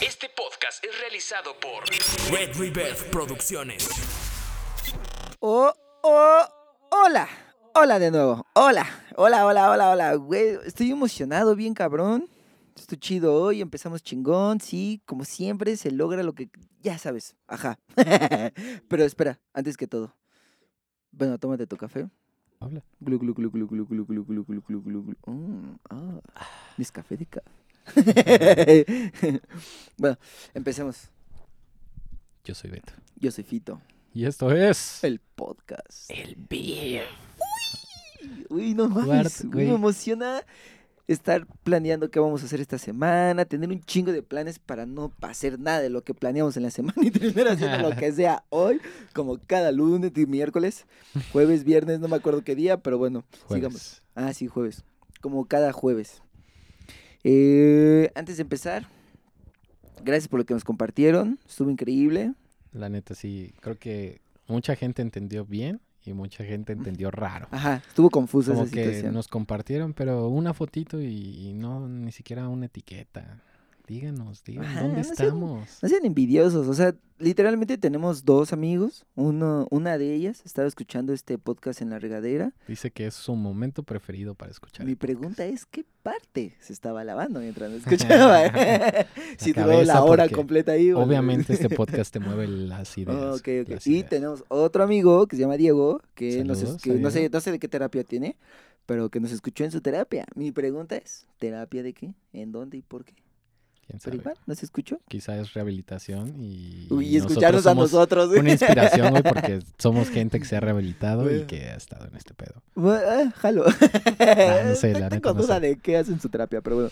Este 0.00 0.28
podcast 0.34 0.82
es 0.82 0.98
realizado 0.98 1.50
por 1.60 1.84
Red 2.32 2.56
Rebirth 2.56 3.10
Producciones. 3.10 3.86
Oh, 5.40 5.70
oh, 6.02 6.42
hola. 6.90 7.28
Hola 7.74 7.98
de 7.98 8.10
nuevo. 8.10 8.46
Hola. 8.54 8.86
Hola, 9.16 9.44
hola, 9.44 9.70
hola, 9.70 9.90
hola. 9.90 10.14
Güey, 10.14 10.56
estoy 10.64 10.90
emocionado, 10.90 11.54
bien 11.54 11.74
cabrón. 11.74 12.30
Estoy 12.74 12.96
chido 12.96 13.34
hoy, 13.34 13.60
empezamos 13.60 14.02
chingón, 14.02 14.60
sí, 14.60 15.02
como 15.04 15.26
siempre 15.26 15.76
se 15.76 15.90
logra 15.90 16.22
lo 16.22 16.32
que 16.32 16.48
ya 16.80 16.96
sabes, 16.96 17.36
ajá. 17.46 17.78
Pero 18.88 19.04
espera, 19.04 19.38
antes 19.52 19.76
que 19.76 19.86
todo. 19.86 20.16
Bueno, 21.12 21.36
tómate 21.36 21.66
tu 21.66 21.76
café. 21.76 22.08
Habla. 22.58 22.82
Glu, 23.00 23.18
glu, 23.18 23.34
glu, 23.34 23.50
glu, 23.50 23.66
glu, 23.66 23.84
glu, 23.84 24.06
glu, 24.06 24.24
glu, 24.24 24.44
glu, 24.44 24.62
glu, 24.62 24.82
glu, 24.82 25.02
glu. 25.02 25.16
Mm, 25.26 25.76
ah, 25.90 26.20
mis 26.78 26.90
café 26.90 27.18
de 27.18 27.26
café. 27.26 27.50
bueno, 29.96 30.18
empecemos. 30.54 31.08
Yo 32.44 32.54
soy 32.54 32.70
Beto. 32.70 32.92
Yo 33.16 33.30
soy 33.30 33.44
Fito, 33.44 33.80
Y 34.14 34.24
esto 34.24 34.50
es. 34.50 35.04
el 35.04 35.20
podcast. 35.20 36.10
El 36.10 36.36
Beer. 36.48 37.04
Uy, 38.48 38.74
no 38.74 38.88
mames, 38.88 39.44
güey, 39.44 39.68
me 39.68 39.74
emociona 39.74 40.42
estar 41.06 41.46
planeando 41.64 42.10
qué 42.10 42.20
vamos 42.20 42.42
a 42.42 42.46
hacer 42.46 42.60
esta 42.60 42.78
semana, 42.78 43.44
tener 43.44 43.68
un 43.68 43.80
chingo 43.82 44.12
de 44.12 44.22
planes 44.22 44.58
para 44.58 44.86
no 44.86 45.12
hacer 45.22 45.58
nada 45.58 45.80
de 45.80 45.90
lo 45.90 46.02
que 46.02 46.14
planeamos 46.14 46.56
en 46.56 46.62
la 46.62 46.70
semana 46.70 46.96
y 47.02 47.10
terminar 47.10 47.48
haciendo 47.48 47.90
lo 47.90 47.96
que 47.96 48.12
sea 48.12 48.44
hoy, 48.50 48.80
como 49.12 49.38
cada 49.46 49.72
lunes 49.72 50.12
y 50.16 50.26
miércoles, 50.26 50.86
jueves, 51.32 51.64
viernes, 51.64 51.98
no 52.00 52.08
me 52.08 52.16
acuerdo 52.16 52.42
qué 52.42 52.54
día, 52.54 52.78
pero 52.78 52.96
bueno, 52.98 53.24
sigamos. 53.48 53.80
Jueves. 53.80 54.02
Ah, 54.14 54.32
sí, 54.32 54.46
jueves, 54.46 54.84
como 55.20 55.46
cada 55.46 55.72
jueves. 55.72 56.22
Eh, 57.24 58.10
antes 58.14 58.36
de 58.36 58.42
empezar, 58.42 58.86
gracias 60.04 60.28
por 60.28 60.40
lo 60.40 60.46
que 60.46 60.54
nos 60.54 60.64
compartieron, 60.64 61.38
estuvo 61.46 61.70
increíble. 61.70 62.34
La 62.72 62.88
neta, 62.88 63.14
sí. 63.14 63.52
Creo 63.60 63.78
que 63.78 64.20
mucha 64.46 64.76
gente 64.76 65.02
entendió 65.02 65.44
bien 65.44 65.80
y 66.04 66.12
mucha 66.12 66.44
gente 66.44 66.72
entendió 66.72 67.10
raro. 67.10 67.48
Ajá, 67.50 67.82
estuvo 67.86 68.08
confusa 68.10 68.52
Como 68.52 68.64
esa 68.64 68.72
que 68.74 68.84
situación. 68.84 69.12
nos 69.14 69.28
compartieron, 69.28 69.92
pero 69.92 70.28
una 70.28 70.54
fotito 70.54 71.00
y, 71.00 71.06
y 71.06 71.52
no 71.52 71.88
ni 71.88 72.12
siquiera 72.12 72.48
una 72.48 72.66
etiqueta. 72.66 73.42
Díganos, 73.90 74.44
díganos, 74.44 74.70
Ajá, 74.70 74.82
¿dónde 74.82 74.98
no 74.98 75.02
sean- 75.02 75.12
estamos? 75.14 75.78
No 75.82 75.88
sean 75.88 76.04
envidiosos, 76.04 76.68
o 76.68 76.74
sea, 76.74 76.94
literalmente 77.18 77.76
tenemos 77.76 78.24
dos 78.24 78.52
amigos, 78.52 79.04
uno, 79.16 79.66
una 79.72 79.98
de 79.98 80.14
ellas 80.14 80.42
estaba 80.44 80.68
escuchando 80.68 81.12
este 81.12 81.38
podcast 81.38 81.82
en 81.82 81.90
la 81.90 81.98
regadera. 81.98 82.52
Dice 82.68 82.92
que 82.92 83.08
es 83.08 83.14
su 83.14 83.34
momento 83.34 83.82
preferido 83.82 84.36
para 84.36 84.52
escuchar. 84.52 84.86
Mi 84.86 84.94
pregunta 84.94 85.44
es, 85.44 85.66
¿qué 85.66 85.84
parte 86.04 86.54
se 86.60 86.72
estaba 86.72 87.02
lavando 87.02 87.40
mientras 87.40 87.68
me 87.68 87.76
escuchaba? 87.84 88.44
si 89.38 89.52
duró 89.54 89.82
la 89.82 90.04
hora 90.04 90.28
completa 90.28 90.70
ahí. 90.70 90.92
Obviamente 90.92 91.52
este 91.52 91.68
podcast 91.76 92.12
te 92.12 92.20
mueve 92.20 92.46
las 92.46 92.96
ideas. 92.96 93.40
Ok, 93.40 93.48
ok. 93.68 93.80
Y 93.86 94.04
tenemos 94.04 94.44
otro 94.46 94.84
amigo 94.84 95.26
que 95.26 95.34
se 95.34 95.42
llama 95.42 95.56
Diego, 95.56 96.00
que, 96.14 96.44
nos 96.44 96.58
es- 96.58 96.62
Saludos 96.68 96.82
que 96.82 96.90
no, 96.94 97.10
sé, 97.10 97.28
no 97.28 97.40
sé 97.40 97.50
de 97.50 97.58
qué 97.58 97.66
terapia 97.66 98.04
tiene, 98.04 98.36
pero 98.86 99.08
que 99.08 99.18
nos 99.18 99.32
escuchó 99.32 99.64
en 99.64 99.72
su 99.72 99.80
terapia. 99.80 100.26
Mi 100.36 100.52
pregunta 100.52 100.96
es, 100.96 101.26
¿terapia 101.40 101.82
de 101.82 101.92
qué? 101.92 102.14
¿En 102.32 102.52
dónde 102.52 102.76
y 102.76 102.82
por 102.82 103.04
qué? 103.04 103.14
¿Quién 103.90 104.00
Pero 104.04 104.16
sabe? 104.16 104.16
igual, 104.22 104.36
¿nos 104.46 104.62
escuchó? 104.62 105.00
Quizá 105.08 105.36
es 105.38 105.52
rehabilitación 105.52 106.34
y, 106.40 106.86
Uy, 106.90 107.06
y 107.08 107.16
escucharnos 107.16 107.66
a 107.66 107.74
nosotros. 107.74 108.28
güey. 108.28 108.40
Una 108.40 108.52
inspiración, 108.52 109.10
güey, 109.10 109.22
porque 109.22 109.60
somos 109.78 110.08
gente 110.10 110.38
que 110.38 110.44
se 110.44 110.56
ha 110.56 110.60
rehabilitado 110.60 111.22
y 111.22 111.34
Bueno. 111.34 111.46
que 111.48 111.64
ha 111.70 111.74
estado 111.76 112.06
en 112.06 112.14
este 112.16 112.34
pedo. 112.34 112.62
Bueno, 112.76 113.02
ah, 113.06 113.32
jalo. 113.36 113.64
Ah, 113.66 114.60
no 114.66 114.74
sé, 114.76 114.92
la 114.98 115.08
Tengo 115.08 115.30
neta, 115.30 115.32
no 115.34 115.42
duda 115.42 115.54
sé. 115.56 115.60
de 115.60 115.76
qué 115.78 115.96
hacen 115.96 116.20
su 116.20 116.28
terapia, 116.28 116.60
pero 116.60 116.76
bueno. 116.76 116.90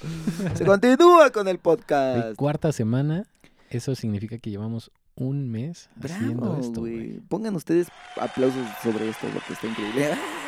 Se 0.55 0.64
continúa 0.64 1.30
con 1.30 1.46
el 1.48 1.58
podcast. 1.58 2.34
cuarta 2.36 2.72
semana, 2.72 3.24
eso 3.70 3.94
significa 3.94 4.38
que 4.38 4.50
llevamos 4.50 4.90
un 5.14 5.50
mes 5.50 5.88
haciendo 6.02 6.40
Bravo, 6.42 6.60
esto, 6.60 6.80
güey. 6.80 6.94
güey. 6.96 7.20
Pongan 7.28 7.55
ustedes 7.55 7.88
aplausos 8.20 8.66
sobre 8.83 9.08
esto, 9.08 9.27
porque 9.33 9.52
está 9.52 9.66
increíble. 9.68 10.08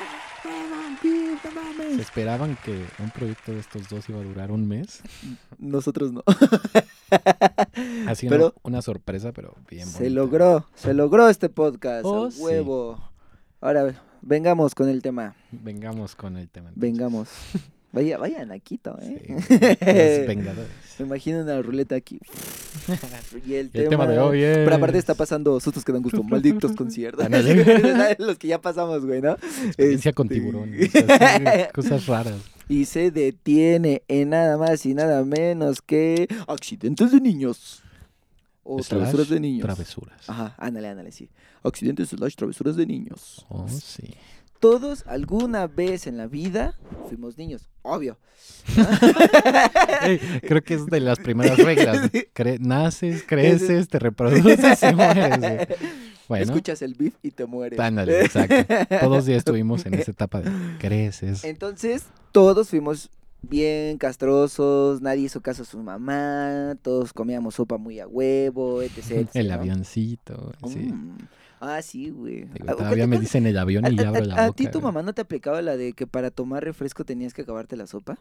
¿Se 1.97 2.03
esperaban 2.03 2.57
que 2.65 2.85
un 2.99 3.11
proyecto 3.11 3.53
de 3.53 3.61
estos 3.61 3.89
dos 3.89 4.09
iba 4.09 4.21
a 4.21 4.23
durar 4.25 4.51
un 4.53 4.67
mes? 4.69 5.03
Nosotros 5.59 6.13
no. 6.13 6.23
Ha 8.07 8.15
sido 8.15 8.31
Pero- 8.31 8.55
una 8.63 8.83
sorpresa, 8.83 9.33
pero 9.33 9.55
bien 9.69 9.87
Se 9.87 10.05
bonita. 10.05 10.15
logró, 10.21 10.67
se 10.75 10.95
logró 10.95 11.29
este 11.29 11.49
podcast. 11.49 12.05
Oh, 12.05 12.27
a 12.27 12.31
sí. 12.31 12.41
huevo. 12.41 12.99
Ahora, 13.61 13.95
vengamos 14.23 14.75
con 14.75 14.89
el 14.89 15.03
tema. 15.03 15.35
Vengamos 15.51 16.15
con 16.15 16.37
el 16.37 16.49
tema. 16.49 16.69
entonces. 16.69 16.81
Vengamos. 16.93 17.29
Vaya, 17.93 18.19
vaya 18.19 18.45
Naquito, 18.45 18.97
Sí, 19.03 19.17
¿eh? 19.29 20.19
los 20.21 20.27
Vengadores. 20.29 20.71
Me 20.99 21.07
imagino 21.07 21.41
una 21.41 21.61
ruleta 21.63 21.97
aquí. 21.97 22.21
Y 23.47 23.55
el, 23.55 23.71
Y 23.73 23.79
el 23.79 23.89
tema 23.89 24.07
de 24.07 24.19
hoy 24.19 24.43
es... 24.43 24.59
Pero 24.59 24.75
aparte 24.77 24.99
está 24.99 25.15
pasando 25.15 25.59
sustos 25.61 25.85
que 25.85 25.93
dan 25.93 26.03
gusto, 26.03 26.23
malditos 26.25 26.73
conciertos. 26.73 27.27
Los 28.19 28.39
que 28.39 28.49
ya 28.49 28.61
pasamos, 28.61 29.05
güey, 29.05 29.21
¿no? 29.21 29.33
Experiencia 29.67 30.13
con 30.13 30.27
Este- 30.27 30.35
tiburones. 30.41 30.91
cosas 31.75 32.07
raras. 32.07 32.37
Y 32.69 32.85
se 32.85 33.11
detiene 33.11 34.03
en 34.09 34.31
nada 34.31 34.57
más 34.57 34.87
y 34.87 34.95
nada 34.95 35.25
menos 35.25 35.83
que 35.83 36.29
accidentes 36.47 37.11
de 37.11 37.21
niños. 37.21 37.83
O 38.63 38.77
Slash 38.79 38.89
travesuras 38.89 39.29
de 39.29 39.41
niños. 39.41 39.65
Travesuras. 39.65 40.29
Ajá, 40.31 40.55
ándale, 40.59 40.89
ándale, 40.89 41.11
sí. 41.11 41.29
Accidentes 41.65 42.11
slash 42.11 42.35
travesuras 42.37 42.77
de 42.77 42.87
niños. 42.87 43.45
Oh, 43.49 43.67
sí. 43.69 44.15
Todos 44.61 45.05
alguna 45.07 45.67
vez 45.67 46.07
en 46.07 46.17
la 46.19 46.27
vida 46.27 46.75
fuimos 47.09 47.39
niños, 47.39 47.69
obvio. 47.83 48.19
Creo 50.43 50.63
que 50.63 50.75
es 50.75 50.87
de 50.87 51.01
las 51.01 51.19
primeras 51.19 51.59
reglas. 51.59 52.11
Cre- 52.35 52.59
naces, 52.61 53.25
creces, 53.27 53.89
te 53.89 53.99
reproduces 53.99 54.83
y 54.83 54.95
mueres. 54.95 55.69
Bueno, 56.29 56.45
Escuchas 56.45 56.81
el 56.83 56.95
beef 56.95 57.15
y 57.25 57.33
te 57.33 57.45
mueres. 57.45 57.81
ándale, 57.81 58.21
exacto. 58.21 58.55
Todos 59.01 59.27
ya 59.27 59.35
estuvimos 59.35 59.85
en 59.85 59.95
esa 59.95 60.13
etapa 60.13 60.41
de 60.41 60.49
creces. 60.79 61.43
Entonces, 61.43 62.05
todos 62.31 62.69
fuimos 62.69 63.11
bien 63.43 63.99
castrosos, 63.99 65.03
nadie 65.03 65.23
hizo 65.25 65.41
caso 65.41 65.63
a 65.63 65.65
su 65.67 65.79
mamá, 65.83 66.77
todos 66.83 67.13
comíamos 67.13 67.57
sopa 67.57 67.79
muy 67.79 67.99
a 67.99 68.07
huevo, 68.07 68.81
etc. 68.81 69.11
etc, 69.11 69.31
El 69.35 69.49
¿no? 69.49 69.55
avioncito. 69.55 70.53
Sí. 70.69 70.79
Mm. 70.79 71.17
Ah, 71.61 71.83
sí, 71.83 72.11
güey. 72.11 72.45
Digo, 72.47 72.67
Ah, 72.69 72.75
todavía 72.77 73.07
me 73.07 73.19
dicen 73.21 73.47
el 73.47 73.59
avión 73.59 73.85
y 73.85 73.89
¿A, 73.89 74.03
ya 74.03 74.09
abro 74.09 74.25
la 74.25 74.35
a- 74.35 74.45
a 74.45 74.47
boca. 74.49 74.57
ti 74.57 74.67
tu 74.69 74.81
güey. 74.81 74.85
mamá 74.85 75.03
no 75.03 75.13
te 75.13 75.21
aplicaba 75.23 75.61
la 75.63 75.77
de 75.77 75.93
que 75.93 76.07
para 76.07 76.31
tomar 76.31 76.65
refresco 76.65 77.05
tenías 77.05 77.35
que 77.35 77.43
acabarte 77.43 77.77
la 77.77 77.87
sopa? 77.87 78.19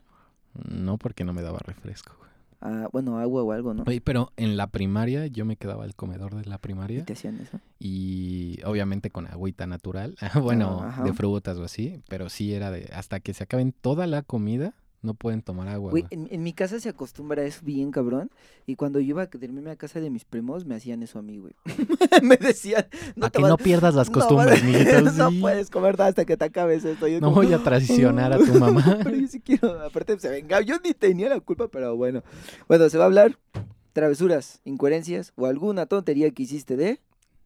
No, 0.70 0.98
porque 0.98 1.24
no 1.24 1.32
me 1.34 1.42
daba 1.42 1.60
refresco. 1.60 2.16
güey. 2.18 2.30
Ah, 2.62 2.90
bueno, 2.92 3.18
agua 3.20 3.42
o 3.44 3.52
algo, 3.54 3.74
¿no? 3.74 3.84
Oye, 3.88 4.02
pero 4.02 4.34
en 4.36 4.58
la 4.58 4.68
primaria 4.68 5.28
yo 5.28 5.46
me 5.46 5.56
quedaba 5.56 5.86
al 5.86 5.96
comedor 5.96 6.36
de 6.36 6.44
la 6.44 6.56
¿Y 6.56 6.60
primaria 6.60 7.06
te 7.06 7.14
hacían 7.14 7.40
eso? 7.40 7.62
y 7.80 8.60
obviamente 8.66 9.10
con 9.12 9.28
agüita 9.28 9.66
natural, 9.66 10.18
bueno, 10.44 10.82
Ah, 10.82 10.90
ajá. 10.90 11.04
de 11.04 11.14
frutas 11.14 11.58
o 11.58 11.64
así, 11.64 12.02
pero 12.10 12.28
sí 12.30 12.54
era 12.54 12.72
de 12.72 12.90
hasta 12.94 13.22
que 13.22 13.34
se 13.34 13.46
acaben 13.46 13.72
toda 13.72 14.06
la 14.08 14.22
comida 14.24 14.74
no 15.02 15.14
pueden 15.14 15.42
tomar 15.42 15.68
agua. 15.70 15.92
Güey, 15.92 16.06
en, 16.10 16.28
en 16.30 16.44
mi 16.44 16.52
casa 16.54 16.80
se 16.80 16.90
acostumbra 16.90 17.42
a 17.42 17.46
eso 17.46 17.62
bien, 17.64 17.90
cabrón. 17.92 18.30
Y 18.66 18.76
cuando 18.76 19.00
yo 19.00 19.08
iba 19.12 19.22
a 19.24 19.28
dormirme 19.28 19.72
a 19.72 19.76
casa 19.78 20.02
de 20.02 20.10
mis 20.10 20.26
primos, 20.26 20.66
me 20.66 20.76
hacían 20.76 21.02
eso 21.04 21.20
a 21.20 21.22
mí, 21.22 21.38
güey. 21.38 21.54
me 22.22 22.36
decían, 22.38 22.86
no 23.16 23.28
a 23.28 23.30
que 23.30 23.40
vas- 23.42 23.50
no 23.50 23.58
pierdas 23.58 23.96
las 23.96 24.08
no 24.10 24.14
costumbres, 24.14 24.62
vas- 24.62 24.64
mijito, 24.64 25.02
no 25.02 25.30
sí. 25.32 25.40
puedes 25.40 25.70
comer 25.70 26.02
hasta 26.02 26.26
que 26.26 26.36
te 26.36 26.46
acabes 26.46 26.84
esto. 26.84 27.08
Yo 27.08 27.22
No 27.22 27.28
como, 27.30 27.44
voy 27.44 27.54
a 27.54 27.64
traicionar 27.64 28.34
a 28.34 28.38
tu 28.40 28.54
mamá. 28.60 29.00
pero 29.04 29.16
yo 29.16 29.28
sí 29.28 29.40
quiero, 29.40 29.80
aparte 29.82 30.20
se 30.20 30.30
venga, 30.30 30.62
yo 30.62 30.76
ni 30.84 30.94
tenía 30.94 31.30
la 31.30 31.40
culpa, 31.40 31.68
pero 31.70 31.96
bueno. 31.96 32.24
Bueno, 32.68 32.90
se 32.90 32.98
va 32.98 33.06
a 33.06 33.08
hablar 33.08 33.38
travesuras, 33.94 34.62
incoherencias 34.66 35.34
o 35.36 35.46
alguna 35.46 35.86
tontería 35.86 36.30
que 36.32 36.44
hiciste 36.44 36.76
de... 36.78 37.00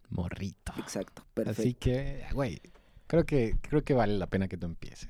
Morrito. 0.10 0.74
Exacto, 0.78 1.24
perfecto. 1.34 1.62
Así 1.62 1.74
que, 1.74 2.24
güey, 2.34 2.62
creo 3.08 3.26
que 3.26 3.56
creo 3.62 3.84
que 3.84 3.94
vale 3.94 4.18
la 4.18 4.28
pena 4.28 4.48
que 4.48 4.58
tú 4.58 4.66
empieces. 4.68 5.10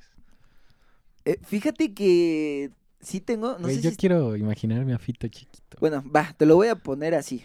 Eh, 1.26 1.40
fíjate 1.44 1.94
que 1.94 2.72
sí 3.00 3.22
tengo, 3.22 3.58
no 3.60 3.68
sé 3.68 3.82
yo 3.82 3.92
si... 3.92 3.96
quiero 3.96 4.36
imaginarme 4.36 4.94
a 4.94 5.00
Fito 5.00 5.28
chiquito. 5.28 5.78
Bueno, 5.80 6.04
va, 6.14 6.34
te 6.38 6.46
lo 6.46 6.56
voy 6.56 6.68
a 6.68 6.76
poner 6.76 7.16
así. 7.16 7.44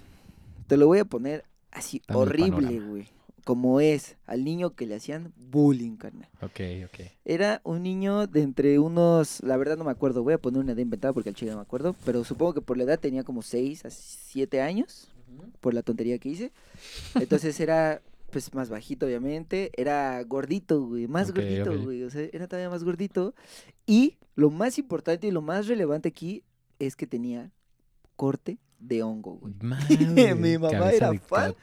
Te 0.67 0.77
lo 0.77 0.87
voy 0.87 0.99
a 0.99 1.05
poner 1.05 1.45
así, 1.71 2.03
Dame 2.07 2.21
horrible, 2.21 2.81
güey. 2.81 3.09
Como 3.45 3.81
es, 3.81 4.17
al 4.27 4.45
niño 4.45 4.75
que 4.75 4.87
le 4.87 4.97
hacían 4.97 5.33
bullying, 5.37 5.97
carnal. 5.97 6.29
Ok, 6.43 6.61
ok. 6.85 7.07
Era 7.25 7.63
un 7.65 7.83
niño 7.83 8.27
de 8.27 8.43
entre 8.43 8.79
unos, 8.79 9.43
la 9.43 9.57
verdad 9.57 9.79
no 9.79 9.85
me 9.85 9.91
acuerdo, 9.91 10.23
voy 10.23 10.35
a 10.35 10.39
poner 10.39 10.61
una 10.61 10.73
edad 10.73 10.83
inventada 10.83 11.15
porque 11.15 11.31
al 11.31 11.35
chile 11.35 11.53
no 11.53 11.57
me 11.57 11.63
acuerdo, 11.63 11.97
pero 12.05 12.25
supongo 12.25 12.53
que 12.53 12.61
por 12.61 12.77
la 12.77 12.85
edad 12.85 13.01
tenía 13.01 13.25
como 13.25 13.41
6 13.41 13.87
a 13.87 13.91
7 13.91 14.61
años, 14.61 15.09
por 15.61 15.73
la 15.73 15.83
tontería 15.83 16.19
que 16.19 16.29
hice. 16.29 16.53
Entonces 17.15 17.59
era, 17.61 18.03
pues, 18.31 18.53
más 18.55 18.69
bajito, 18.69 19.07
obviamente. 19.07 19.71
Era 19.77 20.23
gordito, 20.25 20.83
güey, 20.83 21.07
más 21.07 21.33
gordito, 21.33 21.81
güey. 21.83 22.03
O 22.03 22.11
sea, 22.11 22.29
era 22.33 22.47
todavía 22.47 22.71
más 22.71 22.85
gordito. 22.85 23.35
Y 23.87 24.19
lo 24.35 24.51
más 24.51 24.79
importante 24.79 25.27
y 25.27 25.31
lo 25.31 25.43
más 25.43 25.67
relevante 25.67 26.09
aquí 26.09 26.45
es 26.79 26.97
que 26.97 27.07
tenía 27.07 27.51
corte 28.17 28.59
de 28.79 29.03
hongo, 29.03 29.35
güey. 29.35 29.55
Madre, 29.61 30.35
Mi 30.35 30.59
mamá 30.59 30.91
era 30.93 31.13
fan. 31.15 31.55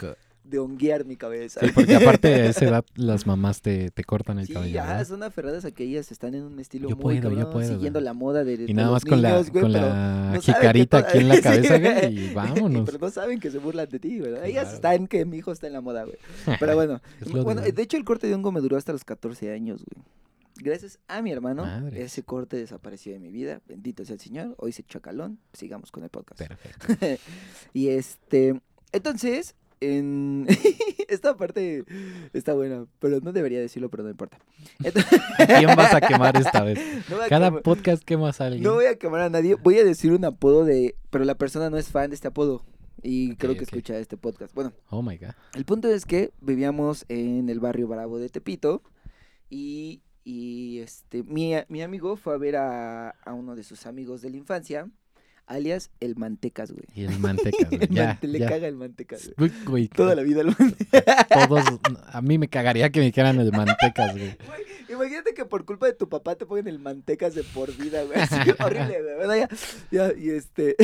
De 0.46 0.60
honguear 0.60 1.06
mi 1.06 1.16
cabeza. 1.16 1.60
Sí, 1.62 1.68
porque 1.74 1.96
aparte 1.96 2.28
a 2.34 2.46
esa 2.46 2.66
edad 2.70 2.86
las 2.96 3.26
mamás 3.26 3.62
te, 3.62 3.90
te 3.92 4.04
cortan 4.04 4.40
el 4.40 4.48
Sí, 4.48 4.54
cabello. 4.54 4.76
¿verdad? 4.82 5.06
son 5.08 5.24
aferradas 5.24 5.66
a 5.66 5.72
que 5.72 5.84
ellas 5.84 6.12
están 6.12 6.36
en 6.36 6.44
un 6.44 6.60
estilo 6.60 6.88
Yo 6.90 6.96
muy 6.96 7.20
puedo, 7.20 7.32
yo 7.36 7.50
puedo, 7.50 7.68
siguiendo 7.68 8.00
güey. 8.00 8.06
la 8.06 8.14
moda 8.14 8.44
de, 8.44 8.66
Y 8.68 8.74
nada 8.74 8.90
los 8.90 8.94
más 8.94 9.06
con 9.06 9.22
la, 9.22 9.38
güey, 9.42 9.62
con 9.64 9.72
la 9.72 10.32
no 10.36 10.42
jicarita 10.42 10.98
aquí 11.00 11.18
en 11.18 11.28
la 11.30 11.42
cabeza, 11.42 11.78
güey, 11.80 11.94
güey. 12.00 12.20
y 12.30 12.34
vámonos. 12.34 12.86
Pero 12.86 13.00
no 13.00 13.10
saben 13.10 13.40
que 13.40 13.50
se 13.52 13.58
burlan 13.58 13.90
de 13.90 14.00
ti, 14.00 14.20
¿verdad? 14.20 14.46
Ellas 14.46 14.64
Claro. 14.66 14.76
están 14.76 15.08
que 15.08 15.26
mi 15.26 15.38
hijo 15.38 15.52
está 15.52 15.68
en 15.68 15.74
la 15.74 15.82
moda, 15.82 16.04
güey. 16.06 16.18
Pero 16.60 16.76
bueno, 16.76 17.02
bueno, 17.44 17.62
de- 17.62 17.82
hecho 17.82 17.98
el 17.98 18.04
corte 18.06 18.28
de 18.28 18.34
hongo 18.36 18.52
me 18.52 18.62
duró 18.62 18.78
hasta 18.78 18.92
los 18.92 19.04
14 19.04 19.52
años, 19.52 19.84
güey. 19.84 20.06
Gracias 20.58 21.00
a 21.10 21.22
mi 21.22 21.32
hermano, 21.34 21.66
ese 21.92 22.24
corte 22.24 22.56
desapareció 22.56 23.12
de 23.12 23.20
mi 23.20 23.30
vida. 23.30 23.60
Bendito 23.68 24.06
sea 24.06 24.14
el 24.14 24.22
Señor. 24.22 24.56
Hoy 24.58 24.72
se 24.72 24.84
chacalón. 24.84 25.38
Sigamos 25.52 25.92
con 25.92 26.04
el 26.06 26.10
podcast. 26.10 26.40
Perfecto. 26.40 27.22
y 27.74 27.90
este, 27.90 28.62
entonces, 28.94 29.54
en 29.82 30.48
esta 31.08 31.36
parte 31.38 31.84
está 32.34 32.54
buena, 32.54 32.86
pero 33.00 33.20
no 33.22 33.32
debería 33.34 33.60
decirlo, 33.60 33.90
pero 33.90 34.04
no 34.04 34.10
importa. 34.10 34.38
Entonces- 34.84 35.20
¿Quién 35.58 35.76
vas 35.76 35.94
a 35.94 36.02
quemar 36.02 36.36
esta 36.38 36.64
vez? 36.64 36.80
no, 37.10 37.18
Cada 37.30 37.50
quemar- 37.52 37.62
podcast 37.62 38.04
quemas 38.04 38.42
a 38.42 38.46
alguien. 38.48 38.64
no 38.64 38.74
voy 38.76 38.86
a 38.86 38.96
quemar 38.98 39.22
a 39.22 39.30
nadie. 39.30 39.56
Voy 39.56 39.78
a 39.80 39.84
decir 39.84 40.12
un 40.12 40.26
apodo 40.26 40.66
de, 40.66 40.96
pero 41.10 41.26
la 41.26 41.36
persona 41.36 41.70
no 41.70 41.78
es 41.78 41.90
fan 41.90 42.10
de 42.10 42.16
este 42.16 42.28
apodo. 42.28 42.64
Y 43.04 43.36
creo 43.36 43.56
que 43.56 43.66
escucha 43.66 43.98
este 44.00 44.18
podcast. 44.18 44.56
Bueno, 44.56 44.74
Oh 44.90 45.04
my 45.04 45.18
god. 45.18 45.32
el 45.54 45.64
punto 45.66 45.88
es 45.90 46.06
que 46.06 46.32
vivíamos 46.42 47.06
en 47.08 47.50
el 47.50 47.60
barrio 47.60 47.88
Bravo 47.88 48.18
de 48.18 48.30
Tepito 48.30 48.82
y, 49.50 50.02
y, 50.24 50.80
este, 50.80 51.22
mi, 51.22 51.54
mi 51.68 51.84
amigo 51.84 52.16
fue 52.18 52.34
a 52.34 52.38
ver 52.38 52.56
a, 52.56 53.10
a 53.12 53.34
uno 53.34 53.56
de 53.56 53.64
sus 53.64 53.86
amigos 53.86 54.22
de 54.24 54.32
la 54.32 54.38
infancia, 54.38 54.90
alias 55.48 55.90
el 56.00 56.16
Mantecas, 56.16 56.72
güey. 56.72 56.86
Y 56.96 57.04
el 57.06 57.20
mantecas, 57.20 57.70
güey. 57.70 57.84
El 57.84 57.90
Ya, 57.90 58.06
mante- 58.14 58.28
le 58.28 58.40
ya. 58.40 58.50
caga 58.50 58.68
el 58.68 58.76
Mantecas, 58.76 59.32
güey. 59.38 59.52
Güey, 59.66 59.88
Toda 59.88 60.16
la 60.16 60.24
vida 60.24 60.42
el 60.42 60.48
Mantecas. 60.58 61.28
todos, 61.28 61.64
a 62.08 62.22
mí 62.22 62.38
me 62.38 62.48
cagaría 62.48 62.90
que 62.90 63.00
me 63.00 63.06
dijeran 63.08 63.40
el 63.40 63.52
mantecas, 63.52 64.12
güey. 64.18 64.36
Imagínate 64.90 65.34
que 65.34 65.46
por 65.46 65.66
culpa 65.66 65.88
de 65.88 65.94
tu 65.94 66.08
papá 66.10 66.36
te 66.36 66.46
pongan 66.46 66.68
el 66.68 66.80
Mantecas 66.80 67.36
de 67.36 67.44
por 67.44 67.76
vida, 67.76 68.04
güey. 68.04 68.20
Así, 68.22 68.36
horrible, 68.64 68.98
güey. 69.26 69.40
Ya, 69.40 69.50
ya, 69.92 70.14
y 70.18 70.30
este... 70.30 70.76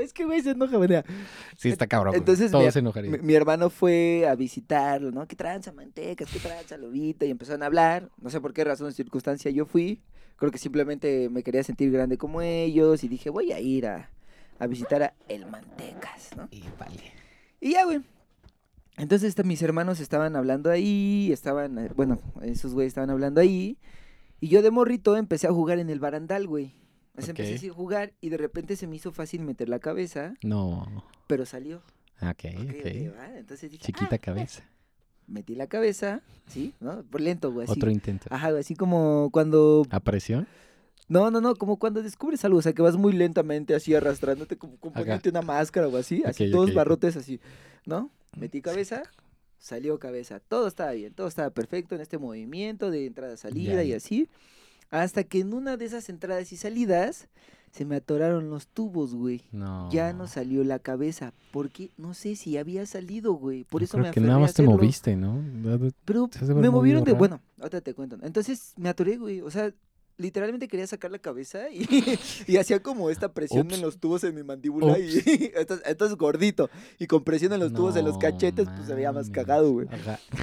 Es 0.00 0.12
que, 0.12 0.24
güey, 0.24 0.40
se 0.42 0.50
enoja, 0.50 0.76
güey. 0.76 0.88
Sí, 1.56 1.68
está 1.70 1.86
cabrón. 1.86 2.14
Entonces, 2.14 2.50
todos 2.50 2.64
mi- 2.64 2.70
se 2.72 2.78
enojarían. 2.80 3.12
Mi, 3.12 3.18
mi 3.18 3.34
hermano 3.34 3.70
fue 3.70 4.26
a 4.28 4.34
visitarlo, 4.34 5.10
¿no? 5.10 5.26
¿Qué 5.26 5.36
tranza, 5.36 5.72
mantecas? 5.72 6.30
¿Qué 6.30 6.38
tranza, 6.38 6.76
lobito? 6.76 7.24
Y 7.24 7.30
empezaron 7.30 7.62
a 7.62 7.66
hablar. 7.66 8.10
No 8.20 8.30
sé 8.30 8.40
por 8.40 8.52
qué 8.52 8.64
razón 8.64 8.88
o 8.88 8.90
circunstancia 8.92 9.50
yo 9.50 9.64
fui. 9.66 10.02
Creo 10.36 10.50
que 10.50 10.58
simplemente 10.58 11.28
me 11.30 11.42
quería 11.42 11.62
sentir 11.62 11.90
grande 11.92 12.18
como 12.18 12.42
ellos. 12.42 13.04
Y 13.04 13.08
dije, 13.08 13.30
voy 13.30 13.52
a 13.52 13.60
ir 13.60 13.86
a, 13.86 14.10
a 14.58 14.66
visitar 14.66 15.02
a 15.02 15.14
El 15.28 15.46
Mantecas, 15.46 16.30
¿no? 16.36 16.48
Y 16.50 16.62
vale. 16.78 17.12
Y 17.60 17.72
ya, 17.72 17.84
güey. 17.84 18.00
Entonces 18.96 19.30
este, 19.30 19.42
mis 19.44 19.62
hermanos 19.62 20.00
estaban 20.00 20.36
hablando 20.36 20.70
ahí, 20.70 21.30
estaban, 21.32 21.78
eh, 21.78 21.90
bueno, 21.96 22.18
esos 22.42 22.74
güeyes 22.74 22.90
estaban 22.90 23.08
hablando 23.10 23.40
ahí. 23.40 23.78
Y 24.40 24.48
yo 24.48 24.60
de 24.60 24.70
morrito 24.70 25.16
empecé 25.16 25.46
a 25.46 25.52
jugar 25.52 25.78
en 25.78 25.88
el 25.88 25.98
barandal, 26.00 26.46
güey. 26.46 26.74
O 27.16 27.20
sea, 27.20 27.30
empecé 27.30 27.68
a 27.68 27.72
jugar 27.72 28.12
y 28.20 28.30
de 28.30 28.36
repente 28.38 28.74
se 28.76 28.86
me 28.86 28.96
hizo 28.96 29.12
fácil 29.12 29.42
meter 29.42 29.68
la 29.68 29.78
cabeza, 29.78 30.34
No. 30.42 31.04
pero 31.26 31.44
salió. 31.46 31.78
Ok, 32.22 32.28
Ok, 32.30 32.44
ok, 32.54 32.70
ok. 32.78 33.18
va, 33.18 33.38
Entonces 33.38 33.70
dije, 33.70 33.84
Chiquita 33.84 34.16
"Ah, 34.16 34.18
cabeza. 34.18 34.62
metí 35.26 35.54
la 35.54 35.66
cabeza, 35.66 36.22
¿sí? 36.48 36.72
¿No? 36.80 37.02
Por 37.04 37.20
lento, 37.20 37.52
güey, 37.52 37.64
así. 37.64 37.72
Otro 37.78 37.90
intento. 37.90 38.26
Ajá, 38.30 38.48
así 38.58 38.74
como 38.76 39.28
cuando... 39.32 39.86
¿A 39.90 40.00
presión? 40.00 40.46
No, 41.08 41.30
no, 41.30 41.40
no, 41.42 41.54
como 41.56 41.78
cuando 41.78 42.02
descubres 42.02 42.44
algo, 42.44 42.58
o 42.58 42.62
sea, 42.62 42.72
que 42.72 42.80
vas 42.80 42.96
muy 42.96 43.12
lentamente 43.12 43.74
así 43.74 43.94
arrastrándote, 43.94 44.56
como, 44.56 44.76
como 44.78 44.94
poniéndote 44.94 45.28
una 45.28 45.42
máscara 45.42 45.88
o 45.88 45.96
así, 45.96 46.22
así, 46.24 46.50
todos 46.50 46.72
barrotes 46.72 47.16
así, 47.16 47.40
¿no? 47.84 48.10
Metí 48.38 48.62
cabeza, 48.62 49.02
salió 49.58 49.98
cabeza, 49.98 50.40
todo 50.40 50.66
estaba 50.68 50.92
bien, 50.92 51.12
todo 51.12 51.26
estaba 51.26 51.50
perfecto 51.50 51.94
en 51.96 52.00
este 52.00 52.16
movimiento 52.18 52.90
de 52.90 53.04
entrada-salida 53.06 53.82
y 53.84 53.92
así, 53.92 54.28
hasta 54.92 55.24
que 55.24 55.40
en 55.40 55.54
una 55.54 55.76
de 55.76 55.86
esas 55.86 56.08
entradas 56.08 56.52
y 56.52 56.56
salidas 56.56 57.28
se 57.72 57.86
me 57.86 57.96
atoraron 57.96 58.50
los 58.50 58.68
tubos, 58.68 59.14
güey. 59.14 59.42
No. 59.50 59.90
Ya 59.90 60.12
no 60.12 60.26
salió 60.26 60.62
la 60.62 60.78
cabeza, 60.78 61.32
porque 61.50 61.90
no 61.96 62.12
sé 62.12 62.36
si 62.36 62.58
había 62.58 62.84
salido, 62.84 63.32
güey, 63.32 63.64
por 63.64 63.80
Yo 63.80 63.86
eso 63.86 63.92
creo 63.92 64.04
me 64.04 64.12
que 64.12 64.20
nada 64.20 64.38
más 64.38 64.52
te 64.52 64.62
moviste, 64.62 65.16
¿no? 65.16 65.42
Pero 66.04 66.28
me 66.54 66.68
movieron 66.68 67.02
de. 67.02 67.12
raro. 67.12 67.18
Bueno, 67.18 67.40
ahorita 67.58 67.80
te 67.80 67.94
cuento. 67.94 68.18
Entonces 68.22 68.74
me 68.76 68.90
atoré, 68.90 69.16
güey. 69.16 69.40
O 69.40 69.50
sea, 69.50 69.72
literalmente 70.16 70.68
quería 70.68 70.86
sacar 70.86 71.10
la 71.10 71.18
cabeza 71.18 71.70
y, 71.70 71.86
y 72.46 72.56
hacía 72.56 72.82
como 72.82 73.10
esta 73.10 73.32
presión 73.32 73.66
Ups. 73.66 73.74
en 73.74 73.80
los 73.82 73.98
tubos 73.98 74.24
en 74.24 74.34
mi 74.34 74.42
mandíbula. 74.42 74.98
Y 74.98 75.52
entonces, 75.56 75.86
entonces 75.86 76.16
gordito. 76.16 76.70
Y 76.98 77.06
con 77.06 77.24
presión 77.24 77.52
en 77.52 77.60
los 77.60 77.72
tubos 77.72 77.94
de 77.94 78.02
los 78.02 78.14
No 78.14 78.18
cachetes, 78.20 78.68
pues 78.68 78.86
se 78.86 78.94
veía 78.94 79.12
más 79.12 79.30
cagado, 79.30 79.72
güey. 79.72 79.88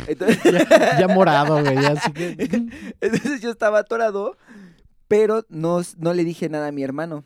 Entonces, 0.08 0.40
Ya, 0.44 1.00
ya 1.00 1.08
morado, 1.08 1.62
güey. 1.64 1.78
Así 1.78 2.12
que. 2.12 2.36
entonces 3.02 3.42
yo 3.42 3.50
estaba 3.52 3.80
atorado, 3.80 4.38
pero 5.08 5.46
no, 5.50 5.82
no 5.98 6.14
le 6.14 6.24
dije 6.24 6.50
nada 6.50 6.68
a 6.68 6.72
mi 6.72 6.84
hermano. 6.84 7.24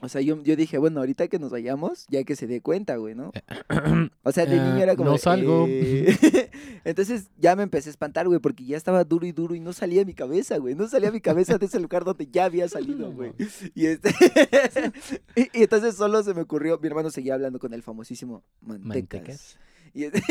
O 0.00 0.08
sea, 0.08 0.20
yo, 0.20 0.40
yo 0.44 0.54
dije, 0.54 0.78
bueno, 0.78 1.00
ahorita 1.00 1.26
que 1.26 1.40
nos 1.40 1.50
vayamos, 1.50 2.06
ya 2.08 2.22
que 2.22 2.36
se 2.36 2.46
dé 2.46 2.60
cuenta, 2.60 2.96
güey, 2.96 3.16
¿no? 3.16 3.32
O 4.22 4.30
sea, 4.30 4.46
de 4.46 4.56
Eh, 4.56 4.60
niño 4.60 4.78
era 4.82 4.94
como. 4.94 5.06
no 5.10 5.12
de, 5.14 5.18
salgo. 5.18 5.66
eh. 5.68 6.50
Entonces 6.84 7.30
ya 7.36 7.56
me 7.56 7.64
empecé 7.64 7.88
a 7.88 7.90
espantar, 7.90 8.28
güey, 8.28 8.38
porque 8.38 8.64
ya 8.64 8.76
estaba 8.76 9.02
duro 9.02 9.26
y 9.26 9.32
duro 9.32 9.54
y 9.56 9.60
no 9.60 9.72
salía 9.72 10.04
mi 10.04 10.14
cabeza, 10.14 10.56
güey. 10.58 10.76
No 10.76 10.86
salía 10.86 11.10
mi 11.10 11.20
cabeza 11.20 11.58
de 11.58 11.66
ese 11.66 11.80
lugar 11.80 12.04
donde 12.04 12.28
ya 12.28 12.44
había 12.44 12.68
salido, 12.68 13.10
güey. 13.12 13.32
Y, 13.74 13.86
este... 13.86 14.10
y, 15.34 15.42
y 15.58 15.62
entonces 15.64 15.96
solo 15.96 16.22
se 16.22 16.32
me 16.32 16.42
ocurrió, 16.42 16.78
mi 16.78 16.86
hermano 16.86 17.10
seguía 17.10 17.34
hablando 17.34 17.58
con 17.58 17.74
el 17.74 17.82
famosísimo 17.82 18.44
Mantecas. 18.60 18.86
Mantecas. 19.20 19.58
Y 19.94 20.04
este... 20.04 20.22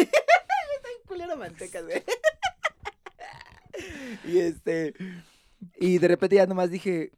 Culero 1.08 1.36
Mantecas, 1.36 1.84
güey. 1.84 2.04
y 4.26 4.38
este... 4.40 4.94
Y 5.80 5.98
de 5.98 6.08
repente 6.08 6.36
ya 6.36 6.46
nomás 6.46 6.70
dije, 6.70 7.12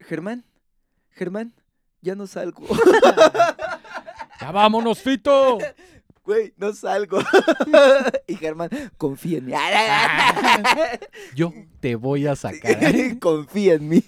Germán, 0.00 0.44
Germán, 1.10 1.52
ya 2.00 2.14
no 2.14 2.26
salgo. 2.26 2.66
¡Ya 4.40 4.52
vámonos, 4.52 4.98
Fito! 4.98 5.58
Güey, 6.24 6.52
no 6.56 6.72
salgo. 6.72 7.18
y 8.26 8.36
Germán, 8.36 8.70
confía 8.96 9.38
en 9.38 9.46
mí. 9.46 9.52
Yo 11.34 11.52
te 11.80 11.96
voy 11.96 12.26
a 12.26 12.36
sacar. 12.36 12.78
confía 13.18 13.74
en 13.74 13.88
mí. 13.88 14.04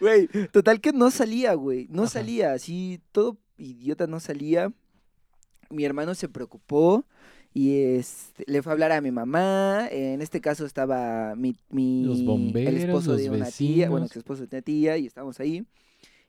Güey, 0.00 0.28
total 0.52 0.80
que 0.80 0.92
no 0.92 1.10
salía, 1.10 1.54
güey. 1.54 1.86
No 1.90 2.02
Ajá. 2.02 2.12
salía, 2.12 2.52
así, 2.52 3.00
todo 3.12 3.38
idiota 3.58 4.06
no 4.06 4.20
salía. 4.20 4.72
Mi 5.70 5.84
hermano 5.84 6.14
se 6.14 6.28
preocupó 6.28 7.04
y 7.52 7.80
este, 7.80 8.44
le 8.46 8.62
fue 8.62 8.70
a 8.70 8.74
hablar 8.74 8.92
a 8.92 9.00
mi 9.00 9.10
mamá. 9.10 9.88
En 9.90 10.20
este 10.20 10.40
caso 10.40 10.66
estaba 10.66 11.34
mi, 11.36 11.56
mi 11.70 12.04
Los 12.04 12.24
bomberos, 12.24 12.74
el 12.74 12.80
esposo 12.82 13.16
de 13.16 13.30
una 13.30 13.50
tía, 13.50 13.88
bueno, 13.88 14.06
ex 14.06 14.16
esposo 14.16 14.46
de 14.46 14.56
una 14.56 14.62
tía, 14.62 14.98
y 14.98 15.06
estábamos 15.06 15.40
ahí. 15.40 15.64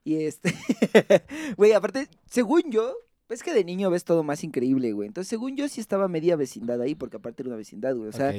Y 0.08 0.24
este, 0.24 0.54
güey, 1.58 1.74
aparte, 1.74 2.08
según 2.30 2.64
yo, 2.72 2.96
es 3.28 3.44
que 3.44 3.54
de 3.54 3.66
niño 3.66 3.90
ves 3.90 4.06
todo 4.06 4.24
más 4.24 4.42
increíble, 4.46 4.94
güey. 4.94 5.08
Entonces, 5.08 5.28
según 5.28 5.58
yo, 5.58 5.68
sí 5.68 5.82
estaba 5.82 6.08
media 6.08 6.38
vecindad 6.38 6.80
ahí, 6.82 6.96
porque 6.96 7.18
aparte 7.18 7.44
era 7.44 7.50
una 7.50 7.58
vecindad, 7.58 7.94
güey. 7.94 8.08
O 8.08 8.14
sea, 8.14 8.34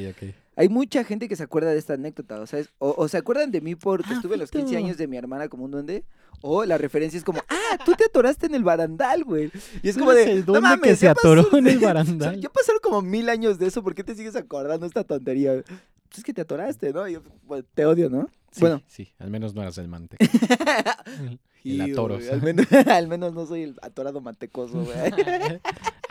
hay 0.56 0.68
mucha 0.70 1.04
gente 1.04 1.28
que 1.28 1.36
se 1.36 1.42
acuerda 1.42 1.70
de 1.72 1.78
esta 1.78 1.92
anécdota, 1.92 2.40
o 2.40 2.46
sea, 2.46 2.60
es- 2.60 2.70
o, 2.78 2.94
o 2.96 3.06
se 3.08 3.18
acuerdan 3.18 3.50
de 3.50 3.60
mí 3.60 3.74
porque 3.74 4.08
Ah, 4.08 4.14
estuve 4.14 4.38
los 4.38 4.50
15 4.50 4.66
Fito. 4.68 4.78
años 4.78 4.96
de 4.96 5.06
mi 5.08 5.18
hermana 5.18 5.48
como 5.50 5.64
un 5.66 5.72
duende, 5.72 6.04
o 6.40 6.64
la 6.64 6.78
referencia 6.78 7.18
es 7.18 7.24
como, 7.24 7.40
ah, 7.50 7.78
tú 7.84 7.92
te 7.98 8.04
atoraste 8.04 8.46
en 8.46 8.54
el 8.54 8.64
barandal, 8.64 9.24
güey. 9.24 9.50
Y 9.82 9.90
es 9.90 9.98
como 9.98 10.12
de, 10.12 10.22
el 10.32 10.46
no 10.46 10.58
mames, 10.62 10.80
que 10.80 10.96
se 10.96 11.06
atoró 11.10 11.42
pasó- 11.42 11.58
en 11.58 11.66
el 11.66 11.78
barandal. 11.80 12.40
Ya 12.40 12.48
pasaron 12.48 12.80
como 12.82 13.02
mil 13.02 13.28
años 13.28 13.58
de 13.58 13.66
eso, 13.66 13.82
¿por 13.82 13.94
qué 13.94 14.04
te 14.04 14.14
sigues 14.14 14.36
acordando 14.36 14.86
esta 14.86 15.04
tontería? 15.04 15.62
Pues 16.08 16.16
es 16.20 16.24
que 16.24 16.32
te 16.32 16.40
atoraste, 16.40 16.94
¿no? 16.94 17.06
Y 17.06 17.12
yo, 17.12 17.22
bueno, 17.44 17.66
te 17.74 17.84
odio, 17.84 18.08
¿no? 18.08 18.30
Sí, 18.52 18.60
Bueno. 18.62 18.80
Sí, 18.86 19.12
al 19.18 19.28
menos 19.28 19.54
no 19.54 19.60
eras 19.60 19.76
el 19.76 19.88
manteca. 19.88 20.24
El 21.64 21.72
Y, 21.88 21.92
atoro. 21.92 22.16
güey, 22.16 22.28
al, 22.28 22.42
menos, 22.42 22.66
al 22.86 23.08
menos 23.08 23.32
no 23.34 23.46
soy 23.46 23.62
el 23.62 23.76
atorado 23.82 24.20
mantecoso, 24.20 24.84
güey. 24.84 24.96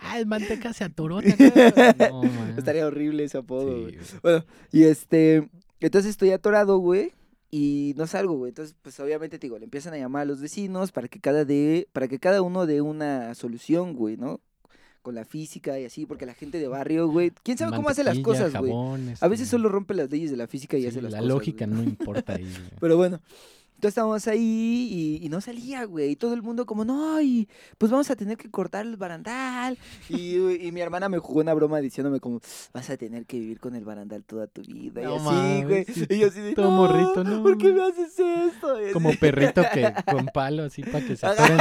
ah, 0.01 0.19
el 0.19 0.25
manteca 0.25 0.73
se 0.73 0.83
atoró. 0.83 1.19
No. 1.99 2.21
Estaría 2.57 2.85
horrible 2.85 3.23
ese 3.23 3.37
apodo, 3.37 3.89
Sí. 3.89 3.97
Bueno, 4.21 4.45
y 4.71 4.83
este, 4.83 5.49
entonces 5.79 6.11
estoy 6.11 6.31
atorado, 6.31 6.77
güey, 6.79 7.13
y 7.51 7.93
no 7.97 8.07
salgo, 8.07 8.35
güey. 8.37 8.49
Entonces, 8.49 8.75
pues 8.81 8.99
obviamente 8.99 9.39
te 9.39 9.47
digo, 9.47 9.57
le 9.57 9.65
empiezan 9.65 9.93
a 9.93 9.97
llamar 9.97 10.23
a 10.23 10.25
los 10.25 10.41
vecinos 10.41 10.91
para 10.91 11.07
que 11.07 11.19
cada 11.19 11.45
de, 11.45 11.87
para 11.93 12.07
que 12.07 12.19
cada 12.19 12.41
uno 12.41 12.65
dé 12.65 12.81
una 12.81 13.33
solución, 13.35 13.93
güey, 13.93 14.17
¿no? 14.17 14.41
Con 15.01 15.15
la 15.15 15.23
física 15.23 15.79
y 15.79 15.85
así, 15.85 16.05
porque 16.05 16.25
la 16.25 16.33
gente 16.33 16.59
de 16.59 16.67
barrio, 16.67 17.07
güey, 17.07 17.31
quién 17.43 17.57
sabe 17.57 17.73
cómo 17.77 17.87
hace 17.87 18.03
las 18.03 18.19
cosas, 18.19 18.53
güey. 18.53 18.73
A 19.21 19.27
veces 19.29 19.45
este, 19.45 19.51
solo 19.51 19.69
rompe 19.69 19.93
las 19.93 20.11
leyes 20.11 20.29
de 20.31 20.35
la 20.37 20.47
física 20.47 20.77
y 20.77 20.81
sí, 20.81 20.87
hace 20.87 21.01
las 21.01 21.13
La 21.13 21.19
cosas. 21.19 21.33
lógica 21.33 21.65
güey. 21.65 21.77
no 21.77 21.83
importa 21.83 22.33
ahí. 22.33 22.51
Pero 22.81 22.97
bueno, 22.97 23.21
Entonces 23.77 23.89
estábamos 23.89 24.27
ahí 24.27 25.19
y, 25.21 25.25
y 25.25 25.29
no 25.29 25.39
salía, 25.39 25.83
güey. 25.85 26.09
Y 26.11 26.15
todo 26.15 26.33
el 26.33 26.41
mundo 26.41 26.65
como, 26.65 26.83
no, 26.83 27.21
y 27.21 27.47
pues 27.77 27.91
vamos 27.91 28.09
a 28.09 28.15
tener 28.15 28.35
que 28.35 28.49
cortar 28.49 28.87
el 28.87 28.97
barandal. 28.97 29.77
Y, 30.09 30.35
y 30.65 30.71
mi 30.71 30.81
hermana 30.81 31.09
me 31.09 31.19
jugó 31.19 31.41
una 31.41 31.53
broma 31.53 31.79
diciéndome 31.79 32.19
como, 32.19 32.41
vas 32.73 32.89
a 32.89 32.97
tener 32.97 33.27
que 33.27 33.39
vivir 33.39 33.59
con 33.59 33.75
el 33.75 33.85
barandal 33.85 34.23
toda 34.23 34.47
tu 34.47 34.63
vida. 34.63 35.03
No 35.03 35.13
y 35.13 35.17
así, 35.17 35.63
güey. 35.63 35.85
sí, 35.85 36.05
Y 36.09 36.17
yo 36.19 36.27
así 36.27 36.39
de, 36.41 36.53
todo 36.55 36.71
no, 36.71 36.77
morrito, 36.77 37.23
no, 37.23 37.43
¿por 37.43 37.55
qué 37.59 37.71
me 37.71 37.83
haces 37.83 38.17
esto? 38.17 38.73
Como 38.93 39.11
perrito 39.13 39.61
que 39.71 39.93
con 40.11 40.25
palo 40.33 40.63
así 40.63 40.81
para 40.81 41.05
que 41.05 41.15
se 41.15 41.27
atoren 41.27 41.59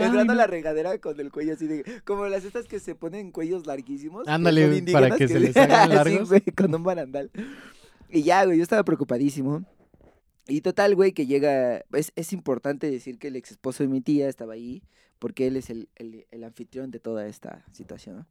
entrando 0.00 0.32
a 0.32 0.36
la 0.36 0.46
regadera 0.46 0.96
con 0.98 1.20
el 1.20 1.30
cuello 1.30 1.52
así 1.52 1.66
de 1.66 1.84
como 2.06 2.26
las 2.28 2.44
estas 2.44 2.66
que 2.66 2.80
se 2.80 2.94
ponen 2.94 3.30
cuellos 3.30 3.66
larguísimos 3.66 4.26
Ándale, 4.26 4.82
para 4.90 5.10
que 5.16 5.28
se 5.28 5.34
le- 5.38 5.48
les 5.48 5.56
hagan 5.58 5.88
Sí, 5.90 5.94
largos. 5.94 6.28
güey, 6.30 6.40
con 6.56 6.74
un 6.74 6.82
barandal 6.82 7.30
y 8.08 8.22
ya 8.22 8.44
güey 8.46 8.56
yo 8.56 8.62
estaba 8.62 8.82
preocupadísimo 8.84 9.64
y 10.46 10.60
total 10.60 10.94
güey 10.94 11.12
que 11.12 11.26
llega 11.26 11.84
es, 11.92 12.12
es 12.16 12.32
importante 12.32 12.90
decir 12.90 13.18
que 13.18 13.28
el 13.28 13.36
ex 13.36 13.52
esposo 13.52 13.82
de 13.82 13.88
mi 13.88 14.00
tía 14.00 14.28
estaba 14.28 14.54
ahí 14.54 14.82
porque 15.18 15.46
él 15.46 15.56
es 15.56 15.70
el, 15.70 15.88
el, 15.96 16.26
el 16.30 16.44
anfitrión 16.44 16.90
de 16.90 16.98
toda 16.98 17.26
esta 17.26 17.64
situación 17.72 18.16
¿no? 18.16 18.26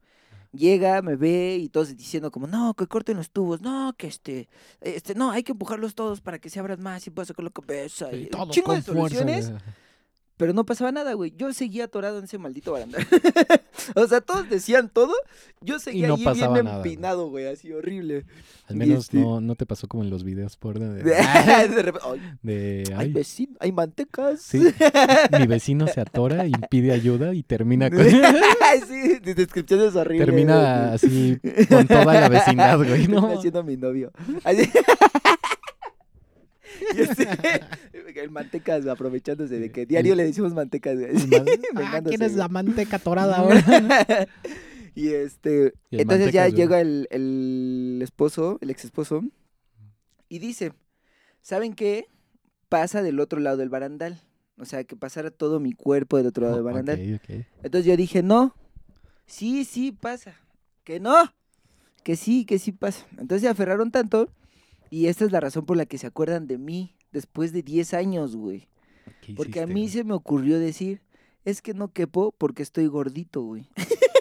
Llega, 0.54 1.02
me 1.02 1.16
ve 1.16 1.58
y 1.62 1.70
todos 1.70 1.96
diciendo 1.96 2.30
como, 2.30 2.46
no, 2.46 2.74
que 2.74 2.86
corten 2.86 3.16
los 3.16 3.30
tubos, 3.30 3.62
no, 3.62 3.94
que 3.98 4.08
este, 4.08 4.50
este, 4.82 5.16
no, 5.16 5.32
hay 5.32 5.44
que 5.44 5.54
empujarlos 5.54 5.96
todos 5.96 6.20
para 6.20 6.40
que 6.40 6.50
se 6.50 6.60
abran 6.60 6.82
más 6.82 7.08
y 7.08 7.12
sacar 7.24 7.46
la 7.46 7.52
cabeza. 7.52 8.10
Sí, 8.10 8.24
y 8.24 8.26
todo 8.26 8.52
chingo 8.52 8.68
con 8.68 8.76
de 8.76 8.82
soluciones. 8.82 9.52
Pero 10.42 10.54
no 10.54 10.66
pasaba 10.66 10.92
nada, 10.92 11.14
güey. 11.14 11.32
Yo 11.38 11.54
seguía 11.54 11.84
atorado 11.84 12.18
en 12.18 12.24
ese 12.24 12.40
maldito 12.40 12.72
barandal. 12.72 13.06
o 13.96 14.08
sea, 14.08 14.22
todos 14.22 14.50
decían 14.50 14.90
todo. 14.90 15.14
Yo 15.62 15.78
seguía 15.78 16.08
no 16.08 16.16
ahí 16.16 16.26
bien 16.34 16.52
nada, 16.52 16.78
empinado, 16.78 17.30
güey. 17.30 17.46
Así 17.46 17.72
horrible. 17.72 18.26
Al 18.68 18.76
menos 18.76 19.04
este- 19.06 19.20
no, 19.20 19.40
no 19.40 19.54
te 19.54 19.68
pasó 19.68 19.88
como 19.88 20.04
en 20.04 20.10
los 20.10 20.24
videos 20.24 20.58
porno 20.58 20.94
de, 20.94 21.04
De, 21.04 21.12
de 21.70 21.82
repente, 21.84 22.08
ay, 22.10 22.22
de, 22.42 22.84
hay 22.98 23.06
ay, 23.06 23.14
vecino, 23.14 23.56
hay 23.60 23.72
mantecas. 23.72 24.42
sí, 24.42 24.64
mi 25.40 25.46
vecino 25.46 25.86
se 25.86 26.02
atora 26.02 26.48
y 26.48 26.54
pide 26.72 26.92
ayuda 26.92 27.36
y 27.36 27.44
termina 27.44 27.92
con, 27.92 28.04
sí, 28.04 29.20
de 29.20 29.36
descripciones 29.36 29.96
horribles. 29.96 30.26
termina 30.26 30.80
güey. 30.80 30.96
así 30.96 31.40
con 31.70 31.86
toda 31.86 32.06
la 32.20 32.30
vecindad, 32.30 32.80
güey, 32.80 33.08
¿no? 33.08 33.40
siendo 33.40 33.64
mi 33.64 33.78
novio. 33.78 34.12
Así- 34.44 34.72
el 38.16 38.30
mantecas 38.32 38.86
aprovechándose 38.88 39.60
de 39.60 39.72
que 39.72 39.86
diario 39.86 40.14
El- 40.14 40.18
le 40.18 40.26
decimos 40.26 40.54
mantecas. 40.54 40.98
ah, 41.76 42.02
¿quién 42.06 42.22
es 42.22 42.36
la 42.36 42.48
manteca 42.48 42.98
atorada 42.98 43.38
ahora? 43.38 44.28
y 44.96 45.10
este, 45.10 45.74
Y 45.90 46.02
entonces 46.02 46.32
ya 46.32 46.48
llega 46.50 46.82
el, 46.82 47.08
el 47.12 48.00
esposo, 48.02 48.58
el 48.62 48.70
ex 48.70 48.86
esposo, 48.86 49.24
y 50.30 50.40
dice, 50.40 50.74
¿saben 51.42 51.74
qué? 51.74 52.06
Pasa 52.70 53.02
del 53.02 53.20
otro 53.20 53.40
lado 53.40 53.58
del 53.58 53.70
barandal. 53.70 54.22
O 54.58 54.66
sea, 54.66 54.84
que 54.84 54.96
pasara 54.96 55.32
todo 55.32 55.60
mi 55.60 55.74
cuerpo 55.74 56.18
del 56.18 56.28
otro 56.28 56.44
lado 56.44 56.56
del 56.56 56.64
barandal. 56.64 57.00
Entonces 57.64 57.86
yo 57.86 57.98
dije, 57.98 58.22
no, 58.22 58.56
sí, 59.26 59.66
sí 59.66 59.92
pasa. 59.92 60.36
Que 60.84 61.00
no, 61.00 61.16
que 62.04 62.16
sí, 62.16 62.46
que 62.46 62.60
sí 62.60 62.72
pasa. 62.72 63.06
Entonces 63.12 63.42
se 63.42 63.48
aferraron 63.50 63.92
tanto 63.92 64.30
y 64.92 65.08
esta 65.08 65.26
es 65.26 65.32
la 65.32 65.40
razón 65.40 65.66
por 65.66 65.78
la 65.78 65.88
que 65.88 65.98
se 65.98 66.06
acuerdan 66.06 66.46
de 66.46 66.60
mí 66.60 66.96
después 67.12 67.54
de 67.54 67.64
10 67.64 67.94
años, 67.96 68.36
güey. 68.36 68.68
¿Qué 69.22 69.34
Porque 69.34 69.62
a 69.62 69.66
mí 69.66 69.82
güey? 69.82 69.88
se 69.88 70.04
me 70.04 70.14
ocurrió 70.14 70.60
decir, 70.60 71.02
es 71.46 71.62
que 71.62 71.74
no 71.74 71.92
quepo 71.92 72.34
porque 72.38 72.62
estoy 72.62 72.86
gordito, 72.88 73.42
güey. 73.42 73.68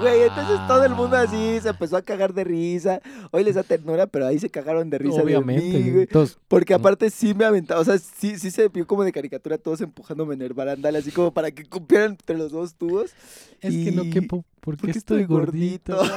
Güey, 0.00 0.22
entonces 0.22 0.60
todo 0.68 0.84
el 0.84 0.94
mundo 0.94 1.16
así 1.16 1.58
se 1.60 1.70
empezó 1.70 1.96
a 1.96 2.02
cagar 2.02 2.32
de 2.32 2.44
risa. 2.44 3.00
Hoy 3.32 3.42
les 3.42 3.56
da 3.56 3.64
ternura, 3.64 4.06
pero 4.06 4.26
ahí 4.26 4.38
se 4.38 4.48
cagaron 4.48 4.88
de 4.90 4.98
risa 4.98 5.22
Obviamente, 5.22 5.64
de 5.78 5.84
mí, 5.84 5.90
güey. 5.90 6.06
Todos, 6.06 6.38
Porque 6.46 6.72
aparte 6.74 7.10
sí 7.10 7.34
me 7.34 7.44
aventaba, 7.44 7.80
o 7.80 7.84
sea, 7.84 7.98
sí, 7.98 8.38
sí 8.38 8.50
se 8.52 8.68
vio 8.68 8.86
como 8.86 9.02
de 9.02 9.10
caricatura 9.10 9.58
todos 9.58 9.80
empujándome 9.80 10.34
en 10.34 10.42
el 10.42 10.52
barandal, 10.52 10.94
así 10.94 11.10
como 11.10 11.32
para 11.32 11.50
que 11.50 11.64
cupieran 11.64 12.12
entre 12.12 12.38
los 12.38 12.52
dos 12.52 12.74
tubos. 12.74 13.12
es 13.60 13.74
que 13.74 13.90
no 13.92 14.04
Y- 14.04 14.10
quepo 14.10 14.44
porque, 14.60 14.80
porque 14.82 14.98
estoy 14.98 15.20
estoy 15.22 15.36
gordito. 15.36 15.96
gordito. 15.96 16.14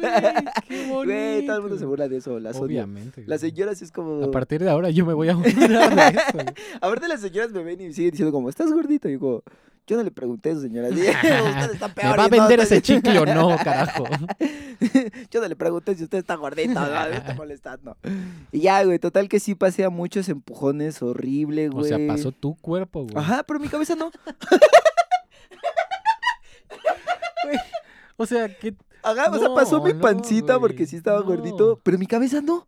Güey, 0.00 0.34
qué 0.68 0.86
bonito. 0.88 1.04
Güey, 1.04 1.46
todo 1.46 1.56
el 1.56 1.62
mundo 1.62 1.78
se 1.78 1.84
burla 1.86 2.08
de 2.08 2.16
eso, 2.18 2.38
las. 2.40 2.56
Obviamente. 2.56 3.24
Las 3.26 3.40
señoras 3.40 3.82
es 3.82 3.90
como... 3.92 4.22
A 4.24 4.30
partir 4.30 4.62
de 4.62 4.70
ahora 4.70 4.90
yo 4.90 5.04
me 5.06 5.12
voy 5.14 5.28
a 5.28 5.34
burlar 5.34 5.94
de 5.94 6.06
eso. 6.20 6.32
güey. 6.34 6.46
Aparte 6.80 7.08
las 7.08 7.20
señoras 7.20 7.50
me 7.52 7.62
ven 7.62 7.80
y 7.80 7.92
siguen 7.92 8.10
diciendo 8.12 8.32
como, 8.32 8.48
¿estás 8.48 8.70
gordito? 8.72 9.08
Y 9.08 9.18
como, 9.18 9.42
yo 9.88 9.96
no 9.96 10.02
le 10.02 10.10
pregunté 10.10 10.50
a 10.50 10.52
eso, 10.52 10.60
señora. 10.60 10.88
Sí, 10.90 10.96
usted 11.00 11.72
está 11.72 11.88
¿Me 11.88 11.94
peor. 11.94 12.18
va 12.18 12.24
a 12.24 12.28
no, 12.28 12.36
vender 12.36 12.60
ese 12.60 12.82
chicle 12.82 13.18
o 13.18 13.24
no, 13.26 13.56
carajo? 13.56 14.04
Yo 15.30 15.40
no 15.40 15.48
le 15.48 15.56
pregunté 15.56 15.94
si 15.96 16.04
usted 16.04 16.18
está 16.18 16.34
gordito, 16.36 16.74
no, 16.78 17.08
me 17.08 17.16
está 17.16 17.34
molestando. 17.34 17.96
Y 18.52 18.60
ya, 18.60 18.84
güey, 18.84 18.98
total 18.98 19.28
que 19.28 19.40
sí 19.40 19.54
pasé 19.54 19.84
a 19.84 19.90
muchos 19.90 20.28
empujones, 20.28 21.02
horrible, 21.02 21.68
O 21.68 21.72
güey. 21.72 21.88
sea, 21.88 21.98
pasó 22.06 22.30
tu 22.32 22.54
cuerpo, 22.54 23.02
güey. 23.04 23.16
Ajá, 23.16 23.42
pero 23.44 23.58
mi 23.58 23.68
cabeza 23.68 23.96
no. 23.96 24.10
O 28.20 28.26
sea, 28.26 28.48
que 28.48 28.74
Ajá, 29.02 29.30
o 29.30 29.38
sea, 29.38 29.54
pasó 29.54 29.80
mi 29.80 29.94
pancita 29.94 30.58
porque 30.58 30.86
sí 30.86 30.96
estaba 30.96 31.20
gordito, 31.20 31.80
pero 31.82 31.98
mi 31.98 32.06
cabeza 32.06 32.40
no. 32.40 32.66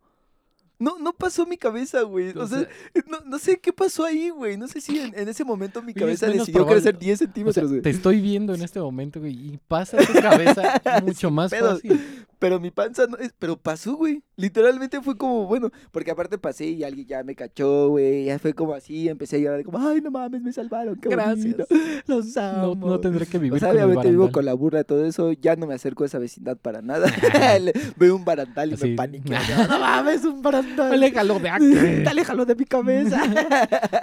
No, 0.81 0.97
no 0.99 1.13
pasó 1.13 1.45
mi 1.45 1.57
cabeza, 1.57 2.01
güey. 2.01 2.29
O, 2.37 2.43
O 2.43 2.47
sea, 2.47 2.59
sea- 2.59 2.69
no, 3.07 3.19
no 3.25 3.37
sé 3.39 3.59
qué 3.59 3.71
pasó 3.71 4.03
ahí, 4.03 4.29
güey. 4.29 4.57
No 4.57 4.67
sé 4.67 4.81
si 4.81 4.99
en, 4.99 5.17
en 5.17 5.29
ese 5.29 5.43
momento 5.45 5.81
mi 5.81 5.93
cabeza 5.93 6.25
decidió 6.27 6.53
probable. 6.53 6.75
crecer 6.81 6.97
10 6.99 7.13
O 7.13 7.17
sea, 7.17 7.27
centímetros, 7.27 7.69
güey. 7.69 7.81
te 7.81 7.89
estoy 7.91 8.19
viendo 8.19 8.53
en 8.55 8.61
este 8.63 8.79
momento, 8.79 9.19
güey, 9.19 9.33
y 9.33 9.59
pasa 9.67 9.97
tu 9.97 10.13
cabeza 10.13 10.81
mucho 11.05 11.29
más 11.29 11.51
fácil. 11.51 12.25
Pero 12.41 12.59
mi 12.59 12.71
panza 12.71 13.05
no 13.05 13.17
es, 13.17 13.35
pero 13.37 13.55
pasó, 13.55 13.95
güey. 13.95 14.23
Literalmente 14.35 14.99
fue 14.99 15.15
como, 15.15 15.45
bueno, 15.45 15.69
porque 15.91 16.09
aparte 16.09 16.39
pasé 16.39 16.65
y 16.65 16.83
alguien 16.83 17.05
ya 17.05 17.23
me 17.23 17.35
cachó, 17.35 17.89
güey. 17.89 18.25
Ya 18.25 18.39
fue 18.39 18.55
como 18.55 18.73
así, 18.73 19.07
empecé 19.07 19.35
a 19.35 19.39
llorar 19.39 19.63
como, 19.63 19.77
ay, 19.77 20.01
no 20.01 20.09
mames, 20.09 20.41
me 20.41 20.51
salvaron, 20.51 20.95
qué 20.95 21.09
Gracias. 21.09 21.37
bonito. 21.37 21.65
Los 22.07 22.35
No, 22.35 22.41
amo. 22.71 22.87
no 22.87 22.99
tendré 22.99 23.27
que 23.27 23.37
vivir 23.37 23.57
o 23.57 23.59
sea, 23.59 23.67
con 23.69 23.77
el 23.77 23.83
obviamente 23.83 24.09
vivo 24.09 24.23
barandal. 24.23 24.33
con 24.33 24.45
la 24.45 24.53
burla, 24.55 24.83
todo 24.83 25.05
eso. 25.05 25.31
Ya 25.33 25.55
no 25.55 25.67
me 25.67 25.75
acerco 25.75 26.01
a 26.01 26.07
esa 26.07 26.17
vecindad 26.17 26.57
para 26.57 26.81
nada. 26.81 27.11
Veo 27.97 28.15
un 28.15 28.25
barandal 28.25 28.73
y 28.73 28.87
me 28.87 28.95
paniqueo. 28.95 29.37
No 29.69 29.79
mames, 29.79 30.25
un 30.25 30.41
barandal. 30.41 30.93
Aléjalo 30.93 31.37
de 31.37 31.47
aquí. 31.49 32.07
Aléjalo 32.07 32.45
de 32.47 32.55
mi 32.55 32.65
cabeza. 32.65 33.21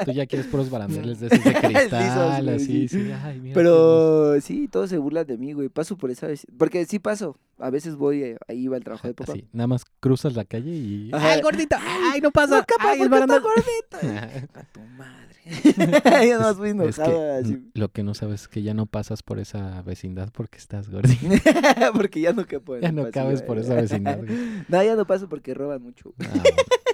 Tú 0.04 0.12
ya 0.12 0.26
quieres 0.26 0.46
puros 0.46 0.70
barandeles 0.70 1.18
de 1.18 1.26
esos 1.26 1.42
de 1.42 1.54
cristal, 1.54 2.48
así, 2.50 2.86
sí. 2.86 2.88
sí. 2.88 3.10
Ay, 3.24 3.40
mira 3.40 3.48
qué 3.48 3.54
Pero 3.54 4.40
sí, 4.40 4.68
todos 4.68 4.90
se 4.90 4.98
burlan 4.98 5.26
de 5.26 5.36
mí, 5.36 5.54
güey. 5.54 5.68
Paso 5.68 5.96
por 5.96 6.12
esa 6.12 6.28
vez. 6.28 6.46
Porque 6.56 6.84
sí 6.86 7.00
paso. 7.00 7.36
A 7.60 7.70
veces 7.70 7.96
voy, 7.96 8.22
eh, 8.22 8.36
ahí 8.46 8.68
va 8.68 8.76
el 8.76 8.84
trabajo 8.84 9.08
de 9.08 9.14
papá. 9.14 9.32
Así, 9.32 9.48
nada 9.52 9.66
más 9.66 9.84
cruzas 10.00 10.34
la 10.36 10.44
calle 10.44 10.70
y... 10.70 11.10
Ajá. 11.12 11.32
¡Ay, 11.32 11.40
gordito! 11.42 11.76
¡Ay, 12.12 12.20
no 12.20 12.30
pasa! 12.30 12.58
No, 12.58 12.64
capaz, 12.64 12.90
¡Ay, 12.92 13.00
el 13.02 13.08
barandal! 13.08 13.42
A 14.54 14.62
tu 14.72 14.80
madre. 14.96 15.28
Yo 16.28 16.38
no 16.40 16.54
fui 16.54 16.68
Es 16.68 16.74
enojada. 16.74 17.08
que 17.08 17.46
así. 17.46 17.52
mm, 17.56 17.70
lo 17.74 17.88
que 17.90 18.02
no 18.02 18.14
sabes 18.14 18.42
es 18.42 18.48
que 18.48 18.62
ya 18.62 18.74
no 18.74 18.86
pasas 18.86 19.22
por 19.22 19.38
esa 19.38 19.80
vecindad 19.82 20.30
porque 20.32 20.58
estás 20.58 20.88
gordito. 20.90 21.26
porque 21.94 22.20
ya 22.20 22.32
no 22.32 22.44
quepo 22.46 22.76
en 22.76 22.82
ya 22.82 22.92
no 22.92 23.10
cabes 23.10 23.42
por 23.42 23.56
güey. 23.56 23.64
esa 23.66 23.74
vecindad. 23.74 24.18
güey. 24.18 24.30
No, 24.68 24.82
ya 24.82 24.94
no 24.94 25.06
paso 25.06 25.28
porque 25.28 25.54
roban 25.54 25.82
mucho. 25.82 26.12
Ah, 26.20 26.42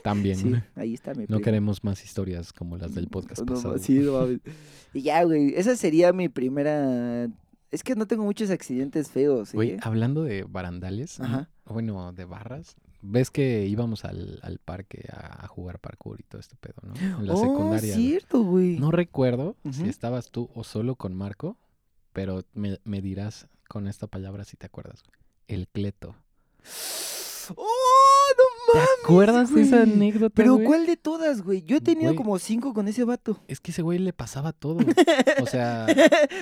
también. 0.02 0.36
Sí, 0.38 0.48
güey. 0.50 0.62
ahí 0.76 0.94
está 0.94 1.12
mi 1.14 1.22
No 1.22 1.26
primo. 1.26 1.40
queremos 1.42 1.82
más 1.84 2.04
historias 2.04 2.52
como 2.52 2.76
las 2.78 2.94
del 2.94 3.08
podcast 3.08 3.42
No, 3.42 3.54
pasado. 3.54 3.76
sí, 3.78 3.98
no. 3.98 4.28
Y 4.94 5.02
ya, 5.02 5.24
güey. 5.24 5.52
Esa 5.56 5.74
sería 5.76 6.12
mi 6.12 6.28
primera. 6.28 7.28
Es 7.70 7.82
que 7.82 7.96
no 7.96 8.06
tengo 8.06 8.24
muchos 8.24 8.50
accidentes 8.50 9.10
feos, 9.10 9.52
¿eh? 9.52 9.56
Güey, 9.56 9.76
hablando 9.82 10.22
de 10.22 10.44
barandales, 10.44 11.18
Ajá. 11.20 11.48
bueno, 11.64 12.12
de 12.12 12.24
barras, 12.24 12.76
ves 13.02 13.30
que 13.30 13.66
íbamos 13.66 14.04
al, 14.04 14.38
al 14.42 14.58
parque 14.58 15.08
a, 15.12 15.44
a 15.44 15.48
jugar 15.48 15.78
parkour 15.80 16.20
y 16.20 16.24
todo 16.24 16.40
este 16.40 16.56
pedo, 16.56 16.76
¿no? 16.82 16.94
En 16.94 17.26
la 17.26 17.34
oh, 17.34 17.40
secundaria. 17.40 17.94
cierto, 17.94 18.42
güey. 18.42 18.78
No 18.78 18.90
recuerdo 18.90 19.56
si 19.72 19.88
estabas 19.88 20.30
tú 20.30 20.50
o 20.54 20.64
solo 20.64 20.94
con 20.96 21.14
Marco, 21.14 21.58
pero 22.12 22.44
me, 22.54 22.78
me 22.84 23.02
dirás 23.02 23.48
con 23.68 23.88
esta 23.88 24.06
palabra 24.06 24.44
si 24.44 24.56
te 24.56 24.66
acuerdas. 24.66 25.02
El 25.48 25.68
cleto. 25.68 26.14
¡Oh, 27.56 28.03
¿Te 28.74 29.04
acuerdas 29.04 29.54
de 29.54 29.62
esa 29.62 29.82
anécdota? 29.82 30.34
Pero 30.34 30.54
güey? 30.54 30.66
¿cuál 30.66 30.86
de 30.86 30.96
todas, 30.96 31.42
güey? 31.42 31.62
Yo 31.62 31.76
he 31.76 31.80
tenido 31.80 32.10
Güey. 32.12 32.16
como 32.16 32.38
cinco 32.38 32.74
con 32.74 32.88
ese 32.88 33.04
vato. 33.04 33.38
Es 33.48 33.60
que 33.60 33.70
ese 33.70 33.82
güey 33.82 33.98
le 33.98 34.12
pasaba 34.12 34.52
todo. 34.52 34.78
O 35.42 35.46
sea, 35.46 35.86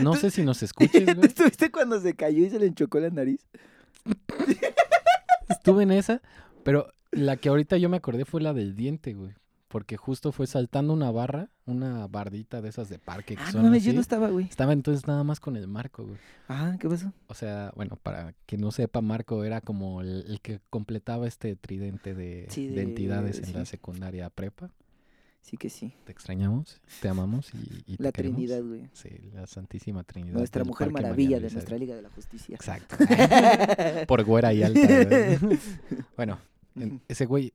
no 0.00 0.14
sé 0.16 0.30
si 0.30 0.42
nos 0.42 0.62
escuches, 0.62 1.04
¿Tú 1.06 1.14
güey. 1.14 1.26
estuviste 1.26 1.70
cuando 1.70 2.00
se 2.00 2.14
cayó 2.14 2.44
y 2.44 2.50
se 2.50 2.58
le 2.58 2.66
enchocó 2.66 3.00
la 3.00 3.10
nariz? 3.10 3.46
Estuve 5.48 5.82
en 5.84 5.92
esa, 5.92 6.22
pero 6.64 6.88
la 7.10 7.36
que 7.36 7.48
ahorita 7.48 7.76
yo 7.76 7.88
me 7.88 7.96
acordé 7.96 8.24
fue 8.24 8.40
la 8.40 8.52
del 8.52 8.74
diente, 8.76 9.14
güey. 9.14 9.32
Porque 9.72 9.96
justo 9.96 10.32
fue 10.32 10.46
saltando 10.46 10.92
una 10.92 11.10
barra, 11.10 11.48
una 11.64 12.06
bardita 12.06 12.60
de 12.60 12.68
esas 12.68 12.90
de 12.90 12.98
parque 12.98 13.36
que 13.36 13.42
Ah, 13.42 13.46
no 13.46 13.52
son 13.62 13.72
yo 13.72 13.78
así. 13.78 13.92
no 13.94 14.00
estaba, 14.02 14.28
güey. 14.28 14.44
Estaba 14.44 14.74
entonces 14.74 15.06
nada 15.06 15.24
más 15.24 15.40
con 15.40 15.56
el 15.56 15.66
Marco, 15.66 16.04
güey. 16.04 16.18
Ah, 16.46 16.76
¿qué 16.78 16.88
pasó? 16.90 17.10
O 17.28 17.34
sea, 17.34 17.72
bueno, 17.74 17.96
para 18.02 18.34
que 18.44 18.58
no 18.58 18.70
sepa, 18.70 19.00
Marco 19.00 19.42
era 19.44 19.62
como 19.62 20.02
el, 20.02 20.26
el 20.28 20.40
que 20.42 20.60
completaba 20.68 21.26
este 21.26 21.56
tridente 21.56 22.14
de, 22.14 22.46
Sí, 22.50 22.66
de 22.68 22.74
de- 22.74 22.82
entidades 22.82 23.38
en 23.48 23.54
la 23.54 23.64
secundaria 23.64 24.28
prepa. 24.28 24.70
Sí 25.40 25.56
que 25.56 25.70
sí. 25.70 25.92
Te 26.04 26.12
extrañamos, 26.12 26.80
te 27.00 27.08
amamos 27.08 27.50
y, 27.54 27.94
y 27.94 27.96
te 27.96 28.02
La. 28.04 28.12
Trinidad, 28.12 28.62
güey. 28.62 28.90
Sí, 28.92 29.08
la 29.32 29.46
Santísima 29.46 30.04
Trinidad. 30.04 30.34
Nuestra 30.36 30.64
mujer 30.64 30.88
Parque 30.92 31.02
maravilla 31.02 31.36
María 31.38 31.48
de 31.48 31.52
nuestra 31.54 31.78
Liga 31.78 31.96
de 31.96 32.02
la 32.02 32.10
Justicia. 32.10 32.54
Exacto. 32.54 32.94
Por 34.06 34.22
güera 34.24 34.52
y 34.52 34.62
alta. 34.62 34.80
bueno, 36.16 36.38
en- 36.76 37.00
ese 37.08 37.26
güey, 37.26 37.52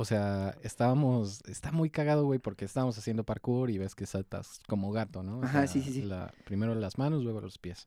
o 0.00 0.04
sea, 0.06 0.56
estábamos, 0.62 1.42
está 1.46 1.72
muy 1.72 1.90
cagado, 1.90 2.24
güey, 2.24 2.38
porque 2.38 2.64
estábamos 2.64 2.96
haciendo 2.96 3.24
parkour 3.24 3.70
y 3.70 3.76
ves 3.76 3.94
que 3.94 4.06
saltas 4.06 4.60
como 4.66 4.92
gato, 4.92 5.22
¿no? 5.22 5.40
O 5.40 5.44
Ajá, 5.44 5.66
sea, 5.66 5.66
sí, 5.66 5.82
sí, 5.82 5.92
sí. 5.92 6.02
la- 6.02 6.32
primero 6.44 6.74
las 6.74 6.96
manos, 6.96 7.22
luego 7.22 7.40
los 7.42 7.58
pies. 7.58 7.86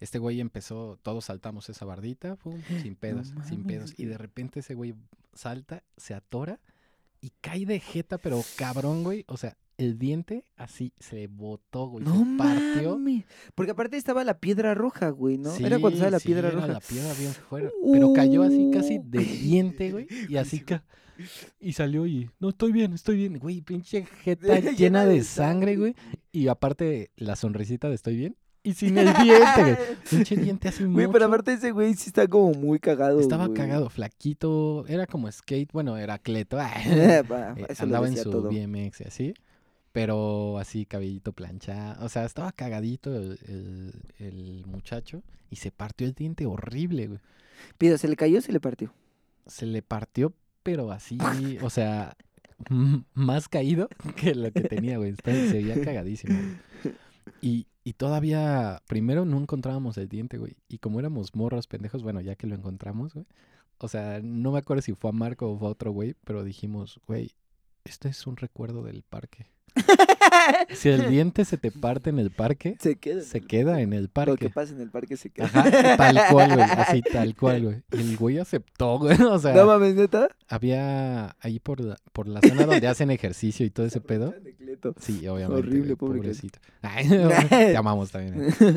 Este 0.00 0.18
güey 0.18 0.40
empezó, 0.40 0.98
todos 1.02 1.26
saltamos 1.26 1.68
esa 1.68 1.84
bardita, 1.84 2.34
pum, 2.36 2.60
sin 2.82 2.94
pedos, 3.00 3.32
sin 3.48 3.64
pedos. 3.64 3.94
Y 3.96 4.06
de 4.06 4.18
repente 4.18 4.60
ese 4.60 4.74
güey 4.74 4.94
salta, 5.32 5.84
se 5.96 6.14
atora 6.14 6.58
y 7.20 7.30
cae 7.40 7.66
de 7.66 7.78
jeta, 7.80 8.18
pero 8.18 8.42
cabrón, 8.56 9.04
güey. 9.04 9.24
O 9.28 9.36
sea, 9.36 9.56
el 9.76 9.96
diente 9.98 10.44
así 10.56 10.92
se 10.98 11.28
botó, 11.28 11.86
güey. 11.86 12.04
No 12.04 12.16
se 12.18 12.36
partió. 12.36 12.92
mames. 12.98 13.24
Porque 13.54 13.70
aparte 13.72 13.96
estaba 13.96 14.24
la 14.24 14.38
piedra 14.38 14.74
roja, 14.74 15.10
güey, 15.10 15.38
¿no? 15.38 15.54
era 15.54 15.78
cuando 15.78 15.96
estaba 15.98 16.10
la 16.10 16.18
Sí, 16.20 16.26
piedra 16.26 16.48
era 16.48 16.56
roja. 16.60 16.66
la 16.68 16.80
piedra 16.80 17.12
bien 17.14 17.32
fuera. 17.32 17.70
Pero 17.92 18.12
cayó 18.12 18.42
así 18.42 18.70
casi 18.72 18.98
de 18.98 19.18
diente, 19.20 19.92
güey. 19.92 20.06
Y 20.28 20.36
así 20.36 20.60
ca- 20.60 20.84
Y 21.60 21.72
salió 21.72 22.06
y, 22.06 22.30
no, 22.38 22.50
estoy 22.50 22.72
bien, 22.72 22.92
estoy 22.92 23.16
bien. 23.16 23.38
Güey, 23.38 23.60
pinche 23.60 24.04
jeta 24.22 24.58
Llena 24.76 25.04
de 25.04 25.22
sangre, 25.24 25.76
güey. 25.76 25.94
Y 26.32 26.48
aparte, 26.48 27.10
la 27.16 27.36
sonrisita 27.36 27.88
de 27.88 27.94
estoy 27.94 28.16
bien. 28.16 28.36
Y 28.62 28.74
sin 28.74 28.98
el 28.98 29.06
diente, 29.22 29.62
güey. 29.62 29.76
Pinche 30.10 30.36
diente 30.36 30.68
así 30.68 30.84
Güey, 30.84 31.08
pero 31.10 31.26
aparte 31.26 31.52
ese 31.54 31.70
güey 31.70 31.94
sí 31.94 32.08
está 32.08 32.26
como 32.28 32.52
muy 32.52 32.78
cagado. 32.78 33.20
Estaba 33.20 33.46
güey. 33.46 33.56
cagado, 33.56 33.88
flaquito. 33.90 34.84
Era 34.88 35.06
como 35.06 35.30
skate, 35.30 35.72
bueno, 35.72 35.96
era 35.96 36.14
atleto. 36.14 36.58
eh, 36.86 37.22
andaba 37.78 38.06
en 38.08 38.16
su 38.16 38.30
todo. 38.30 38.50
BMX 38.50 39.00
y 39.00 39.04
así. 39.04 39.34
Pero 39.92 40.58
así, 40.58 40.86
cabellito 40.86 41.32
planchado. 41.32 42.04
O 42.04 42.08
sea, 42.08 42.24
estaba 42.24 42.52
cagadito 42.52 43.14
el, 43.16 43.38
el- 43.48 44.02
el 44.18 44.66
muchacho. 44.66 45.22
Y 45.50 45.56
se 45.56 45.70
partió 45.70 46.06
el 46.06 46.12
diente 46.14 46.44
horrible, 46.46 47.06
güey. 47.06 47.20
Pero 47.78 47.96
se 47.96 48.06
le 48.06 48.16
cayó, 48.16 48.38
o 48.38 48.42
se 48.42 48.52
le 48.52 48.60
partió. 48.60 48.92
Se 49.46 49.64
le 49.66 49.80
partió, 49.82 50.34
pero 50.68 50.92
así, 50.92 51.16
o 51.62 51.70
sea, 51.70 52.14
más 53.14 53.48
caído 53.48 53.88
que 54.16 54.34
lo 54.34 54.52
que 54.52 54.60
tenía, 54.60 54.98
güey. 54.98 55.14
Se 55.24 55.32
veía 55.32 55.80
cagadísimo. 55.80 56.38
Y, 57.40 57.68
y 57.84 57.94
todavía, 57.94 58.82
primero 58.86 59.24
no 59.24 59.38
encontrábamos 59.38 59.96
el 59.96 60.10
diente, 60.10 60.36
güey. 60.36 60.58
Y 60.68 60.76
como 60.76 60.98
éramos 61.00 61.34
morros 61.34 61.66
pendejos, 61.66 62.02
bueno, 62.02 62.20
ya 62.20 62.36
que 62.36 62.46
lo 62.46 62.54
encontramos, 62.54 63.14
güey. 63.14 63.24
O 63.78 63.88
sea, 63.88 64.20
no 64.22 64.52
me 64.52 64.58
acuerdo 64.58 64.82
si 64.82 64.92
fue 64.92 65.08
a 65.08 65.14
Marco 65.14 65.50
o 65.50 65.58
fue 65.58 65.68
a 65.68 65.70
otro 65.70 65.90
güey, 65.90 66.16
pero 66.26 66.44
dijimos, 66.44 67.00
güey, 67.06 67.32
este 67.84 68.10
es 68.10 68.26
un 68.26 68.36
recuerdo 68.36 68.82
del 68.82 69.02
parque. 69.04 69.46
Si 70.74 70.88
el 70.88 71.08
diente 71.10 71.44
se 71.44 71.56
te 71.56 71.70
parte 71.70 72.10
en 72.10 72.18
el 72.18 72.30
parque, 72.30 72.76
se 72.80 72.96
queda. 72.96 73.22
se 73.22 73.40
queda 73.40 73.80
en 73.80 73.92
el 73.92 74.02
Lo 74.02 74.08
que 74.08 74.12
parque. 74.12 74.50
pasa 74.50 74.72
en 74.74 74.80
el 74.80 74.90
parque 74.90 75.16
se 75.16 75.30
queda. 75.30 75.46
Ajá, 75.46 75.96
tal 75.96 76.18
cual, 76.30 76.54
güey. 76.54 76.62
Así, 76.70 77.02
tal 77.02 77.34
cual, 77.34 77.62
güey. 77.64 77.82
Y 77.92 77.96
el 78.10 78.16
güey 78.16 78.38
aceptó, 78.38 78.98
güey. 79.00 79.20
O 79.22 79.38
sea, 79.38 79.54
No 79.54 79.66
mames, 79.66 79.94
neta. 79.94 80.28
había 80.48 81.36
ahí 81.40 81.58
por 81.58 81.80
la, 81.80 81.96
por 82.12 82.28
la 82.28 82.40
zona 82.40 82.66
donde 82.66 82.86
hacen 82.86 83.10
ejercicio 83.10 83.64
y 83.66 83.70
todo 83.70 83.86
ese 83.86 84.00
pedo. 84.00 84.34
Sí, 85.00 85.26
obviamente. 85.28 85.60
Horrible, 85.68 85.96
pobre 85.96 86.18
pobrecito. 86.18 86.58
Ay, 86.82 87.08
te 87.48 87.76
amamos 87.76 88.10
también. 88.10 88.50
eh. 88.60 88.76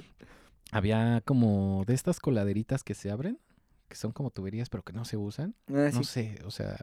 Había 0.71 1.21
como 1.25 1.83
de 1.85 1.93
estas 1.93 2.19
coladeritas 2.19 2.83
que 2.83 2.93
se 2.93 3.11
abren, 3.11 3.37
que 3.89 3.95
son 3.97 4.11
como 4.13 4.31
tuberías, 4.31 4.69
pero 4.69 4.83
que 4.83 4.93
no 4.93 5.03
se 5.05 5.17
usan. 5.17 5.53
Ah, 5.67 5.89
No 5.93 6.03
sí. 6.03 6.05
sé, 6.05 6.35
o 6.45 6.51
sea, 6.51 6.77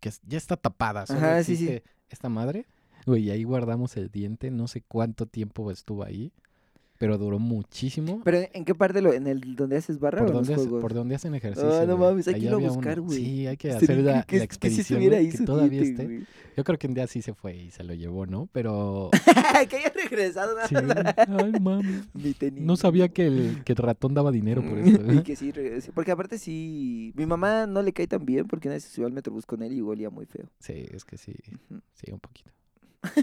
que 0.00 0.10
ya 0.26 0.38
está 0.38 0.56
tapada. 0.56 1.06
Solo 1.06 1.18
Ajá, 1.18 1.42
sí, 1.42 1.56
sí. 1.56 1.82
esta 2.08 2.28
madre. 2.28 2.66
Güey, 3.06 3.24
y 3.24 3.30
ahí 3.30 3.44
guardamos 3.44 3.96
el 3.96 4.10
diente. 4.10 4.50
No 4.50 4.66
sé 4.68 4.82
cuánto 4.86 5.26
tiempo 5.26 5.70
estuvo 5.70 6.04
ahí, 6.04 6.32
pero 6.98 7.18
duró 7.18 7.38
muchísimo. 7.38 8.22
Pero 8.24 8.38
¿en 8.52 8.64
qué 8.64 8.74
parte 8.74 9.02
lo, 9.02 9.12
en 9.12 9.26
el 9.26 9.56
donde 9.56 9.76
haces 9.76 9.98
barra 9.98 10.24
¿Por 10.24 10.36
o 10.36 10.38
hace- 10.38 10.54
juegos? 10.54 10.80
por 10.80 10.94
dónde 10.94 11.14
hacen 11.16 11.34
ejercicio. 11.34 11.70
Ah, 11.74 11.84
no 11.86 11.98
mames, 11.98 12.26
hay 12.28 12.34
que 12.34 12.46
irlo 12.46 12.56
a 12.56 12.60
buscar, 12.60 13.00
güey. 13.00 13.18
Sí, 13.18 13.46
hay 13.46 13.56
que 13.56 13.70
hacer 13.72 13.98
la, 13.98 14.02
que, 14.02 14.08
la 14.12 14.22
que 14.26 14.38
sí 14.38 14.44
expedición. 14.44 14.80
estuviera 15.02 15.16
güey, 15.16 15.26
ahí 15.26 15.30
que 15.32 15.36
su 15.38 15.44
todavía 15.44 15.82
diente, 15.82 16.02
esté. 16.02 16.26
Yo 16.56 16.62
creo 16.62 16.78
que 16.78 16.86
un 16.86 16.94
día 16.94 17.06
sí 17.08 17.20
se 17.20 17.34
fue 17.34 17.56
y 17.56 17.70
se 17.72 17.82
lo 17.82 17.94
llevó, 17.94 18.26
¿no? 18.26 18.48
Pero. 18.52 19.10
que 19.68 19.76
haya 19.76 19.90
regresado 19.92 20.54
Sí, 20.68 20.76
ay, 20.76 22.34
tenis. 22.38 22.62
No 22.64 22.76
sabía 22.76 23.08
que 23.08 23.26
el, 23.26 23.64
que 23.64 23.72
el 23.72 23.76
ratón 23.78 24.14
daba 24.14 24.30
dinero 24.30 24.62
por 24.62 24.78
eso. 24.78 25.00
Y 25.12 25.18
¿eh? 25.18 25.22
que 25.24 25.34
sí 25.34 25.50
regrese. 25.50 25.90
Porque 25.92 26.12
aparte 26.12 26.38
sí. 26.38 27.12
Mi 27.16 27.26
mamá 27.26 27.66
no 27.66 27.82
le 27.82 27.92
cae 27.92 28.06
tan 28.06 28.24
bien 28.24 28.46
porque 28.46 28.68
una 28.68 28.74
vez 28.76 28.84
se 28.84 28.90
subió 28.90 29.08
al 29.08 29.12
metrobús 29.12 29.46
con 29.46 29.62
él 29.62 29.72
y 29.72 29.80
olía 29.80 30.10
muy 30.10 30.26
feo. 30.26 30.46
Sí, 30.60 30.86
es 30.92 31.04
que 31.04 31.18
sí, 31.18 31.34
sí, 31.94 32.12
un 32.12 32.20
poquito. 32.20 32.52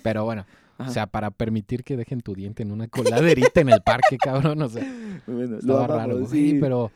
Pero 0.04 0.26
bueno, 0.26 0.46
o 0.78 0.90
sea, 0.90 1.08
para 1.08 1.32
permitir 1.32 1.84
que 1.84 1.98
dejen 1.98 2.22
tu 2.22 2.34
diente 2.34 2.64
en 2.64 2.72
una 2.72 2.88
coladerita 2.88 3.62
en 3.62 3.70
el 3.70 3.82
parque, 3.82 4.18
cabrón, 4.18 4.62
o 4.62 4.70
sea, 4.70 4.84
Bueno, 5.28 5.58
lo 5.62 5.88
raro, 5.88 6.26
sí. 6.26 6.58
pero, 6.60 6.92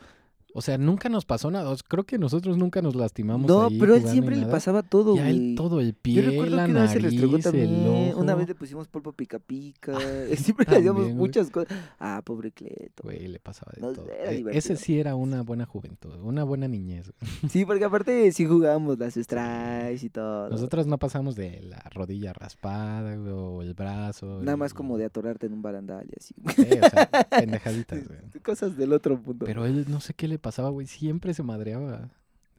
o 0.58 0.62
sea, 0.62 0.78
nunca 0.78 1.10
nos 1.10 1.26
pasó 1.26 1.52
nada. 1.52 1.76
Creo 1.86 2.06
que 2.06 2.18
nosotros 2.18 2.58
nunca 2.58 2.82
nos 2.82 2.96
lastimamos 2.96 3.46
No, 3.46 3.64
ahí 3.64 3.78
pero 3.78 3.94
él 3.96 4.08
siempre 4.08 4.38
le 4.38 4.46
pasaba 4.46 4.84
todo, 4.84 5.18
Y 5.18 5.20
a 5.20 5.30
él 5.30 5.38
güey. 5.38 5.56
todo 5.56 5.82
el 5.82 5.88
Yo 5.92 6.00
pie, 6.02 6.22
recuerdo 6.22 6.56
la 6.56 6.66
que 6.66 6.72
una 6.72 6.82
vez 6.84 6.92
se 6.92 7.02
le 7.02 7.10
el. 7.10 8.14
Una 8.16 8.36
vez 8.36 8.54
pusimos 8.56 8.88
polvo 8.88 9.12
pica 9.12 9.38
pica. 9.38 9.98
Siempre 10.38 10.66
le 10.70 10.78
hacíamos 10.78 11.04
güey. 11.04 11.14
muchas 11.14 11.50
cosas. 11.50 11.78
Ah, 12.00 12.22
pobre 12.24 12.54
Cleto. 12.54 13.04
Güey, 13.04 13.28
le 13.28 13.40
pasaba 13.40 13.74
de 13.76 13.82
No 13.82 13.92
todo. 13.92 14.06
Eh, 14.10 14.38
divertido. 14.38 14.52
ese 14.52 14.78
sí 14.78 14.98
era 14.98 15.16
una 15.16 15.42
buena 15.42 15.66
juventud, 15.66 16.14
una 16.24 16.46
buena 16.46 16.70
niñez. 16.70 17.12
güey. 17.20 17.32
Sí, 17.52 17.66
porque 17.66 17.84
aparte 17.84 18.32
sí 18.32 18.46
jugábamos 18.46 18.98
las 18.98 19.16
strikes 19.16 20.06
y 20.06 20.10
todo. 20.10 20.48
Nosotros 20.50 20.88
no 20.88 20.98
pasamos 20.98 21.36
de 21.36 21.64
la 21.64 21.84
rodilla 21.94 22.32
raspada 22.32 23.18
güey, 23.18 23.30
o 23.34 23.62
el 23.62 23.74
brazo. 23.74 24.40
Nada 24.42 24.56
más 24.56 24.74
como 24.74 24.98
de 24.98 25.04
atorarte 25.04 25.48
en 25.48 25.54
un 25.54 25.62
barandal 25.62 26.08
y 26.10 26.14
así. 26.18 26.34
Sí, 26.56 26.80
o 26.82 26.90
sea, 26.90 27.10
pendejaditas, 27.30 28.08
güey. 28.08 28.20
Cosas 28.42 28.78
del 28.78 28.94
otro 28.94 29.18
mundo. 29.18 29.46
Pero 29.46 29.66
él 29.66 29.86
no 29.90 30.00
sé 30.00 30.14
qué 30.14 30.30
le 30.30 30.40
pasaba, 30.46 30.70
güey. 30.70 30.86
Siempre 30.88 31.34
se 31.34 31.44
madreaba. 31.44 32.10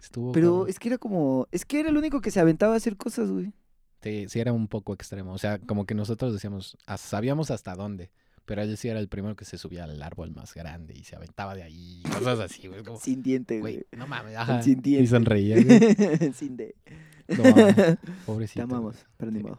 Estuvo. 0.00 0.32
Pero 0.32 0.50
cabrón. 0.50 0.68
es 0.70 0.78
que 0.78 0.88
era 0.88 0.98
como. 0.98 1.46
Es 1.52 1.64
que 1.64 1.80
era 1.80 1.88
el 1.88 1.96
único 1.96 2.20
que 2.20 2.30
se 2.30 2.40
aventaba 2.40 2.74
a 2.74 2.76
hacer 2.76 2.96
cosas, 2.96 3.30
güey. 3.30 3.52
Sí, 4.02 4.26
sí 4.28 4.40
era 4.40 4.52
un 4.52 4.68
poco 4.68 4.92
extremo. 4.94 5.32
O 5.32 5.38
sea, 5.38 5.58
como 5.58 5.86
que 5.86 5.94
nosotros 5.94 6.32
decíamos, 6.32 6.76
"Ah, 6.86 6.98
sabíamos 6.98 7.50
hasta 7.50 7.74
dónde. 7.74 8.10
Pero 8.44 8.62
él 8.62 8.76
sí 8.76 8.88
era 8.88 9.00
el 9.00 9.08
primero 9.08 9.34
que 9.34 9.44
se 9.44 9.58
subía 9.58 9.84
al 9.84 10.00
árbol 10.02 10.30
más 10.30 10.54
grande 10.54 10.94
y 10.96 11.02
se 11.02 11.16
aventaba 11.16 11.54
de 11.56 11.64
ahí. 11.64 12.02
Cosas 12.12 12.38
así, 12.38 12.68
güey. 12.68 12.84
como, 12.84 12.98
Sin 13.00 13.20
diente, 13.22 13.58
Güey, 13.58 13.84
no 13.96 14.06
mames. 14.06 14.36
Ajá. 14.36 14.62
sin 14.62 14.78
Y 14.78 14.82
diente. 14.82 15.08
sonreía, 15.10 15.56
güey. 15.64 16.32
Sin 16.32 16.56
de. 16.56 16.74
No, 17.28 17.42
Te 17.74 17.98
pobrecito. 18.24 18.62
amamos, 18.62 18.96
pero 19.16 19.32
ni 19.32 19.38
Sí. 19.40 19.44
modo. 19.44 19.58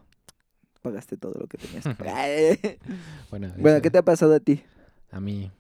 Pagaste 0.81 1.17
todo 1.17 1.33
lo 1.37 1.47
que 1.47 1.57
tenías. 1.57 1.83
Bueno, 3.29 3.51
bueno, 3.57 3.81
¿qué 3.81 3.89
te 3.91 3.97
ha 3.97 4.03
pasado 4.03 4.33
a 4.35 4.39
ti? 4.39 4.61
a 5.11 5.19
mí 5.19 5.51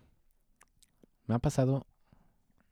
me 1.25 1.35
ha 1.35 1.39
pasado 1.39 1.85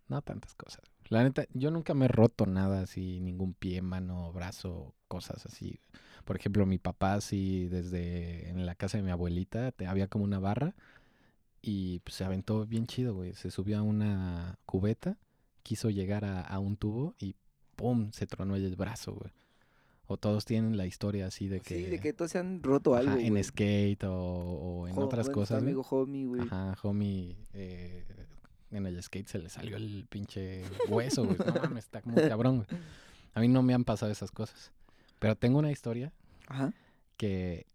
no 0.07 0.21
tantas 0.21 0.53
cosas. 0.55 0.81
La 1.09 1.23
neta, 1.23 1.45
yo 1.53 1.69
nunca 1.71 1.93
me 1.93 2.05
he 2.05 2.07
roto 2.07 2.45
nada 2.45 2.81
así, 2.81 3.19
ningún 3.21 3.53
pie, 3.53 3.81
mano, 3.81 4.31
brazo, 4.33 4.93
cosas 5.07 5.45
así. 5.45 5.79
Por 6.25 6.35
ejemplo, 6.35 6.65
mi 6.65 6.79
papá 6.79 7.21
sí, 7.21 7.67
desde 7.67 8.49
en 8.49 8.65
la 8.65 8.73
casa 8.75 8.97
de 8.97 9.03
mi 9.03 9.11
abuelita, 9.11 9.71
te- 9.71 9.85
había 9.87 10.07
como 10.07 10.23
una 10.23 10.39
barra 10.39 10.75
y 11.61 11.99
pues, 11.99 12.15
se 12.15 12.23
aventó 12.25 12.65
bien 12.65 12.87
chido, 12.87 13.13
güey. 13.13 13.33
Se 13.33 13.51
subió 13.51 13.77
a 13.79 13.81
una 13.83 14.57
cubeta, 14.65 15.17
quiso 15.63 15.89
llegar 15.89 16.25
a, 16.25 16.41
a 16.41 16.59
un 16.59 16.77
tubo 16.77 17.15
y 17.19 17.35
¡pum! 17.75 18.11
se 18.11 18.25
tronó 18.27 18.55
el 18.55 18.75
brazo, 18.75 19.13
güey. 19.13 19.31
O 20.07 20.17
todos 20.17 20.45
tienen 20.45 20.77
la 20.77 20.85
historia 20.85 21.25
así 21.27 21.47
de 21.47 21.61
que, 21.61 21.75
Sí, 21.75 21.83
de 21.85 21.99
que 21.99 22.13
todos 22.13 22.31
se 22.31 22.37
han 22.39 22.61
roto 22.61 22.95
ajá, 22.95 23.13
algo. 23.13 23.19
en 23.21 23.31
güey. 23.33 23.43
skate 23.43 24.03
o, 24.03 24.13
o 24.15 24.87
en 24.87 24.97
otras 24.99 25.27
bueno, 25.27 25.41
cosas. 25.41 25.61
amigo 25.63 25.81
homie, 25.89 26.25
güey. 26.27 26.41
Ajá, 26.43 26.75
homie, 26.83 27.35
eh, 27.53 28.03
en 28.71 28.85
el 28.85 29.01
skate 29.01 29.27
se 29.27 29.39
le 29.39 29.49
salió 29.49 29.77
el 29.77 30.05
pinche 30.09 30.63
hueso, 30.87 31.25
güey. 31.25 31.37
No 31.37 31.53
mames, 31.61 31.85
está 31.85 32.01
como 32.01 32.15
cabrón, 32.15 32.57
güey. 32.65 32.81
A 33.33 33.39
mí 33.39 33.47
no 33.47 33.61
me 33.63 33.73
han 33.73 33.83
pasado 33.83 34.11
esas 34.11 34.31
cosas. 34.31 34.71
Pero 35.19 35.35
tengo 35.35 35.59
una 35.59 35.71
historia 35.71 36.11
Ajá. 36.47 36.73
que, 37.17 37.65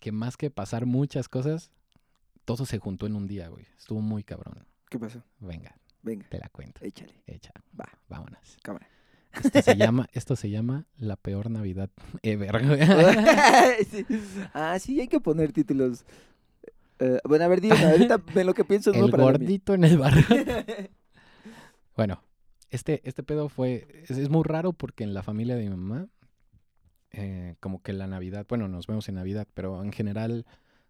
que 0.00 0.12
más 0.12 0.36
que 0.36 0.50
pasar 0.50 0.86
muchas 0.86 1.28
cosas, 1.28 1.70
todo 2.44 2.66
se 2.66 2.78
juntó 2.78 3.06
en 3.06 3.16
un 3.16 3.26
día, 3.26 3.48
güey. 3.48 3.66
Estuvo 3.78 4.00
muy 4.00 4.22
cabrón. 4.24 4.66
¿Qué 4.90 4.98
pasó? 4.98 5.22
Venga, 5.40 5.76
Venga, 6.02 6.26
te 6.28 6.38
la 6.38 6.48
cuento. 6.48 6.84
échale. 6.84 7.14
Echa, 7.26 7.52
Va. 7.78 7.88
vámonos. 8.08 8.58
Cámara. 8.62 8.88
Esto 9.32 9.62
se 9.62 9.76
llama, 9.76 10.08
esto 10.12 10.36
se 10.36 10.50
llama 10.50 10.84
la 10.98 11.16
peor 11.16 11.50
Navidad 11.50 11.88
ever. 12.22 12.52
Sí. 13.90 14.04
Ah, 14.52 14.78
sí, 14.78 15.00
hay 15.00 15.08
que 15.08 15.20
poner 15.20 15.52
títulos. 15.52 16.04
Eh, 17.02 17.18
bueno, 17.24 17.44
a 17.44 17.48
ver, 17.48 17.60
dime, 17.60 17.84
ahorita 17.84 18.22
en 18.36 18.46
lo 18.46 18.54
que 18.54 18.64
pienso 18.64 18.92
no 18.92 19.06
El 19.06 19.10
para 19.10 19.24
gordito 19.24 19.74
en 19.74 19.84
el 19.84 19.98
barrio. 19.98 20.24
Bueno, 21.94 22.22
este, 22.70 23.06
este 23.06 23.22
pedo 23.22 23.50
fue, 23.50 23.86
es, 24.08 24.12
es 24.12 24.30
muy 24.30 24.44
raro 24.44 24.72
porque 24.72 25.04
en 25.04 25.12
la 25.12 25.22
familia 25.22 25.56
de 25.56 25.64
mi 25.64 25.76
mamá, 25.76 26.08
eh, 27.10 27.54
como 27.60 27.82
que 27.82 27.92
la 27.92 28.06
Navidad, 28.06 28.46
bueno, 28.48 28.66
nos 28.66 28.86
vemos 28.86 29.06
en 29.10 29.16
Navidad, 29.16 29.46
pero 29.52 29.84
en 29.84 29.92
general 29.92 30.46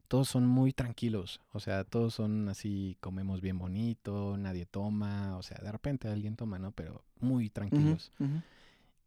todos 0.07 0.29
son 0.29 0.47
muy 0.47 0.73
tranquilos, 0.73 1.41
o 1.51 1.59
sea, 1.59 1.83
todos 1.83 2.15
son 2.15 2.49
así, 2.49 2.97
comemos 3.01 3.41
bien 3.41 3.59
bonito, 3.59 4.37
nadie 4.37 4.65
toma, 4.65 5.37
o 5.37 5.43
sea, 5.43 5.59
de 5.61 5.73
repente 5.73 6.07
alguien 6.07 6.37
toma, 6.37 6.61
¿no? 6.61 6.71
Pero 6.71 7.03
muy 7.19 7.51
tranquilos. 7.51 8.13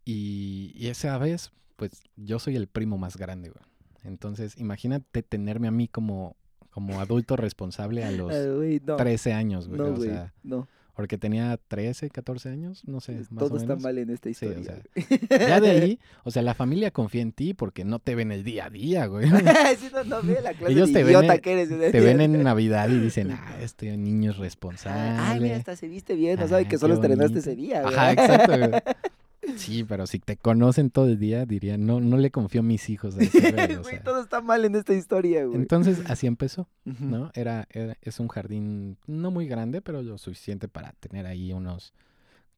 Y, 0.04 0.74
y 0.76 0.88
esa 0.88 1.18
vez, 1.18 1.54
pues 1.78 2.04
yo 2.18 2.40
soy 2.40 2.58
el 2.58 2.68
primo 2.68 2.98
más 2.98 3.16
grande, 3.16 3.52
güey. 3.52 3.64
Entonces, 4.04 4.58
imagínate 4.58 5.24
tenerme 5.24 5.70
a 5.70 5.72
mí 5.72 5.88
como, 5.88 6.36
como 6.76 7.00
adulto 7.00 7.38
responsable 7.38 8.04
a 8.04 8.12
los 8.12 8.32
güey, 8.58 8.82
no. 8.86 8.98
13 8.98 9.32
años, 9.32 9.70
güey. 9.70 9.80
No, 9.80 9.94
o 9.94 9.98
sea, 9.98 10.34
no. 10.44 10.68
Porque 10.94 11.18
tenía 11.18 11.58
13, 11.68 12.10
14 12.10 12.50
años, 12.50 12.84
no 12.86 13.00
sé, 13.02 13.14
más 13.30 13.46
Todo 13.46 13.56
o 13.56 13.58
está 13.58 13.76
mal 13.78 13.98
en 13.98 14.10
esta 14.10 14.32
Sí, 14.34 14.46
o 14.46 14.52
historia. 14.60 14.82
Ya 15.30 15.60
de 15.62 15.70
ahí, 15.70 16.00
o 16.24 16.32
sea, 16.32 16.42
la 16.42 16.54
familia 16.54 16.92
confía 16.92 17.22
en 17.22 17.32
ti 17.34 17.54
porque 17.54 17.84
no 17.86 18.00
te 18.00 18.16
ven 18.16 18.32
el 18.34 18.44
día 18.44 18.66
a 18.66 18.70
día, 18.70 19.06
güey. 19.08 19.30
Sí, 19.80 19.90
no, 19.94 20.04
no, 20.06 20.22
ve 20.22 20.40
la 20.42 20.54
clase 20.54 20.74
Ellos 20.74 20.88
de 20.90 20.94
te 20.94 21.04
ven 21.04 21.10
idiota 21.18 21.36
en- 21.36 21.42
que 21.42 21.52
eres. 21.54 21.92
Te 21.92 22.00
ven 22.02 22.20
en 22.22 22.44
Navidad 22.44 22.90
y 22.90 23.00
dicen, 23.00 23.32
ah, 23.32 23.58
este 23.62 23.96
niño 23.98 24.32
es 24.32 24.38
responsable. 24.38 25.18
Ay, 25.20 25.40
mira, 25.40 25.56
hasta 25.58 25.76
se 25.78 25.88
viste 25.88 26.14
bien. 26.16 26.40
No 26.40 26.46
Ah, 26.46 26.50
sabe 26.50 26.66
que 26.68 26.78
solo 26.78 26.94
estrenaste 26.96 27.40
ese 27.40 27.56
día, 27.56 27.82
güey. 27.84 27.94
Ajá, 27.94 28.12
exacto. 28.12 28.58
güey. 28.58 28.72
Sí, 29.58 29.84
pero 29.84 30.08
si 30.08 30.20
te 30.20 30.38
conocen 30.38 30.90
todo 30.90 31.08
el 31.08 31.20
día, 31.20 31.46
dirían, 31.46 31.86
no, 31.86 32.00
no 32.00 32.18
le 32.18 32.32
confío 32.32 32.62
a 32.62 32.64
mis 32.64 32.90
hijos. 32.90 33.16
a 33.18 33.22
ese 33.24 33.52
güey", 33.52 33.76
o 33.76 33.82
Güey, 33.84 33.96
sea. 33.96 34.04
todo 34.04 34.22
está 34.22 34.42
mal 34.42 34.66
en 34.66 34.76
esta 34.76 34.94
historia, 34.94 35.46
güey. 35.46 35.58
Entonces, 35.60 36.02
así 36.08 36.28
empezó. 36.28 36.68
¿no? 36.84 37.32
Era, 37.34 37.68
era- 37.72 37.98
es 38.02 38.20
un 38.20 38.28
jardín 38.28 38.98
no 39.08 39.32
muy 39.32 39.48
grande, 39.48 39.82
pero 39.82 40.02
lo 40.02 40.18
suficiente 40.18 40.68
para 40.68 40.92
tener 40.94 41.26
ahí 41.26 41.54
unos, 41.54 41.94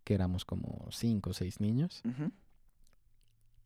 que 0.03 0.13
éramos 0.13 0.45
como 0.45 0.85
cinco 0.91 1.31
o 1.31 1.33
seis 1.33 1.59
niños. 1.59 2.01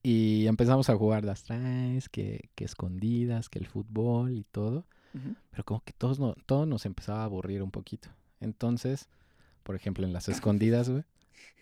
Y 0.04 0.48
empezamos 0.48 0.90
a 0.90 0.96
jugar 0.98 1.24
las 1.24 1.44
traes, 1.44 2.10
que, 2.10 2.50
que 2.56 2.66
escondidas, 2.66 3.50
que 3.50 3.60
el 3.60 3.68
fútbol 3.68 4.36
y 4.36 4.44
todo. 4.46 4.86
Ujú. 5.14 5.36
Pero 5.52 5.64
como 5.64 5.84
que 5.84 5.94
todos 5.94 6.20
no, 6.20 6.34
todo 6.48 6.66
nos 6.66 6.86
empezaba 6.88 7.22
a 7.22 7.26
aburrir 7.26 7.62
un 7.62 7.70
poquito. 7.72 8.10
Entonces, 8.40 9.10
por 9.64 9.76
ejemplo, 9.76 10.06
en 10.06 10.14
las 10.14 10.28
escondidas, 10.28 10.90
güey, 10.90 11.04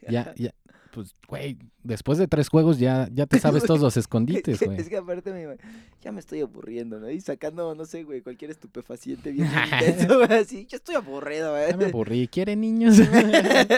ya, 0.10 0.34
ya, 0.38 0.54
pues, 0.92 1.16
güey, 1.28 1.58
después 1.84 2.18
de 2.18 2.28
tres 2.28 2.50
juegos 2.50 2.80
ya, 2.80 3.08
ya 3.12 3.26
te 3.26 3.40
sabes 3.40 3.64
todos 3.64 3.80
los 3.80 3.98
escondites, 3.98 4.60
güey. 4.66 4.80
Es 4.80 4.90
que 4.90 4.98
aparte 4.98 5.32
me 5.32 5.58
ya 6.02 6.12
me 6.12 6.20
estoy 6.20 6.42
aburriendo, 6.42 7.00
¿no? 7.00 7.10
Y 7.10 7.20
sacando, 7.22 7.76
no 7.76 7.86
sé, 7.86 8.04
güey, 8.04 8.22
cualquier 8.22 8.52
estupefaciente 8.52 9.32
bien 9.32 9.48
intenso, 9.48 10.18
güey, 10.26 10.34
así. 10.34 10.66
Ya 10.68 10.78
estoy 10.78 10.96
aburrido, 10.96 11.52
güey. 11.52 11.72
Ya 11.72 11.78
me 11.78 11.86
aburrí. 11.86 12.28
¿Quieren 12.28 12.62
niños? 12.62 13.00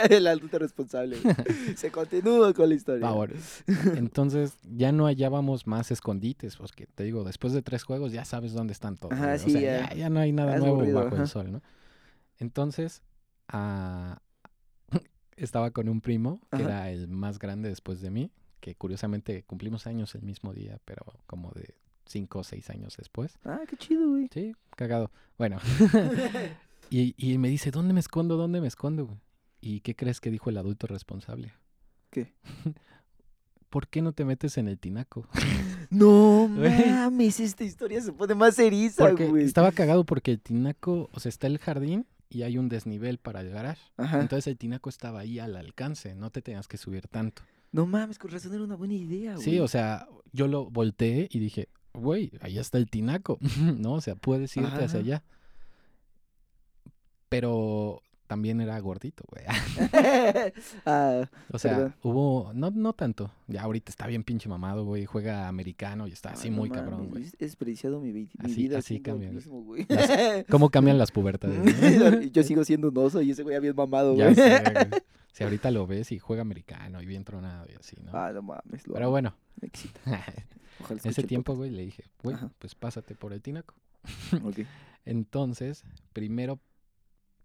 El 0.10 0.28
adulto 0.28 0.60
responsable. 0.60 1.18
güey. 1.20 1.36
Se 1.76 1.92
continúa 1.92 2.54
con 2.54 2.70
la 2.70 2.76
historia. 2.76 3.08
Favor. 3.08 3.34
Entonces, 3.96 4.54
ya 4.64 4.92
no 4.92 5.06
hallábamos 5.06 5.68
más 5.68 5.92
escondites, 5.92 6.58
porque 6.58 6.88
te 6.88 7.04
digo, 7.04 7.24
después 7.24 7.54
de 7.54 7.62
tres 7.62 7.84
juegos 7.84 8.12
ya 8.12 8.26
sabes 8.26 8.54
dónde 8.54 8.74
están 8.74 8.98
todos. 8.98 9.14
Ajá, 9.14 9.38
sí, 9.38 9.50
o 9.50 9.60
sea, 9.60 9.62
ya. 9.62 9.90
ya, 9.90 9.96
ya 9.96 10.10
no 10.10 10.20
hay 10.20 10.32
nada 10.32 10.58
nuevo 10.58 10.76
aburrido, 10.76 11.00
bajo 11.00 11.16
ajá. 11.16 11.24
el 11.24 11.28
sol, 11.28 11.52
¿no? 11.52 11.62
Entonces, 12.38 13.04
ah, 13.48 14.20
estaba 15.44 15.72
con 15.72 15.90
un 15.90 16.02
primo, 16.02 16.40
que 16.52 16.58
Ajá. 16.58 16.64
era 16.64 16.92
el 16.92 17.08
más 17.08 17.40
grande 17.40 17.70
después 17.70 18.02
de 18.02 18.10
mí, 18.12 18.32
que 18.60 18.76
curiosamente 18.76 19.44
cumplimos 19.44 19.88
años 19.88 20.14
el 20.16 20.22
mismo 20.22 20.54
día, 20.54 20.80
pero 20.86 21.04
como 21.28 21.52
de 21.52 21.76
cinco 22.06 22.40
o 22.40 22.44
seis 22.44 22.70
años 22.70 22.96
después. 22.98 23.38
Ah, 23.46 23.62
qué 23.68 23.76
chido, 23.78 24.10
güey. 24.10 24.30
Sí, 24.34 24.54
cagado. 24.76 25.12
Bueno, 25.38 25.58
y, 26.90 27.14
y 27.18 27.38
me 27.38 27.50
dice, 27.50 27.72
¿dónde 27.72 27.94
me 27.94 28.00
escondo? 28.00 28.38
¿Dónde 28.38 28.62
me 28.62 28.68
escondo? 28.68 29.06
güey?" 29.08 29.18
¿Y 29.62 29.82
qué 29.82 29.96
crees 29.96 30.20
que 30.20 30.32
dijo 30.32 30.50
el 30.50 30.58
adulto 30.58 30.88
responsable? 30.88 31.54
¿Qué? 32.10 32.34
¿Por 33.70 33.88
qué 33.88 34.02
no 34.02 34.12
te 34.12 34.26
metes 34.26 34.58
en 34.58 34.68
el 34.68 34.78
tinaco? 34.78 35.28
No 35.90 36.48
mames, 36.50 37.40
esta 37.40 37.64
historia 37.64 38.02
se 38.02 38.12
pone 38.12 38.36
más 38.36 38.60
eriza, 38.60 39.08
Porque 39.08 39.28
güey. 39.28 39.46
estaba 39.46 39.72
cagado 39.72 40.04
porque 40.06 40.32
el 40.32 40.42
tinaco, 40.42 41.10
o 41.14 41.20
sea, 41.22 41.30
está 41.30 41.48
el 41.48 41.58
jardín 41.58 42.06
y 42.32 42.44
hay 42.44 42.58
un 42.58 42.70
desnivel 42.70 43.18
para 43.18 43.42
el 43.42 43.50
garage. 43.50 43.82
Ajá. 43.98 44.22
Entonces 44.22 44.48
el 44.48 44.58
tinaco 44.58 44.90
estaba 44.90 45.20
ahí 45.20 45.38
al 45.38 45.56
alcance, 45.56 46.16
no 46.16 46.32
te 46.32 46.42
tenías 46.42 46.68
que 46.68 46.78
subir 46.78 47.08
tanto. 47.08 47.44
No 47.72 47.86
mames, 47.86 48.18
con 48.18 48.32
razón 48.32 48.54
era 48.54 48.64
una 48.64 48.76
buena 48.76 48.94
idea, 48.94 49.34
güey. 49.34 49.44
Sí, 49.44 49.60
o 49.60 49.68
sea, 49.68 50.08
yo 50.32 50.48
lo 50.48 50.70
volteé 50.70 51.28
y 51.30 51.40
dije, 51.40 51.68
güey, 51.94 52.32
ahí 52.42 52.58
está 52.58 52.78
el 52.78 52.90
tinaco, 52.90 53.38
¿no? 53.78 53.94
O 53.94 54.02
sea, 54.02 54.16
puedes 54.16 54.56
irte 54.56 54.70
Ajá. 54.70 54.86
hacia 54.86 55.00
allá. 55.00 55.24
Pero 57.30 58.02
también 58.32 58.62
era 58.62 58.80
gordito, 58.80 59.26
güey. 59.28 59.44
ah, 60.86 61.26
O 61.52 61.60
sea, 61.60 61.72
Perdón. 61.76 61.96
hubo, 62.02 62.52
no, 62.54 62.72
no 62.72 62.94
tanto. 62.94 63.30
Ya 63.48 63.64
ahorita 63.64 63.90
está 63.92 64.08
bien 64.08 64.24
pinche 64.24 64.48
mamado, 64.48 64.86
güey. 64.86 65.04
Juega 65.06 65.50
americano 65.50 66.08
y 66.08 66.14
está 66.14 66.30
ay, 66.30 66.36
así 66.36 66.50
muy 66.50 66.70
cabrón, 66.70 67.10
güey. 67.10 67.26
He 67.26 67.44
desperdiciado 67.44 68.00
mi, 68.00 68.14
mi 68.14 68.30
Así- 68.40 68.56
vida 68.56 68.78
así 68.78 69.02
cambia, 69.02 69.32
güey. 69.48 69.86
¿Cómo 70.50 70.70
cambian 70.70 70.98
las 70.98 71.12
pubertades? 71.12 71.60
no? 72.00 72.22
Yo 72.32 72.44
sigo 72.44 72.64
siendo 72.64 72.88
un 72.88 72.98
oso 73.00 73.22
y 73.22 73.32
ese 73.32 73.44
güey 73.44 73.54
ya 73.56 73.60
bien 73.60 73.76
mamado, 73.76 74.16
Ya 74.16 74.28
güey. 74.32 74.36
sé, 74.36 74.64
güey. 74.64 75.02
Si 75.34 75.44
ahorita 75.44 75.70
lo 75.72 75.86
ves 75.86 76.14
y 76.14 76.20
juega 76.20 76.42
americano 76.44 77.02
y 77.02 77.06
bien 77.06 77.26
tronado 77.26 77.66
y 77.70 77.76
así, 77.76 77.98
¿no? 78.02 78.12
Ah, 78.14 78.32
no 78.32 78.42
mames. 78.44 78.88
lo 78.88 78.94
Pero 78.94 79.10
bueno, 79.10 79.36
me 79.60 79.68
excita. 79.68 80.00
Ojalá 80.80 81.02
ese 81.04 81.24
tiempo, 81.24 81.54
güey, 81.54 81.70
le 81.70 81.84
dije, 81.84 82.06
güey, 82.24 82.38
pues 82.60 82.76
pásate 82.76 83.14
por 83.14 83.34
el 83.34 83.42
tinaco. 83.42 83.76
Ok. 84.42 84.60
Entonces, 85.04 85.84
primero 86.14 86.60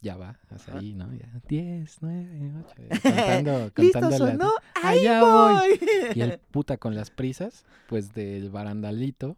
ya 0.06 0.16
va, 0.16 0.38
hacia 0.50 0.72
Ajá. 0.74 0.80
ahí, 0.80 0.94
¿no? 0.94 1.12
Ya, 1.14 1.28
10, 1.48 1.96
9, 2.00 2.52
8. 2.64 2.74
Contando, 3.02 3.58
¿Listo 3.58 3.72
contando 4.00 4.10
la- 4.10 4.18
sonó? 4.32 4.50
¡Ahí 4.82 4.98
Allá 5.00 5.22
voy! 5.22 5.80
Y 6.14 6.20
el 6.20 6.38
puta 6.50 6.76
con 6.76 6.94
las 6.94 7.10
prisas, 7.10 7.64
pues 7.88 8.14
del 8.14 8.50
barandalito, 8.50 9.36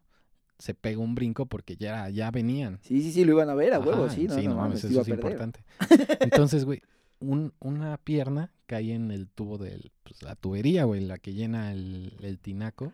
se 0.58 0.74
pega 0.74 0.98
un 1.00 1.14
brinco 1.14 1.46
porque 1.46 1.76
ya, 1.76 2.08
ya 2.10 2.30
venían. 2.30 2.78
Sí, 2.82 3.00
sí, 3.02 3.12
sí, 3.12 3.24
lo 3.24 3.32
iban 3.32 3.48
a 3.50 3.54
ver 3.54 3.72
a 3.74 3.78
huevo, 3.80 4.04
Ajá, 4.06 4.14
sí, 4.14 4.26
no, 4.26 4.36
no, 4.42 4.54
mames, 4.56 4.84
eso 4.84 5.00
es 5.00 5.08
importante. 5.08 5.60
Entonces, 6.20 6.64
güey, 6.64 6.82
un- 7.20 7.52
una 7.60 7.96
pierna 7.96 8.52
cae 8.66 8.92
en 8.94 9.10
el 9.10 9.28
tubo 9.28 9.56
del, 9.58 9.90
pues, 10.02 10.22
la 10.22 10.34
tubería, 10.34 10.84
güey, 10.84 11.00
la 11.00 11.18
que 11.18 11.32
llena 11.32 11.72
el, 11.72 12.12
el 12.22 12.38
tinaco, 12.38 12.92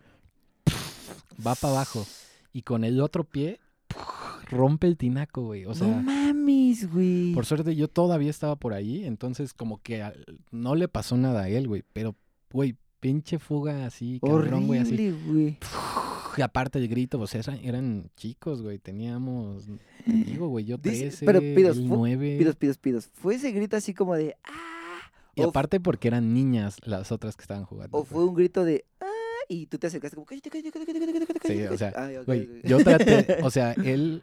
va 1.44 1.54
para 1.54 1.74
abajo 1.74 2.06
y 2.52 2.62
con 2.62 2.84
el 2.84 3.00
otro 3.00 3.24
pie 3.24 3.58
rompe 4.50 4.86
el 4.86 4.96
tinaco, 4.96 5.42
güey. 5.42 5.64
O 5.64 5.74
sea, 5.74 5.88
no 5.88 6.23
mames, 6.44 6.92
güey. 6.92 7.32
por 7.32 7.46
suerte 7.46 7.74
yo 7.74 7.88
todavía 7.88 8.30
estaba 8.30 8.56
por 8.56 8.72
ahí, 8.74 9.04
entonces 9.04 9.52
como 9.54 9.80
que 9.82 10.04
no 10.50 10.74
le 10.74 10.88
pasó 10.88 11.16
nada 11.16 11.42
a 11.42 11.48
él, 11.48 11.66
güey, 11.68 11.82
pero, 11.92 12.14
güey, 12.52 12.76
pinche 13.00 13.38
fuga 13.38 13.86
así, 13.86 14.20
cabrón, 14.22 14.66
güey, 14.66 14.80
así. 14.80 15.10
Güey. 15.26 15.58
Y 16.36 16.42
aparte 16.42 16.78
el 16.80 16.88
grito, 16.88 17.18
pues 17.18 17.32
eran, 17.34 17.60
eran 17.62 18.10
chicos, 18.16 18.60
güey. 18.60 18.78
Teníamos, 18.78 19.66
te 20.04 20.12
digo, 20.12 20.48
güey, 20.48 20.64
yo 20.64 20.76
Dice- 20.78 21.10
13, 21.10 21.26
pero, 21.26 21.38
pidos, 21.40 21.76
él 21.76 21.86
fu- 21.88 21.96
9. 21.96 22.36
Pidos, 22.38 22.56
pidos, 22.56 22.78
pidos. 22.78 23.10
Fue 23.12 23.36
ese 23.36 23.52
grito 23.52 23.76
así 23.76 23.94
como 23.94 24.14
de 24.16 24.36
¡ah! 24.44 25.12
y 25.36 25.42
o, 25.42 25.50
aparte 25.50 25.78
porque 25.80 26.08
eran 26.08 26.32
niñas 26.34 26.76
las 26.84 27.12
otras 27.12 27.36
que 27.36 27.42
estaban 27.42 27.64
jugando. 27.64 27.96
o 27.96 28.00
güey. 28.00 28.10
fue 28.10 28.24
un 28.24 28.34
grito 28.34 28.64
de 28.64 28.84
¡ah! 29.00 29.06
Y 29.48 29.66
tú 29.66 29.78
te 29.78 29.86
acercaste 29.86 30.16
como 30.16 30.26
cállate, 30.26 30.50
cállate, 30.50 30.72
cállate, 30.72 30.92
cállate, 30.94 31.12
cállate, 31.12 31.34
cállate. 31.40 31.68
Sí, 31.68 31.74
o 31.74 31.78
sea, 31.78 31.92
Ay, 31.96 32.16
Güey, 32.26 32.48
yo 32.64 32.78
traté, 32.82 33.36
o 33.44 33.50
sea, 33.52 33.72
él, 33.72 34.22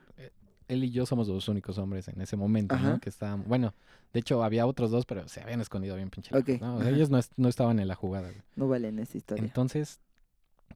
él 0.71 0.83
y 0.83 0.91
yo 0.91 1.05
somos 1.05 1.27
los 1.27 1.47
únicos 1.47 1.77
hombres 1.77 2.07
en 2.07 2.19
ese 2.21 2.35
momento, 2.37 2.75
Ajá. 2.75 2.89
¿no? 2.93 2.99
Que 2.99 3.09
estaban, 3.09 3.43
bueno, 3.47 3.73
de 4.13 4.19
hecho 4.19 4.43
había 4.43 4.65
otros 4.65 4.91
dos, 4.91 5.05
pero 5.05 5.27
se 5.27 5.41
habían 5.41 5.61
escondido 5.61 5.95
bien 5.95 6.09
pinche 6.09 6.33
lejos, 6.33 6.55
Ok, 6.55 6.61
¿no? 6.61 6.81
Ellos 6.87 7.09
no, 7.09 7.17
es- 7.17 7.31
no 7.37 7.49
estaban 7.49 7.79
en 7.79 7.87
la 7.87 7.95
jugada, 7.95 8.29
güey. 8.29 8.41
No 8.55 8.67
vale 8.67 8.87
en 8.89 8.99
esta 8.99 9.17
historia. 9.17 9.43
Entonces, 9.43 9.99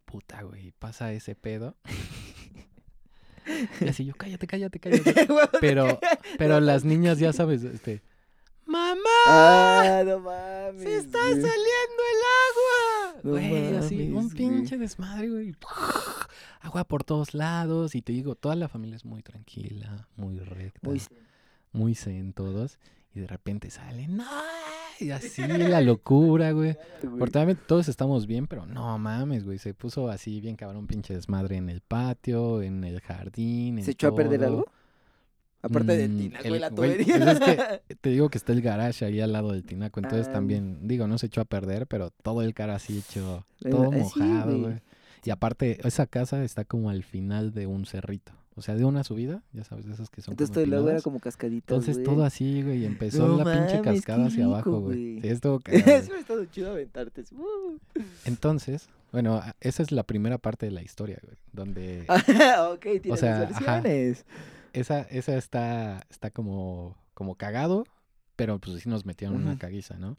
puta, 0.05 0.41
güey, 0.43 0.71
pasa 0.79 1.11
ese 1.13 1.35
pedo. 1.35 1.75
y 3.81 3.87
así 3.87 4.05
yo, 4.05 4.13
cállate, 4.15 4.47
cállate, 4.47 4.79
cállate. 4.79 5.27
Pero, 5.61 5.99
pero 6.37 6.59
las 6.59 6.83
niñas, 6.83 7.19
ya 7.19 7.31
sabes, 7.31 7.63
este, 7.63 8.01
¡Mamá! 8.65 8.99
ah, 9.27 10.03
no 10.05 10.19
mames. 10.19 10.81
¡Se 10.81 10.97
está 10.97 11.19
saliendo 11.19 11.53
No 13.25 13.31
Güey, 13.31 13.75
así, 13.75 14.11
un 14.11 14.29
pinche 14.29 14.77
desmadre, 14.77 15.29
güey. 15.29 15.55
Agua 16.61 16.83
por 16.83 17.03
todos 17.03 17.33
lados. 17.33 17.95
Y 17.95 18.03
te 18.03 18.13
digo, 18.13 18.35
toda 18.35 18.55
la 18.55 18.67
familia 18.67 18.95
es 18.95 19.03
muy 19.03 19.23
tranquila, 19.23 20.07
muy 20.15 20.37
recta, 20.37 20.79
Muy 20.83 21.01
muy, 21.71 21.95
zen 21.95 22.33
todos. 22.33 22.77
Y 23.15 23.21
de 23.21 23.27
repente 23.27 23.71
salen, 23.71 24.17
¡no! 24.17 24.25
Y 24.99 25.09
así 25.09 25.41
la 25.41 25.81
locura, 25.81 26.51
güey. 26.53 26.77
Afortunadamente 26.99 27.63
todos 27.67 27.89
estamos 27.89 28.27
bien, 28.27 28.45
pero 28.45 28.67
no 28.67 28.97
mames, 28.99 29.43
güey. 29.43 29.57
Se 29.57 29.73
puso 29.73 30.09
así 30.09 30.39
bien 30.39 30.55
cabrón, 30.55 30.85
pinche 30.85 31.15
desmadre 31.15 31.57
en 31.57 31.69
el 31.69 31.81
patio, 31.81 32.61
en 32.61 32.83
el 32.83 33.01
jardín. 33.01 33.79
en 33.79 33.85
¿Se 33.85 33.91
echó 33.91 34.09
a 34.09 34.15
perder 34.15 34.43
algo? 34.43 34.65
Aparte 35.65 35.97
del 35.97 36.11
Mm, 36.11 36.17
tinaco 36.17 36.47
el- 36.47 36.55
y 36.55 36.59
la 36.59 36.69
tubería. 36.71 37.05
pues 37.17 37.27
es 37.27 37.39
que 37.39 37.95
te 38.01 38.09
digo 38.09 38.29
que 38.29 38.37
está 38.37 38.53
el 38.53 38.61
garage 38.61 39.03
ahí 39.05 39.19
al 39.21 39.33
lado 39.33 39.51
del 39.51 39.63
tinaco, 39.63 39.99
entonces 39.99 40.27
Ah. 40.29 40.33
también, 40.33 40.87
digo, 40.87 41.07
no 41.07 41.17
se 41.17 41.25
echó 41.27 41.41
a 41.41 41.45
perder, 41.45 41.87
pero 41.87 42.11
todo 42.11 42.41
el 42.41 42.53
cara 42.53 42.75
así 42.75 42.99
hecho, 42.99 43.45
Eh, 43.63 43.69
todo 43.69 43.91
eh, 43.93 44.05
sí, 44.13 44.19
mojado, 44.19 44.59
güey. 44.59 44.75
Y 45.23 45.31
aparte, 45.31 45.79
esa 45.87 46.05
casa 46.05 46.43
está 46.43 46.65
como 46.65 46.89
al 46.91 47.03
final 47.03 47.51
de 47.51 47.65
un 47.65 47.87
cerrito, 47.87 48.31
o 48.55 48.61
sea, 48.61 48.75
de 48.75 48.85
una 48.85 49.03
subida, 49.03 49.41
ya 49.53 49.63
sabes, 49.63 49.85
de 49.87 49.93
esas 49.93 50.11
que 50.11 50.21
son 50.21 50.33
Entonces 50.33 50.55
era 50.67 51.01
como 51.01 51.19
cascadita. 51.19 51.73
Entonces 51.73 52.03
todo 52.03 52.23
así, 52.23 52.61
güey, 52.61 52.83
y 52.83 52.85
empezó 52.85 53.27
No 53.27 53.43
la 53.43 53.51
pinche 53.51 53.81
cascada 53.81 54.27
hacia 54.27 54.43
rico, 54.45 54.53
abajo, 54.53 54.79
güey. 54.81 55.19
Sí, 55.21 55.27
estuvo. 55.27 55.59
Eso 55.65 56.13
ha 56.13 56.19
estado 56.19 56.45
chido 56.45 56.69
aventarte. 56.71 57.23
Uh. 57.31 57.77
Entonces, 58.25 58.87
bueno, 59.11 59.41
esa 59.61 59.81
es 59.81 59.91
la 59.91 60.03
primera 60.03 60.37
parte 60.37 60.67
de 60.67 60.71
la 60.73 60.83
historia, 60.83 61.17
güey, 61.23 61.37
donde 61.53 62.05
ok, 62.71 63.01
tiene 63.01 63.17
sea, 63.17 63.45
dos 63.45 63.57
ajá. 63.57 63.81
Esa, 64.79 65.01
esa 65.01 65.37
está, 65.37 66.05
está 66.09 66.31
como, 66.31 66.97
como 67.13 67.35
cagado, 67.35 67.85
pero 68.35 68.59
pues 68.59 68.81
sí 68.81 68.89
nos 68.89 69.05
metieron 69.05 69.37
una 69.37 69.57
caguiza, 69.57 69.97
¿no? 69.97 70.17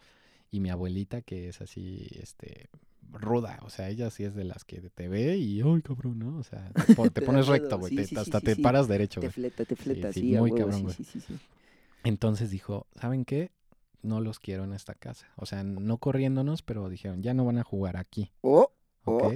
Y 0.51 0.61
mi 0.61 0.71
abuelita, 0.71 1.23
que 1.23 1.49
es 1.49 1.61
así, 1.61 2.07
este, 2.21 2.69
ruda, 3.13 3.59
o 3.63 3.71
sea, 3.71 3.89
ella 3.89 4.11
sí 4.11 4.25
es 4.25 4.35
de 4.35 4.45
las 4.45 4.65
que 4.65 4.81
te 4.81 5.09
ve 5.09 5.37
y, 5.37 5.61
ay, 5.63 5.83
cabrón, 5.83 6.19
¿no? 6.19 6.39
O 6.39 6.43
sea, 6.43 6.71
te, 6.73 6.95
te 6.95 7.11
Te 7.11 7.23
pones 7.23 7.47
recto, 7.47 7.79
güey, 7.79 7.91
sí, 7.91 7.97
te- 7.97 8.05
sí, 8.05 8.15
sí, 8.15 8.21
hasta 8.21 8.41
sí, 8.41 8.47
te 8.47 8.57
paras 8.57 8.89
derecho, 8.89 9.21
Te 9.21 9.27
güey. 9.27 9.33
fleta, 9.33 9.65
te 9.65 9.77
fleta, 9.77 10.13
sí, 10.13 10.23
muy 10.23 10.51
huevo, 10.51 10.57
cabrón, 10.57 10.83
güey. 10.83 10.95
sí, 10.95 11.05
sí, 11.05 11.21
sí. 11.21 11.39
Entonces 12.05 12.51
dijo, 12.51 12.87
¿saben 12.97 13.25
qué? 13.25 13.51
no 14.03 14.21
los 14.21 14.39
quiero 14.39 14.65
en 14.65 14.73
esta 14.73 14.95
casa. 14.95 15.27
O 15.37 15.47
sea, 15.47 15.65
no 15.65 15.99
corriéndonos, 15.99 16.63
pero 16.63 16.89
dijeron, 16.89 17.23
ya 17.23 17.35
no 17.35 17.45
van 17.45 17.59
a 17.59 17.65
jugar 17.65 17.97
aquí. 17.97 18.33
Oh, 18.41 18.71
¿Ok? 19.05 19.25
Oh. 19.25 19.33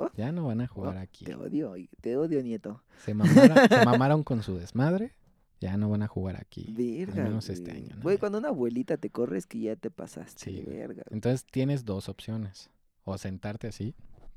Oh, 0.00 0.10
Ya 0.16 0.32
no 0.32 0.46
van 0.46 0.60
a 0.60 0.66
jugar 0.66 0.98
aquí. 0.98 1.24
te 1.24 1.34
odio, 1.34 1.74
te 2.00 2.16
odio, 2.16 2.42
nieto. 2.42 2.82
Se 2.98 3.14
mamaron, 3.14 3.68
se 3.68 3.84
mamaron 3.84 4.22
con 4.22 4.42
su 4.42 4.56
desmadre. 4.56 5.12
Ya 5.60 5.76
no 5.76 5.88
van 5.88 6.02
a 6.02 6.08
jugar 6.08 6.36
aquí. 6.36 6.74
Verga. 6.76 7.22
al 7.22 7.28
menos 7.28 7.48
este 7.48 7.70
año. 7.70 7.96
¿no? 7.96 8.02
Güey, 8.02 8.18
cuando 8.18 8.38
una 8.38 8.48
abuelita 8.48 8.96
te 8.98 9.08
corre 9.10 9.38
es 9.38 9.46
que 9.46 9.60
ya 9.60 9.76
te 9.76 9.90
pasaste. 9.90 10.44
Sí, 10.44 10.62
verga. 10.66 11.04
Entonces 11.10 11.46
tienes 11.46 11.84
dos 11.84 12.08
opciones. 12.08 12.70
O 13.04 13.16
sentarte 13.18 13.68
así 13.68 13.94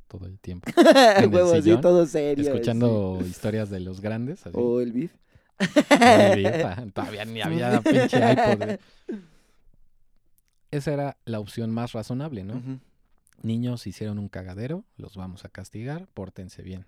todo 0.08 0.26
el 0.26 0.40
tiempo. 0.40 0.70
el 1.18 1.28
huevo 1.28 1.54
sillón, 1.54 1.82
todo 1.82 2.06
serio. 2.06 2.46
escuchando 2.46 3.20
historias 3.26 3.70
de 3.70 3.80
los 3.80 4.02
grandes. 4.02 4.46
Así. 4.46 4.56
O 4.58 4.80
el 4.80 4.92
beef. 4.94 5.14
Ay, 5.90 6.40
vieja, 6.40 6.86
Todavía 6.94 7.26
ni 7.26 7.42
había 7.42 7.82
pinche 7.82 8.18
iPod. 8.18 8.80
Esa 10.72 10.94
era 10.94 11.18
la 11.26 11.40
opción 11.40 11.72
más 11.72 11.94
razonable, 11.94 12.44
¿no? 12.44 12.56
Ujú. 12.56 12.80
Niños 13.44 13.86
hicieron 13.88 14.20
un 14.20 14.30
cagadero, 14.30 14.84
los 14.98 15.16
vamos 15.16 15.46
a 15.46 15.50
castigar, 15.50 16.08
pórtense 16.14 16.62
bien. 16.64 16.86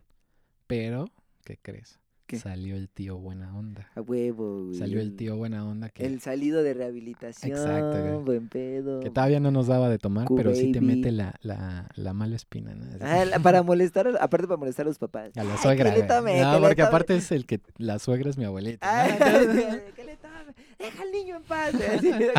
Pero, 0.67 1.05
¿qué 1.43 1.57
crees? 1.61 1.99
¿Qué? 2.27 2.37
Salió 2.37 2.75
el 2.75 2.89
tío 2.89 3.17
buena 3.17 3.57
onda. 3.57 3.89
A 3.95 4.01
huevo, 4.01 4.65
güey. 4.65 4.77
Salió 4.77 5.01
el 5.01 5.15
tío 5.15 5.35
buena 5.35 5.65
onda 5.67 5.89
que, 5.89 6.05
El 6.05 6.21
salido 6.21 6.61
de 6.61 6.75
rehabilitación. 6.75 7.57
Exacto, 7.57 7.99
güey. 8.03 8.23
Buen 8.23 8.49
pedo. 8.49 8.99
que 8.99 9.09
todavía 9.09 9.39
no 9.39 9.49
nos 9.49 9.65
daba 9.65 9.89
de 9.89 9.97
tomar, 9.97 10.27
pero 10.35 10.53
sí 10.53 10.71
te 10.71 10.79
mete 10.79 11.11
la, 11.11 11.33
la, 11.41 11.89
la 11.95 12.13
mala 12.13 12.35
espina, 12.35 12.75
¿no? 12.75 12.85
Ah, 13.01 13.25
la- 13.25 13.39
para 13.39 13.63
molestar, 13.63 14.07
a- 14.09 14.23
aparte 14.23 14.45
para 14.47 14.57
molestar 14.57 14.85
a 14.85 14.89
los 14.89 14.99
papás. 14.99 15.35
A 15.37 15.43
la 15.43 15.53
Ay, 15.53 15.59
suegra. 15.59 15.91
que 15.91 16.01
le 16.01 16.07
tome, 16.07 16.39
no, 16.39 16.49
que 16.51 16.59
le 16.59 16.61
porque 16.67 16.75
tome. 16.83 16.87
aparte 16.87 17.15
es 17.15 17.31
el 17.31 17.47
que 17.47 17.61
la 17.77 17.97
suegra 17.97 18.29
es 18.29 18.37
mi 18.37 18.45
abuelita. 18.45 18.87
Ay, 19.01 19.17
¿no? 19.19 19.25
Entonces, 19.25 19.93
que 19.95 20.03
le 20.03 20.17
tome. 20.17 20.53
Deja 20.77 21.01
al 21.03 21.11
niño 21.11 21.35
en 21.37 21.43
paz. 21.43 21.73
Así, 21.73 22.11
que 22.17 22.31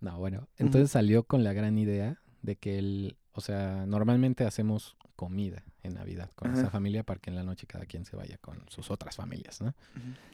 No, 0.00 0.18
bueno, 0.18 0.48
entonces 0.56 0.90
salió 0.90 1.24
con 1.24 1.44
la 1.44 1.52
gran 1.52 1.78
idea 1.78 2.18
de 2.42 2.56
que 2.56 2.78
él, 2.78 3.16
o 3.32 3.40
sea, 3.40 3.84
normalmente 3.86 4.44
hacemos 4.44 4.96
comida 5.14 5.62
en 5.82 5.94
Navidad 5.94 6.30
con 6.34 6.54
esa 6.54 6.70
familia 6.70 7.02
para 7.02 7.20
que 7.20 7.28
en 7.28 7.36
la 7.36 7.42
noche 7.42 7.66
cada 7.66 7.84
quien 7.84 8.06
se 8.06 8.16
vaya 8.16 8.38
con 8.38 8.58
sus 8.68 8.90
otras 8.90 9.16
familias, 9.16 9.60
¿no? 9.60 9.74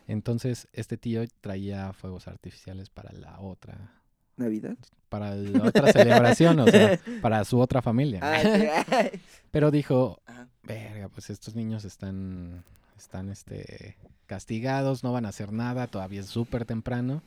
Entonces, 0.07 0.68
este 0.72 0.96
tío 0.96 1.24
traía 1.40 1.92
fuegos 1.92 2.29
artificiales 2.29 2.90
para 2.90 3.12
la 3.12 3.40
otra, 3.40 3.96
¿Navidad? 4.37 4.76
para 5.09 5.35
la 5.35 5.64
otra 5.64 5.92
celebración, 5.92 6.61
o 6.61 6.66
sea, 6.66 6.98
para 7.22 7.44
su 7.44 7.59
otra 7.59 7.83
familia. 7.83 8.20
Ah. 8.22 9.09
Pero 9.50 9.70
dijo, 9.70 10.20
verga, 10.62 11.09
pues 11.09 11.31
estos 11.31 11.55
niños 11.55 11.85
están, 11.85 12.64
están, 12.96 13.31
este, 13.31 13.96
castigados, 14.26 15.02
no 15.02 15.12
van 15.12 15.26
a 15.26 15.31
hacer 15.31 15.52
nada, 15.52 15.87
todavía 15.87 16.20
es 16.20 16.26
súper 16.26 16.64
temprano. 16.64 17.22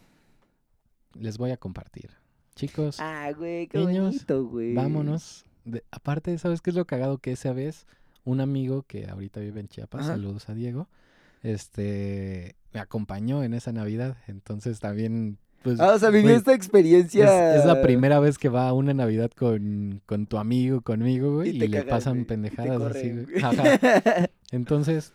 Les 1.13 1.37
voy 1.37 1.51
a 1.51 1.57
compartir. 1.57 2.11
Chicos, 2.59 2.97
Ah, 2.99 3.31
güey, 3.37 3.67
qué 3.67 3.77
Niños, 3.77 4.05
bonito, 4.07 4.45
güey. 4.45 4.73
vámonos. 4.73 5.45
De- 5.65 5.83
aparte, 5.91 6.37
¿sabes 6.37 6.61
qué 6.61 6.71
es 6.71 6.75
lo 6.75 6.85
cagado? 6.85 7.17
Que 7.19 7.31
esa 7.31 7.53
vez 7.53 7.87
un 8.25 8.41
amigo 8.41 8.83
que 8.83 9.07
ahorita 9.07 9.39
vive 9.39 9.61
en 9.61 9.67
Chiapas, 9.69 10.01
Ajá. 10.01 10.11
saludos 10.13 10.49
a 10.49 10.53
Diego, 10.53 10.87
este, 11.43 12.55
me 12.73 12.79
acompañó 12.79 13.43
en 13.43 13.53
esa 13.53 13.71
Navidad. 13.71 14.17
Entonces 14.27 14.79
también, 14.79 15.37
pues, 15.63 15.79
Ah, 15.79 15.93
o 15.93 15.99
sea, 15.99 16.09
vivió 16.09 16.35
esta 16.35 16.53
experiencia. 16.53 17.53
es, 17.55 17.59
es 17.61 17.65
la 17.65 17.81
primera 17.81 18.19
vez 18.19 18.37
que 18.37 18.49
va 18.49 18.67
a 18.67 18.73
una 18.73 18.93
Navidad 18.93 19.31
con, 19.31 20.01
con 20.05 20.25
tu 20.25 20.37
amigo, 20.37 20.81
conmigo, 20.81 21.35
güey, 21.35 21.49
Y 21.51 21.53
le 21.67 21.83
pasan 21.83 22.13
güey, 22.15 22.25
pendejadas 22.25 22.81
así, 22.81 23.09
corren, 23.09 23.23
güey. 23.25 23.39
güey. 23.41 23.43
Ajá. 23.43 24.29
Entonces, 24.51 25.13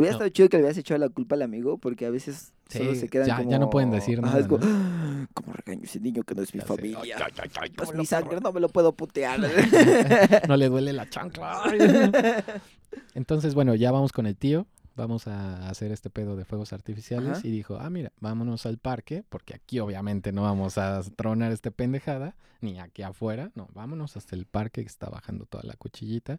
Hubiera 0.00 0.12
No. 0.12 0.16
estado 0.18 0.28
chido 0.30 0.48
que 0.48 0.56
le 0.56 0.62
hubieras 0.64 0.78
echado 0.78 0.98
la 0.98 1.08
culpa 1.08 1.34
al 1.36 1.42
amigo, 1.42 1.78
porque 1.78 2.06
a 2.06 2.10
veces 2.10 2.52
solo 2.68 2.94
se 2.94 3.08
quedan 3.08 3.26
ya- 3.28 3.36
como... 3.38 3.50
ya 3.50 3.58
no 3.58 3.70
pueden 3.70 3.90
decir 3.90 4.18
Ajá, 4.18 4.26
nada, 4.28 4.40
es 4.40 4.46
como, 4.48 4.64
¿no? 4.64 4.70
"Ah, 4.72 5.26
¿Cómo 5.34 5.52
regaño 5.52 5.82
ese 5.84 6.00
niño 6.00 6.22
que 6.22 6.34
no 6.34 6.42
es 6.42 6.54
mi 6.54 6.60
ya 6.60 6.66
familia? 6.66 6.98
"Ay, 7.18 7.32
ay, 7.42 7.50
ay, 7.60 7.72
No 7.76 7.82
es 7.84 7.88
cómo 7.90 7.98
mi 8.00 8.06
sangre, 8.06 8.40
no 8.40 8.52
me 8.52 8.60
lo 8.60 8.68
puedo 8.68 8.92
putear. 8.92 9.38
no 10.48 10.56
le 10.56 10.68
duele 10.68 10.92
la 10.92 11.08
chancla. 11.08 11.62
Entonces, 13.14 13.54
bueno, 13.54 13.74
ya 13.74 13.92
vamos 13.92 14.12
con 14.12 14.26
el 14.26 14.36
tío. 14.36 14.66
Vamos 14.96 15.28
a 15.28 15.68
hacer 15.68 15.92
este 15.92 16.10
pedo 16.10 16.36
de 16.36 16.44
fuegos 16.44 16.72
artificiales. 16.72 17.38
Ajá. 17.38 17.40
Y 17.46 17.50
dijo, 17.50 17.78
ah, 17.80 17.88
mira, 17.90 18.12
vámonos 18.20 18.66
al 18.66 18.76
parque, 18.78 19.24
porque 19.28 19.54
aquí 19.54 19.78
obviamente 19.80 20.32
no 20.32 20.42
vamos 20.42 20.76
a 20.78 21.00
tronar 21.16 21.52
este 21.52 21.70
pendejada, 21.70 22.36
ni 22.60 22.78
aquí 22.80 23.02
afuera. 23.02 23.50
No, 23.54 23.68
vámonos 23.72 24.16
hasta 24.16 24.36
el 24.36 24.46
parque 24.46 24.82
que 24.82 24.88
está 24.88 25.08
bajando 25.08 25.46
toda 25.46 25.62
la 25.64 25.74
cuchillita. 25.74 26.38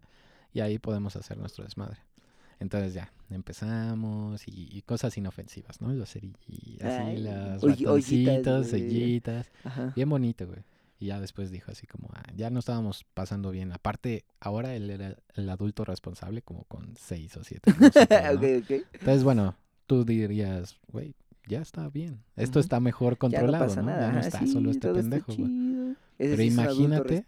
Y 0.52 0.60
ahí 0.60 0.78
podemos 0.78 1.16
hacer 1.16 1.38
nuestro 1.38 1.64
desmadre. 1.64 1.98
Entonces 2.62 2.94
ya, 2.94 3.12
empezamos 3.30 4.46
y, 4.46 4.68
y 4.70 4.82
cosas 4.82 5.16
inofensivas, 5.18 5.80
¿no? 5.80 5.92
Los 5.92 6.10
así, 6.10 6.32
Ay, 6.82 7.18
las 7.18 7.60
ratoncitos, 7.60 8.68
sellitas. 8.68 9.50
Bien 9.94 10.08
bonito, 10.08 10.46
güey. 10.46 10.60
Y 10.98 11.06
ya 11.06 11.20
después 11.20 11.50
dijo 11.50 11.72
así 11.72 11.86
como, 11.88 12.08
ah, 12.14 12.22
ya 12.36 12.50
no 12.50 12.60
estábamos 12.60 13.04
pasando 13.14 13.50
bien. 13.50 13.72
Aparte, 13.72 14.24
ahora 14.38 14.76
él 14.76 14.88
era 14.88 15.16
el 15.34 15.50
adulto 15.50 15.84
responsable 15.84 16.42
como 16.42 16.62
con 16.64 16.94
seis 16.96 17.36
o 17.36 17.42
siete. 17.42 17.74
Entonces, 18.92 19.24
bueno, 19.24 19.56
tú 19.88 20.04
dirías, 20.04 20.78
güey, 20.92 21.16
ya 21.48 21.60
está 21.60 21.88
bien. 21.88 22.22
Esto 22.36 22.60
está 22.60 22.78
mejor 22.78 23.14
Ya 23.14 23.18
controlado, 23.18 23.64
no 23.64 23.68
pasa 23.68 23.82
¿no? 23.82 23.88
nada. 23.88 24.06
Ya 24.06 24.12
no 24.12 24.20
está 24.20 24.38
sí, 24.38 24.46
solo 24.46 24.70
este 24.70 24.92
pendejo, 24.92 25.34
güey. 25.34 25.96
Pero 26.18 26.36
sí 26.36 26.42
imagínate-. 26.44 27.24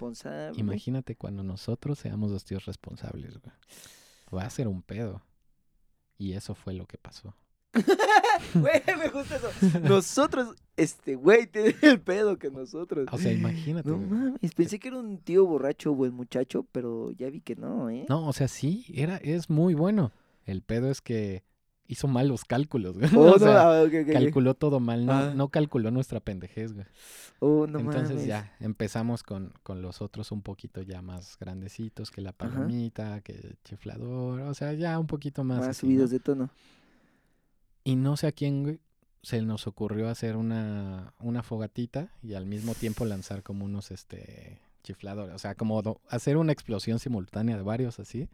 Imagínate 0.55 1.17
cuando 1.17 1.43
nosotros 1.43 1.99
seamos 1.99 2.31
los 2.31 2.45
tíos 2.45 2.67
responsables, 2.67 3.39
güey. 3.41 3.55
Va 4.35 4.45
a 4.45 4.51
ser 4.51 4.69
un 4.69 4.83
pedo. 4.83 5.23
Y 6.19 6.33
eso 6.33 6.55
fue 6.55 6.75
lo 6.75 6.87
que 6.87 6.99
pasó. 6.99 7.35
Güey, 8.55 8.83
me 8.99 9.09
gusta 9.09 9.37
eso. 9.37 9.81
Nosotros, 9.81 10.55
este 10.77 11.15
güey, 11.15 11.47
tiene 11.47 11.75
el 11.83 12.01
pedo 12.01 12.39
que 12.39 12.51
nosotros. 12.51 13.07
O 13.11 13.19
sea, 13.19 13.33
imagínate. 13.33 13.89
No 13.89 13.97
güey. 13.97 14.09
mames, 14.09 14.55
pensé 14.55 14.79
que 14.79 14.89
era 14.89 14.99
un 14.99 15.19
tío 15.19 15.47
borracho, 15.47 15.95
buen 15.95 16.15
muchacho, 16.15 16.67
pero 16.73 17.11
ya 17.13 17.31
vi 17.31 17.41
que 17.41 17.57
no, 17.57 17.91
¿eh? 17.91 18.07
No, 18.09 18.29
o 18.29 18.33
sea, 18.33 18.49
sí, 18.49 18.85
era, 18.95 19.17
es 19.19 19.51
muy 19.51 19.75
bueno. 19.75 20.13
El 20.47 20.63
pedo 20.63 20.91
es 20.91 21.01
que 21.01 21.43
hizo 21.87 22.09
mal 22.09 22.29
los 22.29 22.45
cálculos, 22.45 22.97
güey. 22.99 23.09
Oh, 23.15 23.33
o 23.35 23.39
no, 23.39 23.47
ah, 23.51 23.85
calculó 24.13 24.55
todo 24.55 24.81
mal, 24.81 25.05
no, 25.07 25.13
Ah. 25.13 25.33
no 25.35 25.49
calculó 25.49 25.91
nuestra 25.91 26.21
pendejez, 26.21 26.73
güey. 26.73 26.87
Oh, 27.41 27.67
no 27.67 27.79
Entonces 27.81 28.11
mames. 28.17 28.27
ya 28.27 28.57
empezamos 28.61 29.23
con, 29.23 29.53
con 29.63 29.83
los 29.83 30.01
otros 30.01 30.33
un 30.33 30.41
poquito 30.43 30.81
ya 30.83 31.03
más 31.03 31.37
grandecitos, 31.39 32.11
que 32.11 32.21
la 32.23 32.33
palomita, 32.33 33.21
que 33.21 33.33
el 33.33 33.57
chiflador, 33.65 34.41
o 34.41 34.55
sea, 34.55 34.73
ya 34.73 34.99
un 34.99 35.07
poquito 35.07 35.45
más. 35.45 35.59
Más 35.59 35.69
así, 35.69 35.81
subidos 35.83 36.11
¿no? 36.11 36.15
de 36.15 36.21
tono. 36.21 36.51
Y 37.85 37.97
no 37.97 38.17
sé 38.17 38.29
a 38.29 38.33
quién, 38.33 38.63
güey, 38.63 38.81
se 39.23 39.43
nos 39.43 39.67
ocurrió 39.67 40.09
hacer 40.09 40.37
una, 40.37 41.13
una 41.21 41.43
fogatita 41.43 42.09
y 42.23 42.35
al 42.35 42.47
mismo 42.47 42.75
tiempo 42.75 43.05
lanzar 43.05 43.43
como 43.43 43.65
unos 43.67 43.91
este 43.91 44.61
chifladores, 44.83 45.35
o 45.35 45.39
sea, 45.39 45.55
como 45.55 45.81
do- 45.83 46.01
hacer 46.09 46.37
una 46.37 46.53
explosión 46.53 46.99
simultánea 46.99 47.57
de 47.57 47.63
varios 47.63 47.99
así. 48.01 48.29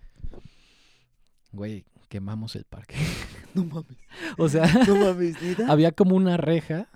Güey, 1.52 1.84
quemamos 2.10 2.56
el 2.56 2.64
parque. 2.64 2.96
No 3.52 3.64
mames. 3.64 3.96
o 4.38 4.48
sea, 4.48 4.64
No 4.86 4.94
mames, 4.94 5.36
había 5.66 5.90
como 5.90 6.14
una 6.14 6.36
reja 6.36 6.86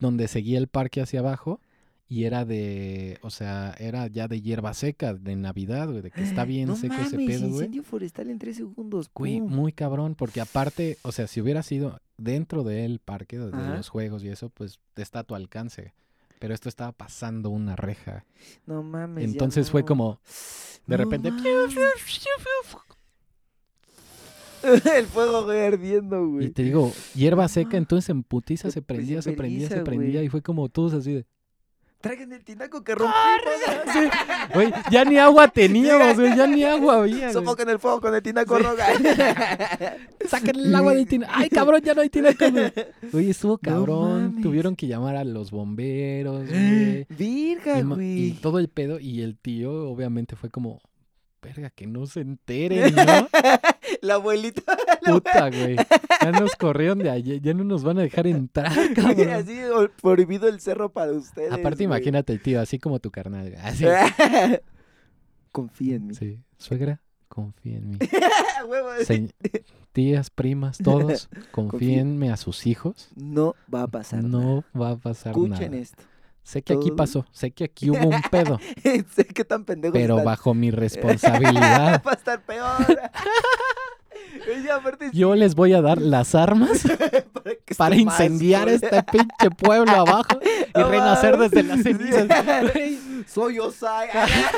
donde 0.00 0.26
seguía 0.26 0.58
el 0.58 0.66
parque 0.66 1.00
hacia 1.00 1.20
abajo 1.20 1.60
y 2.08 2.24
era 2.24 2.44
de, 2.44 3.18
o 3.22 3.30
sea, 3.30 3.76
era 3.78 4.08
ya 4.08 4.26
de 4.26 4.40
hierba 4.42 4.74
seca 4.74 5.14
de 5.14 5.36
Navidad, 5.36 5.88
güey, 5.88 6.02
de 6.02 6.10
que 6.10 6.24
está 6.24 6.44
bien 6.44 6.66
no 6.66 6.74
seco 6.74 6.94
mames, 6.94 7.06
ese 7.12 7.16
pedo, 7.18 7.40
güey. 7.42 7.50
incendio 7.52 7.84
forestal 7.84 8.28
en 8.28 8.40
tres 8.40 8.56
segundos. 8.56 9.08
Güey, 9.14 9.40
muy 9.40 9.70
cabrón, 9.72 10.16
porque 10.16 10.40
aparte, 10.40 10.98
o 11.02 11.12
sea, 11.12 11.28
si 11.28 11.40
hubiera 11.40 11.62
sido 11.62 12.00
dentro 12.18 12.64
del 12.64 12.98
parque, 12.98 13.38
de 13.38 13.56
Ajá. 13.56 13.76
los 13.76 13.88
juegos 13.88 14.24
y 14.24 14.28
eso, 14.30 14.50
pues 14.50 14.80
está 14.96 15.20
a 15.20 15.24
tu 15.24 15.36
alcance. 15.36 15.94
Pero 16.40 16.54
esto 16.54 16.68
estaba 16.68 16.90
pasando 16.90 17.50
una 17.50 17.76
reja. 17.76 18.24
No 18.66 18.82
mames. 18.82 19.24
Entonces 19.26 19.70
fue 19.70 19.84
como, 19.84 20.20
de 20.88 20.96
No 20.96 21.04
repente, 21.04 21.30
mames. 21.30 21.46
el 24.96 25.06
fuego, 25.06 25.44
güey, 25.44 25.60
ardiendo, 25.66 26.26
güey. 26.28 26.46
y 26.46 26.50
te 26.50 26.62
digo, 26.62 26.92
hierba 27.14 27.48
seca, 27.48 27.76
entonces 27.76 28.08
en 28.10 28.22
putiza 28.22 28.70
Se- 28.70 28.82
pues, 28.82 28.96
prendía, 28.98 29.22
se 29.22 29.30
se 29.30 29.36
prendía, 29.36 29.68
se 29.68 29.80
prendía, 29.82 30.12
güey. 30.20 30.26
y 30.26 30.28
fue 30.28 30.42
como 30.42 30.68
todos 30.68 30.94
así 30.94 31.12
de, 31.14 31.26
Traigan 32.00 32.32
el 32.32 32.42
tinaco 32.42 32.82
que 32.82 32.94
rompimos. 32.94 33.14
güey, 34.54 34.72
ya 34.90 35.04
ni 35.04 35.18
agua 35.18 35.48
teníamos, 35.48 36.16
güey, 36.16 36.34
ya 36.34 36.46
ni 36.46 36.64
agua 36.64 36.96
había, 37.02 37.18
güey. 37.30 37.32
Sofoquen 37.34 37.68
el 37.68 37.78
fuego 37.78 38.00
con 38.00 38.14
el 38.14 38.22
tinaco 38.22 38.58
roga. 38.58 38.86
Saquen 40.26 40.56
el 40.60 40.74
agua 40.74 40.94
del 40.94 41.06
tinaco. 41.06 41.30
Ay, 41.34 41.50
cabrón, 41.50 41.82
ya 41.82 41.92
no 41.92 42.00
hay 42.00 42.08
tinaco, 42.08 42.50
güey. 42.50 42.72
Güey, 43.12 43.28
estuvo 43.30 43.58
cabrón. 43.58 44.40
Tuvieron 44.40 44.76
que 44.76 44.86
llamar 44.86 45.16
a 45.16 45.24
los 45.24 45.50
bomberos, 45.50 46.46
güey. 46.48 47.04
Virga, 47.10 47.78
Y, 47.78 47.84
ma- 47.84 47.94
y 48.02 48.30
güey. 48.30 48.40
todo 48.40 48.58
el 48.60 48.68
pedo. 48.68 48.98
Y 48.98 49.20
el 49.20 49.36
tío, 49.38 49.90
obviamente, 49.90 50.36
fue 50.36 50.48
como, 50.48 50.80
verga, 51.42 51.70
que 51.70 51.86
no 51.86 52.06
se 52.06 52.20
enteren, 52.20 52.94
¿no? 52.94 53.28
La 54.02 54.14
abuelita. 54.14 54.62
Puta, 55.04 55.48
güey. 55.50 55.76
Ya 56.22 56.32
nos 56.32 56.54
corrieron 56.56 56.98
de 56.98 57.10
allí. 57.10 57.40
Ya 57.40 57.54
no 57.54 57.64
nos 57.64 57.82
van 57.82 57.98
a 57.98 58.02
dejar 58.02 58.26
entrar, 58.26 58.72
cabrón. 58.94 59.30
Así 59.30 59.58
prohibido 60.02 60.48
el 60.48 60.60
cerro 60.60 60.90
para 60.92 61.12
ustedes. 61.12 61.52
Aparte, 61.52 61.84
güey. 61.86 61.96
imagínate 61.98 62.32
el 62.32 62.42
tío, 62.42 62.60
así 62.60 62.78
como 62.78 62.98
tu 63.00 63.10
carnal. 63.10 63.54
Así. 63.62 63.84
Confía 65.52 65.96
en 65.96 66.06
mí. 66.08 66.14
Sí. 66.14 66.38
Suegra, 66.58 67.00
confía 67.28 67.78
en 67.78 67.90
mí. 67.90 67.98
Se- 69.04 69.30
tías, 69.92 70.30
primas, 70.30 70.78
todos, 70.78 71.28
confíenme 71.50 72.30
a 72.30 72.36
sus 72.36 72.66
hijos. 72.66 73.08
No 73.16 73.54
va 73.72 73.82
a 73.82 73.86
pasar 73.88 74.22
nada. 74.22 74.44
No 74.44 74.64
va 74.80 74.90
a 74.90 74.96
pasar 74.96 75.32
Escuchen 75.32 75.70
nada. 75.72 75.76
esto. 75.82 76.02
Sé 76.50 76.62
que 76.62 76.72
aquí 76.72 76.90
pasó, 76.90 77.24
sé 77.30 77.52
que 77.52 77.62
aquí 77.62 77.90
hubo 77.90 78.08
un 78.08 78.22
pedo, 78.28 78.58
sé 79.14 79.24
que 79.24 79.44
tan 79.44 79.64
pendejos 79.64 79.92
pero 79.92 80.14
están. 80.14 80.24
bajo 80.24 80.52
mi 80.52 80.72
responsabilidad. 80.72 82.02
Va 82.06 82.10
a 82.10 82.14
estar 82.14 82.42
peor. 82.42 82.76
Aparte, 84.72 85.10
Yo 85.12 85.34
les 85.34 85.54
voy 85.54 85.72
a 85.74 85.82
dar 85.82 86.00
las 86.00 86.34
armas 86.34 86.82
para, 87.76 87.90
más, 87.96 87.98
incendiar 88.20 88.68
este 88.68 89.02
pinche 89.02 89.50
pueblo 89.56 89.90
abajo 89.92 90.38
y 90.42 90.80
renacer 90.82 91.36
desde 91.36 91.62
las 91.62 91.82
cenizas. 91.82 92.26
Soy 93.26 93.58
Osai. 93.58 94.08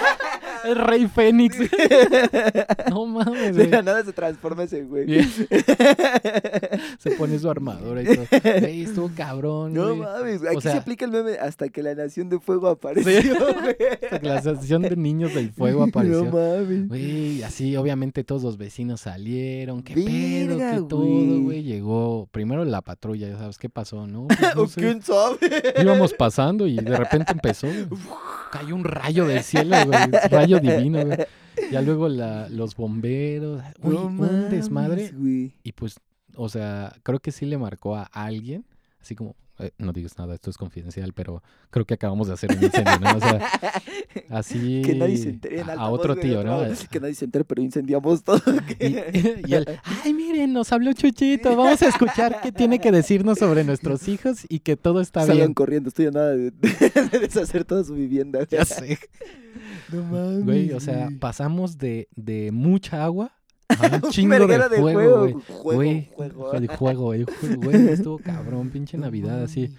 El 0.65 0.77
rey 0.77 1.07
Fénix. 1.09 1.57
No 2.89 3.05
mames, 3.07 3.57
De 3.57 3.67
la 3.67 3.83
nada 3.83 4.05
se 4.05 4.13
transforma 4.13 4.63
ese 4.63 4.85
güey. 4.85 5.05
Bien. 5.07 5.29
Se 6.99 7.11
pone 7.13 7.39
su 7.39 7.51
armadura 7.51 8.03
y 8.03 8.05
todo. 8.07 8.27
Güey, 8.61 8.83
estuvo 8.83 9.11
cabrón, 9.17 9.75
No 9.75 9.89
güey. 9.89 9.99
mames, 9.99 10.43
aquí 10.47 10.57
O 10.57 10.61
sea- 10.61 10.73
se 10.73 10.79
aplica 10.79 11.05
el 11.05 11.11
meme 11.11 11.33
hasta 11.33 11.69
que 11.69 11.83
la 11.83 11.95
nación 11.95 12.29
de 12.29 12.39
fuego 12.39 12.69
apareció, 12.69 13.35
güey. 13.35 13.77
Hasta 14.05 14.21
que 14.21 14.27
La 14.27 14.39
asociación 14.39 14.83
de 14.83 14.97
niños 14.97 15.35
del 15.35 15.51
fuego 15.53 15.83
apareció. 15.83 16.25
No 16.25 16.31
mames. 16.31 16.89
Güey, 16.89 17.43
así 17.43 17.77
obviamente 17.77 18.23
todos 18.25 18.43
los 18.45 18.57
vecinos 18.57 19.01
salieron, 19.03 19.33
qué 19.85 19.95
pedo, 19.95 20.57
güey. 20.57 20.89
todo, 20.89 21.41
güey. 21.41 21.63
Llegó 21.63 22.29
primero 22.31 22.65
la 22.65 22.81
patrulla, 22.83 23.29
ya 23.29 23.39
sabes 23.39 23.59
qué 23.59 23.69
pasó, 23.69 24.07
¿no? 24.07 24.27
Pues, 24.39 24.55
no 24.57 24.63
¿O 24.63 24.69
sé, 24.69 24.81
quién 24.81 25.03
sabe? 25.03 25.39
íbamos 25.81 26.13
pasando 26.15 26.67
y 26.67 26.77
de 26.77 26.97
repente 26.97 27.33
empezó, 27.33 27.67
cayó 28.53 28.75
un 28.75 28.85
rayo 28.85 29.27
del 29.27 29.43
cielo, 29.43 29.77
güey, 29.87 29.99
rayo 30.31 30.61
divino, 30.61 31.05
güey. 31.05 31.19
Ya 31.71 31.83
luego 31.83 32.09
la, 32.09 32.49
los 32.49 32.75
bomberos, 32.77 33.63
uy, 33.83 33.95
No 33.95 34.07
un 34.07 34.49
desmadre. 34.51 35.13
Y 35.63 35.73
pues, 35.73 36.01
o 36.35 36.49
sea, 36.49 36.95
creo 37.03 37.21
que 37.21 37.33
sí 37.33 37.47
le 37.47 37.59
marcó 37.59 37.97
a 37.97 38.05
alguien, 38.13 38.65
así 39.01 39.15
como, 39.15 39.37
eh, 39.59 39.71
no 39.79 39.93
digas 39.93 40.19
nada, 40.19 40.35
esto 40.35 40.51
es 40.51 40.57
confidencial, 40.57 41.13
pero 41.13 41.43
creo 41.71 41.85
que 41.85 41.95
acabamos 41.95 42.27
de 42.27 42.35
hacer 42.35 42.51
un 42.57 42.63
incendio, 42.63 42.99
¿no? 43.01 43.17
O 43.17 43.21
sea, 43.21 43.51
así 44.31 44.83
Que 44.83 44.95
nadie 44.95 45.17
se 45.19 45.29
entere 45.29 45.61
en 45.61 45.71
a, 45.71 45.91
otro 45.91 46.17
tío, 46.17 46.43
¿no? 46.43 46.63
Que 46.91 47.01
nadie 47.01 47.15
se 47.15 47.27
entere, 47.27 47.45
pero 47.45 47.63
incendiamos 47.63 48.25
todo. 48.25 48.41
Y, 48.81 48.97
y 49.47 49.55
él, 49.55 49.67
ay, 49.85 50.13
miren, 50.15 50.53
nos 50.53 50.73
habló 50.73 50.93
Chuchito, 50.93 51.55
vamos 51.57 51.83
a 51.83 51.89
escuchar 51.89 52.41
qué 52.43 52.51
tiene 52.51 52.79
que 52.79 52.91
decirnos 52.91 53.39
sobre 53.39 53.65
nuestros 53.65 54.09
hijos 54.09 54.47
y 54.49 54.61
que 54.61 54.77
todo 54.77 55.01
está 55.01 55.21
Salgan 55.21 55.37
bien. 55.37 55.55
corriendo, 55.55 55.89
estoy 55.89 56.07
a 56.07 56.11
nada 56.11 56.31
de, 56.31 56.51
de 56.51 57.19
deshacer 57.21 57.65
toda 57.65 57.85
su 57.85 57.95
vivienda. 57.95 58.47
Ya 58.51 58.65
sé. 58.65 58.99
No 59.93 60.03
mames. 60.05 60.45
Güey, 60.45 60.73
o 60.73 60.81
sea, 60.81 61.11
pasamos 61.21 61.79
de, 61.79 62.09
de 62.17 62.51
mucha 62.53 63.05
agua 63.05 63.33
un 64.03 64.11
chingo 64.11 64.47
de 64.47 64.59
fuego, 64.81 65.19
güey. 65.21 65.33
Juego, 65.33 65.63
Güey, 65.77 66.09
juego. 66.15 66.61
de 66.61 66.67
juego, 66.69 67.03
güey. 67.05 67.27
Güey, 67.57 67.89
estuvo 67.89 68.19
cabrón, 68.19 68.71
pinche 68.71 68.99
Navidad 68.99 69.43
así. 69.43 69.71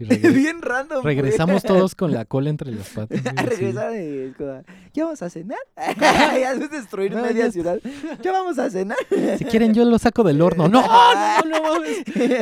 Y 0.00 0.04
Bien 0.32 0.62
random. 0.62 1.02
güey. 1.02 1.16
regresamos 1.16 1.62
todos 1.62 1.94
con 1.94 2.12
la 2.12 2.24
cola 2.24 2.50
entre 2.50 2.70
las 2.72 2.88
patas. 2.90 3.20
güey, 3.22 3.34
A 3.36 3.40
así. 3.40 3.48
regresar 3.48 3.96
y 3.96 4.34
¿ya 4.94 5.04
vamos 5.04 5.22
a 5.22 5.30
cenar? 5.30 5.58
ya 5.98 6.52
es 6.52 6.70
destruir 6.70 7.12
No, 7.14 7.22
media 7.22 7.46
ya- 7.46 7.52
ciudad. 7.52 7.80
¿Ya 8.22 8.32
vamos 8.32 8.58
a 8.58 8.70
cenar? 8.70 8.96
Si 9.38 9.44
quieren, 9.44 9.74
yo 9.74 9.84
lo 9.84 9.98
saco 9.98 10.22
del 10.24 10.40
horno. 10.40 10.68
No, 10.68 10.82
no, 10.82 11.42
no, 11.48 11.62
mames. 11.62 11.98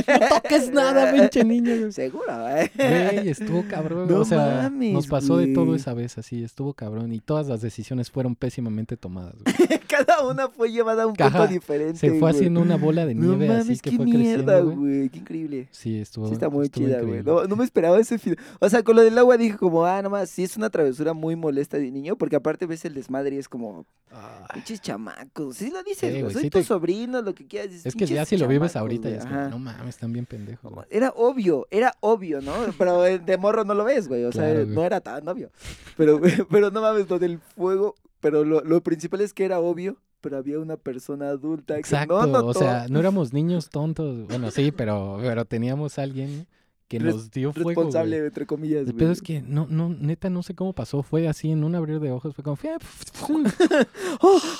No 0.07 0.29
toques 0.29 0.71
nada, 0.73 1.13
pinche 1.15 1.45
niño. 1.45 1.77
güey. 1.79 1.93
Seguro, 1.93 2.49
¿eh? 2.51 2.71
Güey, 2.77 3.29
estuvo 3.31 3.65
cabrón. 3.69 4.09
No 4.09 4.21
o 4.21 4.25
sea, 4.25 4.61
mames, 4.63 4.93
nos 4.93 5.07
pasó 5.07 5.37
de 5.39 5.49
todo 5.55 5.67
güey. 5.67 5.77
esa 5.77 5.95
vez 5.95 6.19
así, 6.19 6.43
estuvo 6.45 6.75
cabrón. 6.75 7.13
Y 7.13 7.21
todas 7.21 7.47
las 7.49 7.61
decisiones 7.63 8.11
fueron 8.11 8.35
pésimamente 8.37 8.97
tomadas. 8.97 9.35
güey. 9.43 9.81
Cada 9.89 10.27
una 10.27 10.49
fue 10.49 10.71
llevada 10.71 11.05
a 11.05 11.07
un 11.07 11.15
Ajá, 11.19 11.39
punto 11.39 11.53
diferente. 11.53 11.99
Se 11.99 12.09
fue 12.11 12.19
güey. 12.19 12.35
haciendo 12.35 12.61
una 12.61 12.77
bola 12.77 13.07
de 13.07 13.15
nieve 13.15 13.49
mames, 13.49 13.65
así 13.71 13.79
que 13.79 13.93
fue 13.93 14.05
mierda, 14.05 14.55
creciendo, 14.59 14.65
güey. 14.65 14.77
güey. 14.99 15.09
Qué 15.09 15.19
increíble. 15.19 15.69
Sí, 15.71 15.99
estuvo. 16.01 16.27
Sí, 16.29 16.35
está 16.35 16.49
muy 16.51 16.69
chida, 16.69 17.01
güey. 17.01 17.23
No, 17.47 17.51
no 17.51 17.57
me 17.57 17.65
esperaba 17.65 17.99
ese 17.99 18.19
final. 18.19 18.39
O 18.61 18.69
sea, 18.69 18.83
con 18.83 18.97
lo 18.97 19.03
del 19.03 19.17
agua 19.19 19.37
dije 19.37 19.57
como, 19.57 19.85
ah, 19.87 20.03
nomás, 20.03 20.31
sí 20.31 20.43
es 20.45 20.57
una 20.57 20.71
travesura 20.71 21.13
muy 21.13 21.37
molesta 21.37 21.77
de 21.79 21.91
niño, 21.91 22.17
porque 22.17 22.37
aparte 22.37 22.67
ves 22.67 22.85
el 22.85 22.95
desmadre 22.95 23.37
y 23.37 23.39
es 23.39 23.49
como, 23.49 23.87
Ay, 24.11 24.47
pinches 24.55 24.81
chamacos. 24.81 25.57
Sí 25.57 25.71
lo 25.71 25.83
dices, 25.83 25.99
Sí, 26.01 26.09
güey. 26.11 26.23
güey, 26.23 26.33
Soy 26.35 26.43
sí 26.43 26.51
tu 26.51 26.59
te- 26.59 26.65
sobrino, 26.65 27.23
lo 27.23 27.35
que 27.35 27.47
quieras. 27.47 27.73
es 27.85 27.95
que 27.95 28.07
ya 28.07 28.23
"Pinches 28.23 28.29
si 28.29 28.37
lo 28.37 28.49
vives 28.49 28.77
ahorita, 28.77 29.09
ya 29.11 29.17
güey". 29.17 29.27
es 29.29 29.33
como, 29.33 29.49
no 29.51 29.59
mames, 29.59 29.89
están 29.95 30.13
bien 30.13 30.27
pendejos. 30.27 30.73
güey. 30.73 30.87
Era 30.91 31.11
obvio, 31.17 31.67
era 31.71 31.95
obvio, 32.01 32.41
¿no? 32.41 32.53
Pero 32.79 33.03
de 33.03 33.37
morro 33.39 33.65
no 33.65 33.75
lo 33.75 33.85
ves, 33.85 34.09
güey. 34.09 34.25
O 34.25 34.33
sea, 34.33 34.53
güey. 34.53 34.67
no 34.67 34.85
era 34.85 35.01
tan 35.01 35.27
obvio. 35.29 35.51
Pero, 35.97 36.21
pero 36.51 36.71
no 36.71 36.81
mames, 36.81 37.09
lo 37.11 37.19
del 37.19 37.39
fuego. 37.39 37.95
Pero 38.21 38.45
lo, 38.45 38.63
lo 38.63 38.81
principal 38.83 39.21
es 39.21 39.33
que 39.35 39.45
era 39.45 39.61
obvio, 39.61 39.99
pero 40.23 40.39
había 40.39 40.59
una 40.59 40.77
persona 40.79 41.29
adulta 41.29 41.79
Exacto, 41.79 42.19
que 42.19 42.27
no 42.27 42.33
notó. 42.33 42.47
o 42.49 42.55
sea, 42.55 42.87
no 42.89 42.99
éramos 42.99 43.33
niños 43.33 43.69
tontos. 43.69 44.27
Bueno, 44.27 44.51
sí, 44.51 44.73
pero, 44.73 45.19
pero 45.21 45.45
teníamos 45.45 45.99
a 45.99 46.03
alguien 46.03 46.47
que 46.89 46.99
Res- 46.99 47.15
nos 47.15 47.31
dio 47.31 47.53
fuego. 47.53 47.71
responsable, 47.71 48.17
güey. 48.19 48.27
entre 48.29 48.47
comillas. 48.47 48.81
El 48.81 48.85
güey. 48.87 48.97
pedo 48.99 49.13
es 49.13 49.23
que 49.23 49.43
no, 49.43 49.67
no, 49.69 49.89
neta, 49.91 50.31
no 50.31 50.43
sé 50.43 50.55
cómo 50.55 50.73
pasó. 50.73 51.03
Fue 51.03 51.27
así 51.29 51.51
en 51.51 51.65
un 51.65 51.75
abrir 51.75 51.99
de 52.01 52.11
ojos. 52.13 52.35
Fue 52.35 52.45
como. 52.45 52.57
¡Oh! 54.21 54.41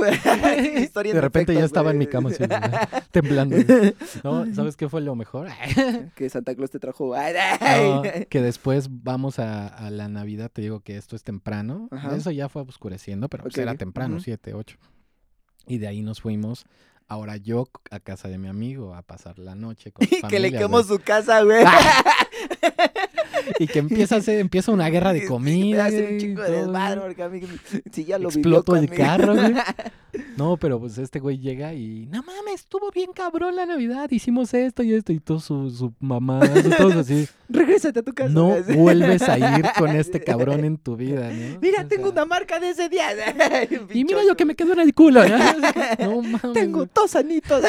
Historia 0.80 1.12
De 1.12 1.18
en 1.18 1.22
repente 1.22 1.52
ya 1.54 1.64
estaba 1.64 1.90
en 1.90 1.98
mi 1.98 2.06
cama 2.06 2.30
así, 2.30 2.42
temblando. 3.10 3.56
güey. 3.56 3.94
No, 4.24 4.54
¿sabes 4.54 4.76
qué 4.76 4.88
fue 4.88 5.00
lo 5.02 5.14
mejor? 5.14 5.48
que 6.14 6.30
Santa 6.30 6.54
Claus 6.54 6.70
te 6.70 6.78
trajo. 6.78 7.12
Que 8.28 8.40
después 8.40 8.88
vamos 8.90 9.38
a, 9.38 9.66
a 9.68 9.90
la 9.90 10.08
Navidad, 10.08 10.50
te 10.52 10.62
digo 10.62 10.80
que 10.80 10.96
esto 10.96 11.16
es 11.16 11.22
temprano. 11.22 11.88
Ajá. 11.90 12.16
Eso 12.16 12.30
ya 12.30 12.48
fue 12.48 12.62
oscureciendo, 12.62 13.28
pero 13.28 13.42
pues 13.44 13.58
era 13.58 13.74
temprano, 13.74 14.16
ujú. 14.16 14.24
7, 14.24 14.54
8. 14.54 14.76
Y 15.66 15.78
de 15.78 15.88
ahí 15.88 16.02
nos 16.02 16.20
fuimos, 16.20 16.64
ahora 17.10 17.36
yo 17.36 17.68
a 17.90 17.98
casa 17.98 18.28
de 18.28 18.38
mi 18.38 18.46
amigo 18.46 18.94
a 18.94 19.02
pasar 19.02 19.38
la 19.38 19.56
noche 19.56 19.90
con 19.90 20.06
su 20.08 20.14
Y 20.14 20.22
que 20.22 20.38
le 20.38 20.48
familia, 20.48 20.60
güey. 20.84 20.84
su 20.84 20.98
casa, 21.00 21.42
güey. 21.42 21.64
Y 23.60 23.66
que 23.66 23.78
empieza 23.80 24.14
a 24.14 24.18
hacer, 24.18 24.40
empieza 24.40 24.72
una 24.72 24.88
guerra 24.88 25.12
de 25.12 25.24
comida. 25.28 25.84
un 25.88 25.90
güey, 25.92 26.18
chingo 26.18 26.40
de 26.40 26.48
todo, 26.48 26.58
desmadre, 26.60 26.96
güey. 26.96 27.08
porque 27.08 27.22
a 27.22 27.28
mí, 27.28 27.42
si 27.92 28.04
ya 28.06 28.18
lo 28.18 28.30
Explotó 28.30 28.72
vivió 28.72 28.90
el 28.90 28.98
carro, 28.98 29.34
güey. 29.34 29.54
No, 30.36 30.56
pero 30.56 30.80
pues 30.80 30.98
este 30.98 31.20
güey 31.20 31.38
llega 31.38 31.72
y, 31.72 32.06
no 32.06 32.22
mames, 32.24 32.62
estuvo 32.62 32.90
bien 32.90 33.12
cabrón 33.14 33.54
la 33.54 33.64
Navidad, 33.64 34.10
hicimos 34.10 34.52
esto 34.54 34.82
y 34.82 34.92
esto, 34.94 35.12
y 35.12 35.20
todo 35.20 35.38
su, 35.38 35.70
su 35.70 35.94
mamá, 36.00 36.40
todos 36.78 36.96
así. 36.96 37.28
Regrésate 37.48 38.00
a 38.00 38.02
tu 38.02 38.12
casa. 38.12 38.30
No 38.30 38.56
vuelves 38.74 39.22
a 39.28 39.38
ir 39.38 39.64
con 39.78 39.90
este 39.90 40.20
cabrón 40.20 40.64
en 40.64 40.78
tu 40.78 40.96
vida, 40.96 41.30
¿no? 41.30 41.60
Mira, 41.60 41.82
O 41.82 41.86
tengo 41.86 42.10
una 42.10 42.24
marca 42.24 42.58
de 42.58 42.70
ese 42.70 42.88
día. 42.88 43.08
Y 43.92 44.04
mira 44.04 44.24
lo 44.24 44.34
que 44.36 44.46
me 44.46 44.56
quedó 44.56 44.72
en 44.72 44.80
el 44.80 44.94
culo, 44.94 45.22
¿no? 45.28 45.38
No 46.00 46.22
mames. 46.22 46.52
Tengo 46.54 46.86
dos 46.86 47.14
anitos. 47.14 47.62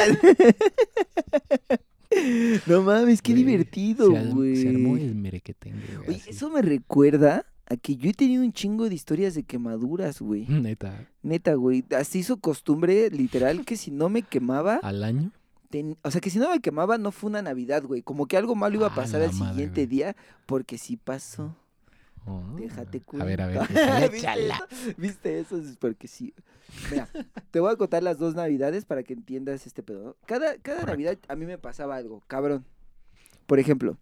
no 2.66 2.82
mames, 2.82 3.22
qué 3.22 3.32
Güey, 3.32 3.44
divertido, 3.44 4.12
se 4.12 4.24
güey. 4.30 4.56
Se 4.56 4.68
armó 4.68 4.96
el 4.96 5.14
merequetengue, 5.14 5.96
güey. 5.96 6.08
Oye, 6.08 6.16
así. 6.18 6.30
eso 6.30 6.50
me 6.50 6.62
recuerda 6.62 7.46
a 7.68 7.76
que 7.76 7.96
yo 7.96 8.10
he 8.10 8.14
tenido 8.14 8.42
un 8.42 8.52
chingo 8.52 8.88
de 8.88 8.94
historias 8.94 9.34
de 9.34 9.42
quemaduras, 9.44 10.20
güey. 10.20 10.46
Neta, 10.48 11.08
Neta, 11.22 11.54
güey. 11.54 11.84
Así 11.96 12.18
hizo 12.20 12.36
costumbre, 12.38 13.10
literal, 13.10 13.64
que 13.64 13.76
si 13.76 13.90
no 13.90 14.08
me 14.08 14.22
quemaba, 14.22 14.76
al 14.82 15.04
año. 15.04 15.30
ten- 15.70 15.96
o 16.02 16.10
sea, 16.10 16.20
que 16.20 16.30
si 16.30 16.38
no 16.38 16.50
me 16.50 16.60
quemaba, 16.60 16.98
no 16.98 17.12
fue 17.12 17.30
una 17.30 17.42
Navidad, 17.42 17.82
güey. 17.84 18.02
Como 18.02 18.26
que 18.26 18.36
algo 18.36 18.54
malo 18.54 18.76
iba 18.76 18.86
a 18.88 18.90
Ah, 18.90 18.94
pasar 18.94 19.20
la 19.20 19.28
al 19.28 19.34
madre, 19.34 19.52
siguiente 19.54 19.80
güey. 19.82 19.86
día, 19.86 20.16
porque 20.46 20.76
sí 20.78 20.96
pasó. 20.96 21.56
Oh. 22.24 22.42
Déjate 22.56 23.02
A 23.18 23.24
ver, 23.24 23.42
a 23.42 23.46
ver. 23.48 23.60
¿Viste 24.10 24.46
eso? 24.46 24.94
¿Viste 24.96 25.38
eso? 25.40 25.56
Es 25.58 25.76
porque 25.76 26.06
sí. 26.06 26.32
Mira, 26.90 27.08
te 27.50 27.60
voy 27.60 27.72
a 27.72 27.76
contar 27.76 28.02
las 28.02 28.18
dos 28.18 28.34
navidades 28.34 28.84
para 28.84 29.02
que 29.02 29.12
entiendas 29.12 29.66
este 29.66 29.82
pedo. 29.82 30.04
¿no? 30.04 30.16
Cada, 30.26 30.56
cada 30.58 30.80
Correcto. 30.80 30.86
navidad 30.86 31.18
a 31.28 31.36
mí 31.36 31.46
me 31.46 31.58
pasaba 31.58 31.96
algo, 31.96 32.22
cabrón. 32.28 32.64
Por 33.46 33.58
ejemplo, 33.58 33.98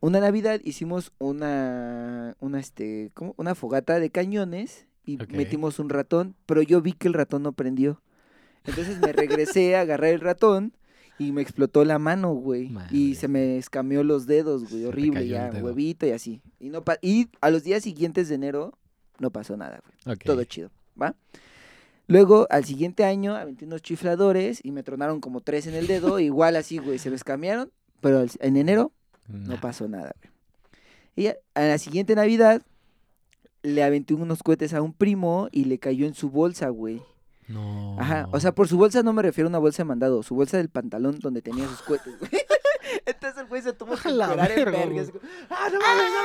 una 0.00 0.20
navidad 0.20 0.60
hicimos 0.62 1.12
una, 1.18 2.36
una, 2.40 2.60
este, 2.60 3.10
¿cómo? 3.14 3.34
Una 3.38 3.54
fogata 3.54 3.98
de 3.98 4.10
cañones 4.10 4.86
y 5.06 5.18
metimos 5.30 5.78
un 5.78 5.88
ratón, 5.88 6.34
pero 6.46 6.62
yo 6.62 6.82
vi 6.82 6.92
que 6.92 7.08
el 7.08 7.14
ratón 7.14 7.42
no 7.42 7.52
prendió. 7.52 8.02
Entonces 8.64 8.98
me 9.00 9.12
regresé 9.12 9.76
a 9.76 9.80
agarrar 9.80 10.10
el 10.10 10.20
ratón 10.20 10.74
y 11.18 11.32
me 11.32 11.42
explotó 11.42 11.84
la 11.84 11.98
mano, 11.98 12.32
güey. 12.34 12.68
Y 12.90 13.14
se 13.14 13.28
me 13.28 13.56
escameó 13.58 14.02
los 14.02 14.26
dedos, 14.26 14.68
güey. 14.68 14.82
Se 14.82 14.88
Horrible, 14.88 15.26
ya, 15.28 15.50
huevito 15.64 16.06
y 16.06 16.10
así. 16.10 16.40
Y, 16.58 16.68
no 16.70 16.82
pa- 16.84 16.98
y 17.02 17.28
a 17.40 17.50
los 17.50 17.62
días 17.64 17.82
siguientes 17.82 18.28
de 18.28 18.34
enero 18.34 18.76
no 19.18 19.30
pasó 19.30 19.56
nada, 19.56 19.80
güey. 19.84 19.96
Todo 20.26 20.42
chido, 20.44 20.70
¿va? 21.00 21.14
Luego, 22.06 22.46
al 22.50 22.64
siguiente 22.64 23.04
año, 23.04 23.34
aventé 23.34 23.64
unos 23.64 23.80
chifladores 23.82 24.60
y 24.62 24.72
me 24.72 24.82
tronaron 24.82 25.20
como 25.20 25.40
tres 25.40 25.66
en 25.66 25.74
el 25.74 25.86
dedo. 25.86 26.18
igual 26.20 26.56
así, 26.56 26.78
güey, 26.78 26.98
se 26.98 27.10
me 27.10 27.16
escamearon. 27.16 27.70
Pero 28.00 28.26
en 28.40 28.56
enero 28.56 28.92
no 29.28 29.58
pasó 29.60 29.88
nada, 29.88 30.12
güey. 30.20 30.32
Y 31.16 31.28
a 31.28 31.60
la 31.62 31.78
siguiente 31.78 32.14
Navidad 32.14 32.60
le 33.62 33.82
aventé 33.82 34.12
unos 34.14 34.42
cohetes 34.42 34.74
a 34.74 34.82
un 34.82 34.92
primo 34.92 35.48
y 35.52 35.64
le 35.64 35.78
cayó 35.78 36.06
en 36.06 36.14
su 36.14 36.28
bolsa, 36.28 36.68
güey. 36.68 37.00
No. 37.48 37.96
Ajá, 38.00 38.28
o 38.32 38.40
sea, 38.40 38.54
por 38.54 38.68
su 38.68 38.76
bolsa 38.78 39.02
no 39.02 39.12
me 39.12 39.22
refiero 39.22 39.48
a 39.48 39.50
una 39.50 39.58
bolsa 39.58 39.82
de 39.82 39.86
mandado, 39.86 40.22
su 40.22 40.34
bolsa 40.34 40.56
del 40.56 40.68
pantalón 40.70 41.18
donde 41.20 41.42
tenía 41.42 41.66
sus 41.68 41.82
cohetes, 41.82 42.18
güey. 42.18 42.30
Entonces 43.06 43.40
el 43.40 43.46
güey 43.48 43.60
se 43.62 43.72
tuvo 43.72 43.94
que 43.96 44.08
encuerar 44.08 44.50
en 44.50 44.56
verga, 44.64 44.78
verga, 44.78 44.86
güey. 44.86 44.98
así 45.00 45.12
como, 45.12 45.24
¡Ah, 45.50 45.68
no 45.72 45.78
mames, 45.80 46.04
no 46.12 46.24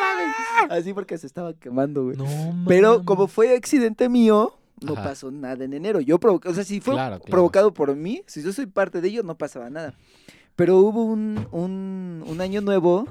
mames! 0.67 0.71
Así 0.79 0.93
porque 0.93 1.17
se 1.17 1.27
estaba 1.27 1.53
quemando, 1.53 2.03
güey. 2.05 2.15
No, 2.17 2.25
Pero 2.67 2.91
mames. 2.93 3.05
como 3.05 3.27
fue 3.27 3.55
accidente 3.55 4.07
mío, 4.07 4.53
no 4.81 4.93
Ajá. 4.93 5.03
pasó 5.03 5.29
nada 5.31 5.63
en 5.65 5.73
enero. 5.73 5.99
Yo 5.99 6.19
provoqué, 6.19 6.47
o 6.49 6.53
sea, 6.53 6.63
si 6.63 6.79
fue 6.79 6.93
Claro, 6.93 7.17
claro. 7.17 7.31
provocado 7.31 7.73
por 7.73 7.93
mí, 7.95 8.23
si 8.27 8.41
yo 8.41 8.53
soy 8.53 8.65
parte 8.67 9.01
de 9.01 9.09
ello, 9.09 9.23
no 9.23 9.37
pasaba 9.37 9.69
nada. 9.69 9.93
Pero 10.55 10.77
hubo 10.77 11.03
un, 11.03 11.47
un, 11.51 12.23
un 12.27 12.41
año 12.41 12.61
nuevo 12.61 13.07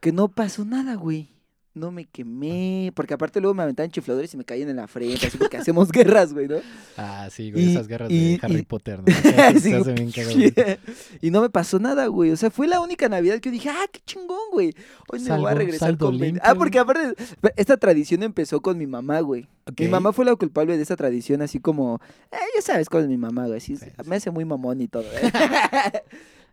que 0.00 0.12
no 0.12 0.28
pasó 0.28 0.64
nada, 0.64 0.94
güey. 0.94 1.30
No 1.72 1.92
me 1.92 2.04
quemé, 2.04 2.90
porque 2.96 3.14
aparte 3.14 3.40
luego 3.40 3.54
me 3.54 3.62
aventaban 3.62 3.92
chifladores 3.92 4.34
y 4.34 4.36
me 4.36 4.44
caían 4.44 4.68
en 4.70 4.76
la 4.76 4.88
frente, 4.88 5.28
así 5.28 5.38
porque 5.38 5.56
hacemos 5.56 5.92
guerras, 5.92 6.32
güey, 6.32 6.48
¿no? 6.48 6.56
Ah, 6.96 7.28
sí, 7.30 7.52
güey, 7.52 7.64
Y- 7.64 7.70
esas 7.70 7.86
guerras 7.86 8.10
y- 8.10 8.32
de 8.32 8.38
Harry 8.42 8.56
y- 8.56 8.62
Potter, 8.62 8.98
¿no? 8.98 9.04
Sí, 9.60 9.72
hace 9.72 9.92
bien 9.92 10.10
cagado, 10.10 10.34
güey. 10.34 10.52
y 11.22 11.30
no 11.30 11.40
me 11.40 11.48
pasó 11.48 11.78
nada, 11.78 12.06
güey. 12.08 12.32
O 12.32 12.36
sea, 12.36 12.50
fue 12.50 12.66
la 12.66 12.80
única 12.80 13.08
Navidad 13.08 13.38
que 13.38 13.50
yo 13.50 13.52
dije, 13.52 13.68
ah, 13.70 13.86
qué 13.92 14.00
chingón, 14.04 14.50
güey. 14.50 14.74
Hoy 15.08 15.20
me 15.20 15.36
voy 15.38 15.50
a 15.50 15.54
regresar 15.54 15.96
con... 15.96 16.10
veinte". 16.18 16.26
limpio. 16.26 16.42
Ah, 16.44 16.56
porque 16.56 16.80
aparte, 16.80 17.14
esta 17.56 17.76
tradición 17.76 18.24
empezó 18.24 18.60
con 18.60 18.76
mi 18.76 18.88
mamá, 18.88 19.20
güey. 19.20 19.46
Mi 19.78 19.86
mamá 19.86 20.12
fue 20.12 20.24
la 20.24 20.34
culpable 20.34 20.76
de 20.76 20.82
esta 20.82 20.96
tradición, 20.96 21.40
así 21.40 21.60
como, 21.60 22.00
eh, 22.32 22.36
ya 22.56 22.62
sabes 22.62 22.88
cómo 22.88 23.04
es 23.04 23.08
mi 23.08 23.16
mamá, 23.16 23.46
güey. 23.46 23.58
Así, 23.58 23.76
Sí, 23.76 23.86
me 24.06 24.16
hace 24.16 24.32
muy 24.32 24.44
mamón 24.44 24.80
y 24.80 24.88
todo. 24.88 25.04
¿eh? 25.04 25.30
¿Te 25.30 26.02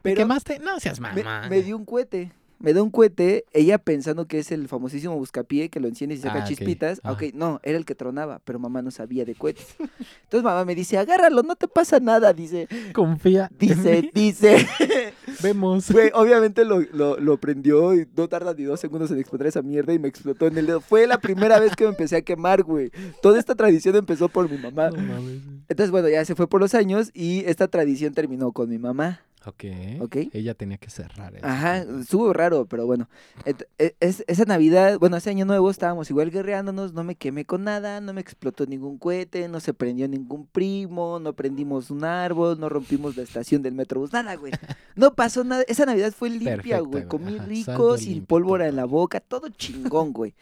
Pero 0.04 0.16
quemaste? 0.16 0.60
No 0.60 0.80
seas 0.80 1.00
me, 1.00 1.12
mamá. 1.24 1.50
me 1.50 1.64
dio 1.64 1.76
un 1.76 1.86
cohete. 1.86 2.32
Me 2.60 2.74
dio 2.74 2.84
un 2.84 2.90
cohete, 2.90 3.46
ella 3.54 3.78
pensando 3.78 4.26
que 4.28 4.40
es 4.40 4.52
el 4.52 4.68
famosísimo 4.68 5.16
buscapié 5.18 5.70
que 5.70 5.80
lo 5.80 5.88
enciende 5.88 6.16
y 6.16 6.18
saca 6.18 6.44
Ah, 6.44 6.44
chispitas. 6.44 7.00
Ah. 7.04 7.12
ok, 7.12 7.24
no, 7.34 7.60
era 7.64 7.78
el 7.78 7.86
que 7.86 7.94
tronaba, 7.96 8.40
pero 8.44 8.58
mamá 8.60 8.82
no 8.82 8.90
sabía 8.92 9.26
de 9.26 9.36
cohetes. 9.36 9.76
Entonces 9.80 10.44
mamá 10.44 10.66
me 10.66 10.74
dice, 10.76 10.98
agárralo, 10.98 11.44
no 11.44 11.56
te 11.56 11.68
pasa 11.68 12.00
nada, 12.00 12.34
dice. 12.34 12.68
Confía. 12.94 13.50
en 13.52 13.58
Dice, 13.60 14.02
mí. 14.02 14.12
dice. 14.14 14.68
Vemos. 15.44 15.92
Güey, 15.92 16.10
obviamente 16.14 16.66
lo, 16.66 16.80
lo, 16.94 17.18
lo 17.20 17.38
prendió 17.38 17.94
y 17.94 18.08
no 18.16 18.28
tarda 18.28 18.54
ni 18.54 18.64
dos 18.64 18.80
segundos 18.80 19.12
en 19.12 19.20
explotar 19.20 19.48
esa 19.48 19.62
mierda 19.62 19.94
y 19.94 20.00
me 20.00 20.08
explotó 20.08 20.48
en 20.48 20.58
el 20.58 20.66
dedo. 20.66 20.82
Fue 20.82 21.06
la 21.08 21.20
primera 21.20 21.60
vez 21.60 21.76
que 21.76 21.84
me 21.84 21.92
empecé 21.92 22.18
a 22.18 22.22
quemar, 22.22 22.64
güey. 22.64 22.92
Toda 23.22 23.40
esta 23.40 23.56
tradición 23.56 23.96
empezó 23.96 24.30
por 24.30 24.50
mi 24.50 24.58
mamá. 24.58 24.90
No 24.90 24.98
mames. 24.98 25.42
Entonces, 25.70 25.92
bueno, 25.92 26.10
ya 26.10 26.26
se 26.26 26.34
fue 26.36 26.48
por 26.48 26.60
los 26.62 26.74
años 26.74 27.12
y 27.14 27.44
esta 27.46 27.68
tradición 27.68 28.14
terminó 28.14 28.52
con 28.52 28.70
mi 28.70 28.78
mamá. 28.80 29.22
Ok. 29.46 29.64
Ok. 30.02 30.16
Ella 30.34 30.56
tenía 30.56 30.78
que 30.78 30.90
cerrar 30.90 31.36
eso. 31.36 31.46
Ajá, 31.46 31.78
estuvo 32.02 32.34
raro, 32.34 32.66
pero 32.66 32.86
bueno. 32.86 33.08
E- 33.46 33.96
es- 34.00 34.24
esa 34.28 34.44
Navidad, 34.46 34.98
bueno, 35.00 35.16
ese 35.16 35.30
año 35.30 35.46
nuevo 35.46 35.70
estábamos 35.70 36.10
igual 36.10 36.32
guerreándonos, 36.32 36.92
no 36.94 37.04
me 37.04 37.16
quemé 37.16 37.46
con 37.46 37.64
nada, 37.64 38.02
no 38.02 38.12
me 38.14 38.20
explotó 38.20 38.66
ningún 38.66 38.98
cohete, 38.98 39.48
no 39.48 39.60
se 39.60 39.74
prendió 39.74 40.08
ningún 40.08 40.48
primo, 40.48 41.20
no 41.20 41.34
prendimos 41.34 41.92
un 41.92 42.04
árbol, 42.04 42.60
no 42.60 42.68
rompimos 42.68 43.16
la 43.16 43.24
estación 43.24 43.62
del 43.62 43.74
metrobús, 43.74 44.12
nada, 44.12 44.36
güey. 44.36 44.52
No 44.96 45.14
pasó 45.14 45.44
nada. 45.44 45.64
Esa 45.68 45.86
Navidad 45.86 46.12
fue 46.12 46.30
limpia, 46.32 46.80
güey. 46.80 47.06
Comí 47.08 47.36
ajá, 47.36 47.46
rico, 47.46 47.98
sin 47.98 48.10
limpio, 48.14 48.28
pólvora 48.28 48.64
todo. 48.66 48.70
en 48.70 48.76
la 48.76 48.86
boca, 48.86 49.20
todo 49.20 49.48
chingón, 49.50 50.12
güey. 50.12 50.34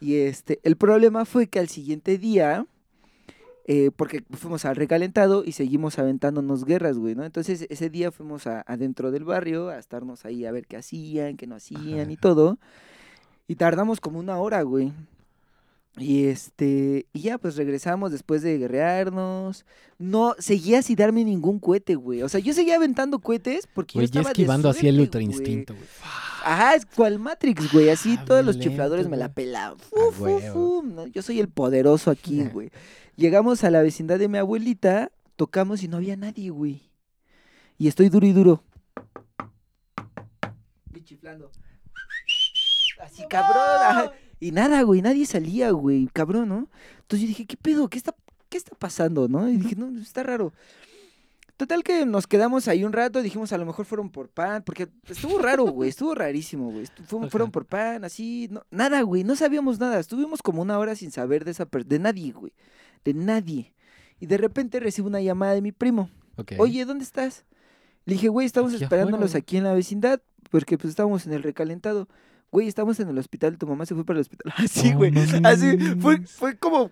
Y 0.00 0.14
este, 0.14 0.60
el 0.62 0.76
problema 0.76 1.24
fue 1.24 1.48
que 1.48 1.58
al 1.58 1.68
siguiente 1.68 2.16
día, 2.18 2.64
eh, 3.70 3.90
porque 3.94 4.24
fuimos 4.32 4.64
al 4.64 4.76
recalentado 4.76 5.44
y 5.44 5.52
seguimos 5.52 5.98
aventándonos 5.98 6.64
guerras, 6.64 6.96
güey, 6.96 7.14
¿no? 7.14 7.24
Entonces 7.24 7.66
ese 7.68 7.90
día 7.90 8.10
fuimos 8.10 8.46
a- 8.46 8.62
adentro 8.66 9.10
del 9.10 9.24
barrio 9.24 9.68
a 9.68 9.78
estarnos 9.78 10.24
ahí 10.24 10.46
a 10.46 10.52
ver 10.52 10.66
qué 10.66 10.78
hacían, 10.78 11.36
qué 11.36 11.46
no 11.46 11.56
hacían 11.56 12.10
y 12.10 12.16
todo. 12.16 12.58
Y 13.46 13.56
tardamos 13.56 14.00
como 14.00 14.18
una 14.18 14.38
hora, 14.38 14.62
güey. 14.62 14.92
Y 15.98 16.26
este, 16.26 17.06
y 17.12 17.20
ya 17.22 17.38
pues 17.38 17.56
regresamos 17.56 18.12
después 18.12 18.40
de 18.42 18.56
guerrearnos. 18.56 19.64
No, 19.98 20.34
seguía 20.38 20.80
sin 20.80 20.94
darme 20.96 21.24
ningún 21.24 21.58
cohete, 21.58 21.96
güey. 21.96 22.22
O 22.22 22.28
sea, 22.28 22.38
yo 22.40 22.54
seguía 22.54 22.76
aventando 22.76 23.18
cohetes 23.18 23.66
porque 23.66 23.94
Güey, 23.98 24.06
yo 24.06 24.12
ya 24.12 24.20
estaba 24.20 24.28
de 24.28 24.32
esquivando 24.32 24.68
así 24.68 24.86
el 24.86 25.00
ultra 25.00 25.20
instinto, 25.22 25.74
güey. 25.74 25.86
Ajá, 26.44 26.74
es 26.76 26.86
cual 26.86 27.18
Matrix, 27.18 27.72
güey. 27.72 27.90
Así 27.90 28.16
Ah, 28.18 28.24
todos 28.24 28.44
los 28.44 28.58
chifladores 28.60 29.08
me 29.08 29.16
la 29.16 29.32
pelaban. 29.32 29.78
Fu, 29.78 30.12
fu, 30.12 30.38
fu, 30.52 30.82
¿no? 30.84 31.06
Yo 31.08 31.20
soy 31.20 31.40
el 31.40 31.48
poderoso 31.48 32.10
aquí, 32.12 32.44
güey. 32.52 32.70
Llegamos 33.18 33.64
a 33.64 33.70
la 33.70 33.82
vecindad 33.82 34.20
de 34.20 34.28
mi 34.28 34.38
abuelita, 34.38 35.10
tocamos 35.34 35.82
y 35.82 35.88
no 35.88 35.96
había 35.96 36.16
nadie, 36.16 36.50
güey. 36.50 36.82
Y 37.76 37.88
estoy 37.88 38.10
duro 38.10 38.24
y 38.28 38.32
duro. 38.32 38.62
Y 40.94 41.00
chiflando. 41.02 41.50
Así, 43.02 43.24
cabrón. 43.28 43.56
ajá. 43.80 44.12
Y 44.38 44.52
nada, 44.52 44.82
güey, 44.82 45.02
nadie 45.02 45.26
salía, 45.26 45.72
güey, 45.72 46.08
cabrón, 46.12 46.48
¿no? 46.48 46.68
Entonces 47.00 47.22
yo 47.22 47.26
dije, 47.26 47.44
¿qué 47.46 47.56
pedo? 47.56 47.88
¿Qué 47.88 47.98
está, 47.98 48.14
qué 48.48 48.56
está 48.56 48.76
pasando, 48.76 49.26
no? 49.26 49.48
Y 49.48 49.56
dije, 49.56 49.74
no, 49.74 50.00
está 50.00 50.22
raro. 50.22 50.52
Total 51.56 51.82
que 51.82 52.06
nos 52.06 52.28
quedamos 52.28 52.68
ahí 52.68 52.84
un 52.84 52.92
rato, 52.92 53.20
dijimos 53.20 53.52
a 53.52 53.58
lo 53.58 53.66
mejor 53.66 53.84
fueron 53.84 54.10
por 54.10 54.28
pan, 54.28 54.62
porque 54.64 54.86
estuvo 55.08 55.38
raro, 55.40 55.64
güey, 55.64 55.90
estuvo 55.90 56.14
rarísimo, 56.14 56.70
güey. 56.70 56.84
estu- 56.84 57.02
fu- 57.04 57.28
Fueron 57.30 57.50
por 57.50 57.66
pan, 57.66 58.04
así, 58.04 58.46
no, 58.48 58.62
nada, 58.70 59.02
güey, 59.02 59.24
no 59.24 59.34
sabíamos 59.34 59.80
nada. 59.80 59.98
Estuvimos 59.98 60.40
como 60.40 60.62
una 60.62 60.78
hora 60.78 60.94
sin 60.94 61.10
saber 61.10 61.44
de 61.44 61.50
esa 61.50 61.66
per- 61.66 61.84
de 61.84 61.98
nadie, 61.98 62.30
güey, 62.30 62.52
de 63.08 63.14
nadie. 63.14 63.72
Y 64.20 64.26
de 64.26 64.36
repente 64.36 64.80
recibo 64.80 65.08
una 65.08 65.20
llamada 65.20 65.54
de 65.54 65.62
mi 65.62 65.72
primo. 65.72 66.10
Oye, 66.58 66.84
¿dónde 66.84 67.04
estás? 67.04 67.44
Le 68.04 68.14
dije, 68.14 68.28
güey, 68.28 68.46
estamos 68.46 68.74
Aquí 68.74 68.84
esperándolos 68.84 69.30
afuera. 69.30 69.38
aquí 69.42 69.56
en 69.56 69.64
la 69.64 69.74
vecindad, 69.74 70.20
porque 70.50 70.78
pues 70.78 70.90
estábamos 70.90 71.26
en 71.26 71.32
el 71.32 71.42
recalentado. 71.42 72.08
Güey, 72.50 72.68
estamos 72.68 72.98
en 73.00 73.08
el 73.08 73.18
hospital, 73.18 73.58
tu 73.58 73.66
mamá 73.66 73.84
se 73.86 73.94
fue 73.94 74.04
para 74.04 74.18
el 74.18 74.22
hospital. 74.22 74.52
Así, 74.56 74.92
güey. 74.94 75.12
Así, 75.44 75.76
fue, 76.00 76.18
fue 76.22 76.56
como, 76.56 76.90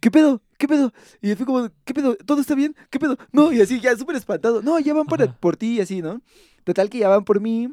¿qué 0.00 0.10
pedo? 0.10 0.42
¿Qué 0.58 0.66
pedo? 0.66 0.92
Y 1.22 1.34
fue 1.34 1.46
como, 1.46 1.68
¿qué 1.84 1.94
pedo? 1.94 2.16
¿Todo 2.16 2.40
está 2.40 2.54
bien? 2.54 2.74
¿Qué 2.90 2.98
pedo? 2.98 3.16
No, 3.32 3.52
y 3.52 3.60
así, 3.60 3.80
ya 3.80 3.96
súper 3.96 4.16
espantado. 4.16 4.62
No, 4.62 4.78
ya 4.80 4.94
van 4.94 5.06
para, 5.06 5.24
Ajá. 5.26 5.36
por 5.38 5.56
ti 5.56 5.76
y 5.76 5.80
así, 5.80 6.02
¿no? 6.02 6.20
Total 6.64 6.90
que 6.90 6.98
ya 6.98 7.08
van 7.08 7.24
por 7.24 7.40
mí. 7.40 7.72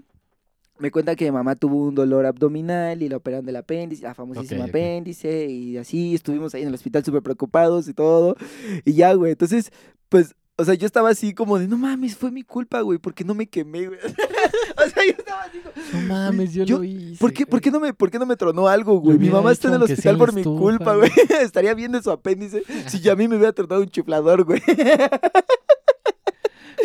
Me 0.77 0.91
cuenta 0.91 1.15
que 1.15 1.25
mi 1.25 1.31
mamá 1.31 1.55
tuvo 1.55 1.85
un 1.87 1.95
dolor 1.95 2.25
abdominal 2.25 3.01
y 3.01 3.07
la 3.07 3.17
operaron 3.17 3.45
del 3.45 3.55
apéndice, 3.55 4.03
la 4.03 4.13
famosísima 4.13 4.61
Ok, 4.63 4.69
ok. 4.69 4.69
apéndice, 4.69 5.45
y 5.49 5.77
así 5.77 6.15
estuvimos 6.15 6.53
ahí 6.53 6.63
en 6.63 6.67
el 6.67 6.73
hospital 6.73 7.03
súper 7.05 7.21
preocupados 7.23 7.87
y 7.87 7.93
todo. 7.93 8.35
Y 8.83 8.93
ya, 8.93 9.13
güey, 9.13 9.31
entonces, 9.31 9.71
pues, 10.09 10.35
o 10.57 10.65
sea, 10.65 10.73
yo 10.73 10.85
estaba 10.85 11.09
así 11.09 11.33
como 11.33 11.59
de, 11.59 11.67
no 11.69 11.77
mames, 11.77 12.15
fue 12.17 12.29
mi 12.31 12.43
culpa, 12.43 12.81
güey, 12.81 12.97
porque 12.99 13.23
no 13.23 13.33
me 13.33 13.47
quemé, 13.47 13.87
güey. 13.87 13.99
o 14.85 14.89
sea, 14.89 15.03
yo 15.05 15.11
estaba 15.17 15.43
así 15.43 15.59
como, 15.59 16.01
No 16.01 16.07
mames, 16.13 16.53
yo, 16.53 16.63
yo- 16.65 16.77
lo 16.79 16.83
hice. 16.83 17.19
¿Por 17.19 17.31
qué, 17.31 17.45
por 17.45 17.61
qué 17.61 17.71
no 17.71 17.79
me, 17.79 17.93
por 17.93 18.11
qué 18.11 18.19
no 18.19 18.25
me 18.25 18.35
tronó 18.35 18.67
algo, 18.67 18.99
güey? 18.99 19.17
Mi 19.17 19.29
mamá 19.29 19.53
está 19.53 19.69
en 19.69 19.75
el 19.75 19.83
hospital 19.83 20.17
por 20.17 20.33
mi 20.33 20.41
estufa, 20.41 20.59
culpa, 20.61 20.95
güey. 20.97 21.11
Estaría 21.41 21.73
bien 21.73 21.93
de 21.93 22.01
su 22.03 22.11
apéndice 22.11 22.63
si 22.87 22.99
ya 22.99 23.13
a 23.13 23.15
mí 23.15 23.29
me 23.29 23.37
hubiera 23.37 23.53
tronado 23.53 23.81
un 23.81 23.87
chiflador, 23.89 24.43
güey. 24.43 24.61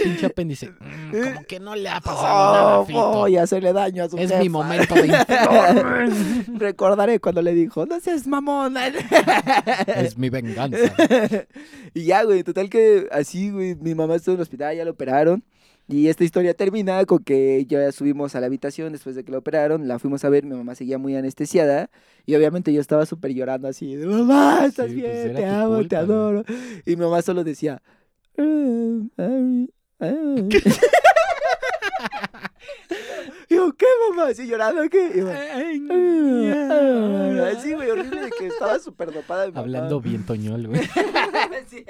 Pinche 0.03 0.27
apéndice. 0.27 0.71
Mm, 0.71 1.11
como 1.35 1.45
que 1.45 1.61
no 1.61 1.75
le 1.77 1.89
ha 1.89 2.01
pasado 2.01 2.53
nada, 2.53 2.79
Oh, 2.81 2.87
Fito. 2.87 3.11
voy 3.13 3.37
a 3.37 3.43
hacerle 3.43 3.73
daño 3.73 4.05
a 4.05 4.09
su 4.09 4.17
Es 4.19 4.37
mi 4.39 4.49
momento 4.49 4.95
de. 4.95 5.09
Recordaré 6.59 7.21
cuando 7.21 7.43
le 7.43 7.55
dijo, 7.55 7.87
no 7.87 8.01
seas 8.01 8.27
mamón. 8.27 8.75
es 9.97 10.17
mi 10.19 10.31
venganza. 10.31 10.93
y 11.95 12.05
ya, 12.05 12.25
güey, 12.25 12.43
total 12.43 12.69
que 12.71 13.09
así, 13.13 13.51
güey, 13.51 13.75
mi 13.77 13.95
mamá 13.95 14.15
estuvo 14.17 14.35
en 14.35 14.39
el 14.39 14.43
hospital, 14.43 14.77
ya 14.77 14.85
la 14.85 14.91
operaron. 14.91 15.45
Y 15.89 16.07
esta 16.07 16.23
historia 16.23 16.55
termina 16.55 17.05
con 17.05 17.19
que 17.25 17.67
ya 17.67 17.91
subimos 17.91 18.37
a 18.37 18.41
la 18.41 18.47
habitación 18.47 18.93
después 18.93 19.17
de 19.17 19.25
que 19.25 19.33
la 19.33 19.39
operaron, 19.39 19.89
la 19.89 19.99
fuimos 19.99 20.25
a 20.25 20.29
ver, 20.29 20.45
mi 20.45 20.55
mamá 20.55 20.77
seguía 20.77 20.99
muy 20.99 21.17
anestesiada 21.17 21.91
y 22.27 22.37
obviamente 22.37 22.73
yo 22.73 22.81
estaba 22.81 23.07
súper 23.07 23.33
llorando 23.35 23.67
así, 23.67 23.97
de, 23.97 24.07
mamá, 24.07 24.67
estás 24.67 24.87
Sí, 24.93 25.01
pues 25.01 25.25
bien, 25.25 25.35
te 25.35 25.47
amo, 25.47 25.79
te 25.79 25.81
culpa, 25.81 25.97
güey". 25.97 26.05
adoro. 26.05 26.45
Y 26.87 26.91
mi 26.91 27.03
mamá 27.03 27.23
solo 27.23 27.43
decía, 27.43 27.83
Yo, 33.49 33.73
¿qué 33.77 33.87
mamá? 34.09 34.29
Así 34.31 34.47
llorando, 34.47 34.89
¿qué? 34.89 35.11
Y 35.15 35.19
yo, 35.19 35.29
"Ah, 35.31 35.43
Así, 37.57 37.75
güey, 37.75 37.91
horrible 37.91 38.23
de 38.23 38.31
que 38.31 38.47
estaba 38.47 38.79
súper 38.79 39.13
dopada 39.13 39.45
mi 39.47 39.53
mamá. 39.53 39.61
Hablando 39.63 40.01
bien 40.01 40.25
toñol, 40.25 40.69
güey. 40.69 40.81
Sí, 41.69 41.85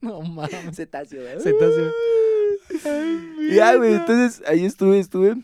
No 0.00 0.20
mames. 0.22 0.74
Cetáceo, 0.74 1.22
güey. 1.22 1.38
Cetáceo. 1.40 1.92
Y 3.40 3.54
Ya, 3.54 3.76
güey, 3.76 3.94
entonces 3.94 4.42
ahí 4.48 4.64
estuve, 4.64 4.98
estuve. 4.98 5.36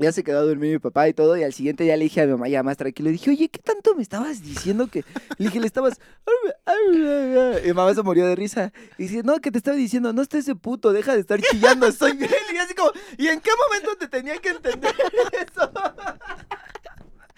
Ya 0.00 0.12
se 0.12 0.22
quedó 0.22 0.38
a 0.38 0.42
dormir 0.42 0.70
mi 0.74 0.78
papá 0.78 1.08
y 1.08 1.12
todo, 1.12 1.36
y 1.36 1.42
al 1.42 1.52
siguiente 1.52 1.84
ya 1.84 1.96
le 1.96 2.04
dije 2.04 2.20
a 2.20 2.26
mi 2.26 2.32
mamá 2.32 2.48
ya 2.48 2.62
más 2.62 2.76
tranquilo, 2.76 3.10
dije, 3.10 3.30
oye, 3.30 3.48
¿qué 3.48 3.58
tanto 3.58 3.96
me 3.96 4.02
estabas 4.02 4.42
diciendo 4.42 4.86
que...? 4.86 5.04
Le 5.38 5.46
dije, 5.46 5.58
le 5.58 5.66
estabas... 5.66 6.00
Y 7.64 7.66
mi 7.68 7.72
mamá 7.72 7.92
se 7.94 8.02
murió 8.02 8.26
de 8.26 8.36
risa. 8.36 8.72
Y 8.96 9.04
dice, 9.04 9.22
no, 9.24 9.38
que 9.40 9.50
te 9.50 9.58
estaba 9.58 9.76
diciendo, 9.76 10.12
no 10.12 10.22
estés 10.22 10.44
ese 10.44 10.54
puto, 10.54 10.92
deja 10.92 11.14
de 11.14 11.20
estar 11.20 11.40
chillando, 11.40 11.90
soy 11.90 12.12
bien. 12.16 12.30
Y 12.54 12.56
así 12.58 12.74
como, 12.74 12.92
¿y 13.16 13.26
en 13.26 13.40
qué 13.40 13.50
momento 13.66 13.96
te 13.98 14.06
tenía 14.06 14.38
que 14.38 14.50
entender 14.50 14.94
eso? 15.32 15.72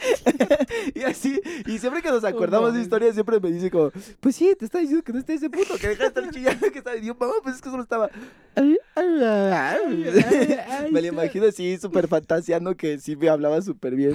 y 0.95 1.03
así, 1.03 1.41
y 1.67 1.79
siempre 1.79 2.03
que 2.03 2.11
nos 2.11 2.25
acordamos 2.25 2.75
de 2.75 2.81
historias, 2.81 3.15
siempre 3.15 3.41
me 3.41 3.51
dice 3.51 3.71
como, 3.71 3.91
pues 4.21 4.37
sí, 4.37 4.55
te 4.59 4.65
estaba 4.65 4.81
diciendo 4.83 5.05
que 5.05 5.13
no 5.13 5.19
estés 5.19 5.37
ese 5.37 5.51
puto, 5.51 5.77
que 5.77 5.89
deja 5.89 6.03
de 6.05 6.09
estar 6.09 6.31
chillando, 6.31 6.71
que 6.71 6.79
estaba... 6.79 6.97
Y 6.97 7.07
yo, 7.07 7.15
mamá, 7.15 7.35
pues 7.43 7.57
es 7.57 7.63
que 7.63 7.71
solo 7.71 7.83
estaba... 7.83 8.11
Me 10.91 11.01
lo 11.01 11.07
imagino 11.07 11.47
así, 11.47 11.77
súper 11.79 12.09
fantaseando 12.09 12.77
que 12.77 12.99
sí 12.99 13.17
me 13.17 13.29
hablaba 13.29 13.63
súper 13.63 13.95
bien. 13.95 14.15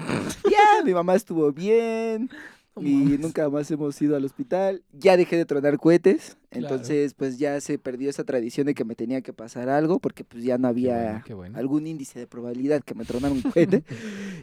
Ya, 0.50 0.84
mi 0.84 0.94
mamá 0.94 1.16
estuvo 1.16 1.52
bien. 1.52 2.30
No 2.76 2.82
Y 2.88 2.91
mames. 2.93 3.19
nunca 3.21 3.49
más 3.49 3.69
hemos 3.71 4.01
ido 4.01 4.15
al 4.15 4.26
hospital. 4.26 4.84
Ya 4.91 5.15
dejé 5.17 5.38
de 5.38 5.45
tronar 5.45 5.78
cohetes. 5.78 6.38
Claro. 6.49 6.67
Entonces, 6.76 7.13
pues 7.13 7.38
ya 7.38 7.59
se 7.61 7.78
perdió 7.80 8.09
esa 8.09 8.23
tradición 8.23 8.67
de 8.67 8.73
que 8.73 8.84
me 8.84 8.95
tenía 8.95 9.21
que 9.21 9.32
pasar 9.34 9.69
algo. 9.69 9.99
Porque 9.99 10.23
pues 10.26 10.43
ya 10.43 10.57
no 10.57 10.67
había 10.67 10.95
bueno, 11.03 11.21
qué 11.26 11.34
bueno. 11.34 11.57
algún 11.57 11.88
índice 11.88 12.19
de 12.19 12.28
probabilidad 12.28 12.82
que 12.84 12.93
me 12.95 13.05
tronara 13.05 13.34
un 13.34 13.41
cohete. 13.53 13.84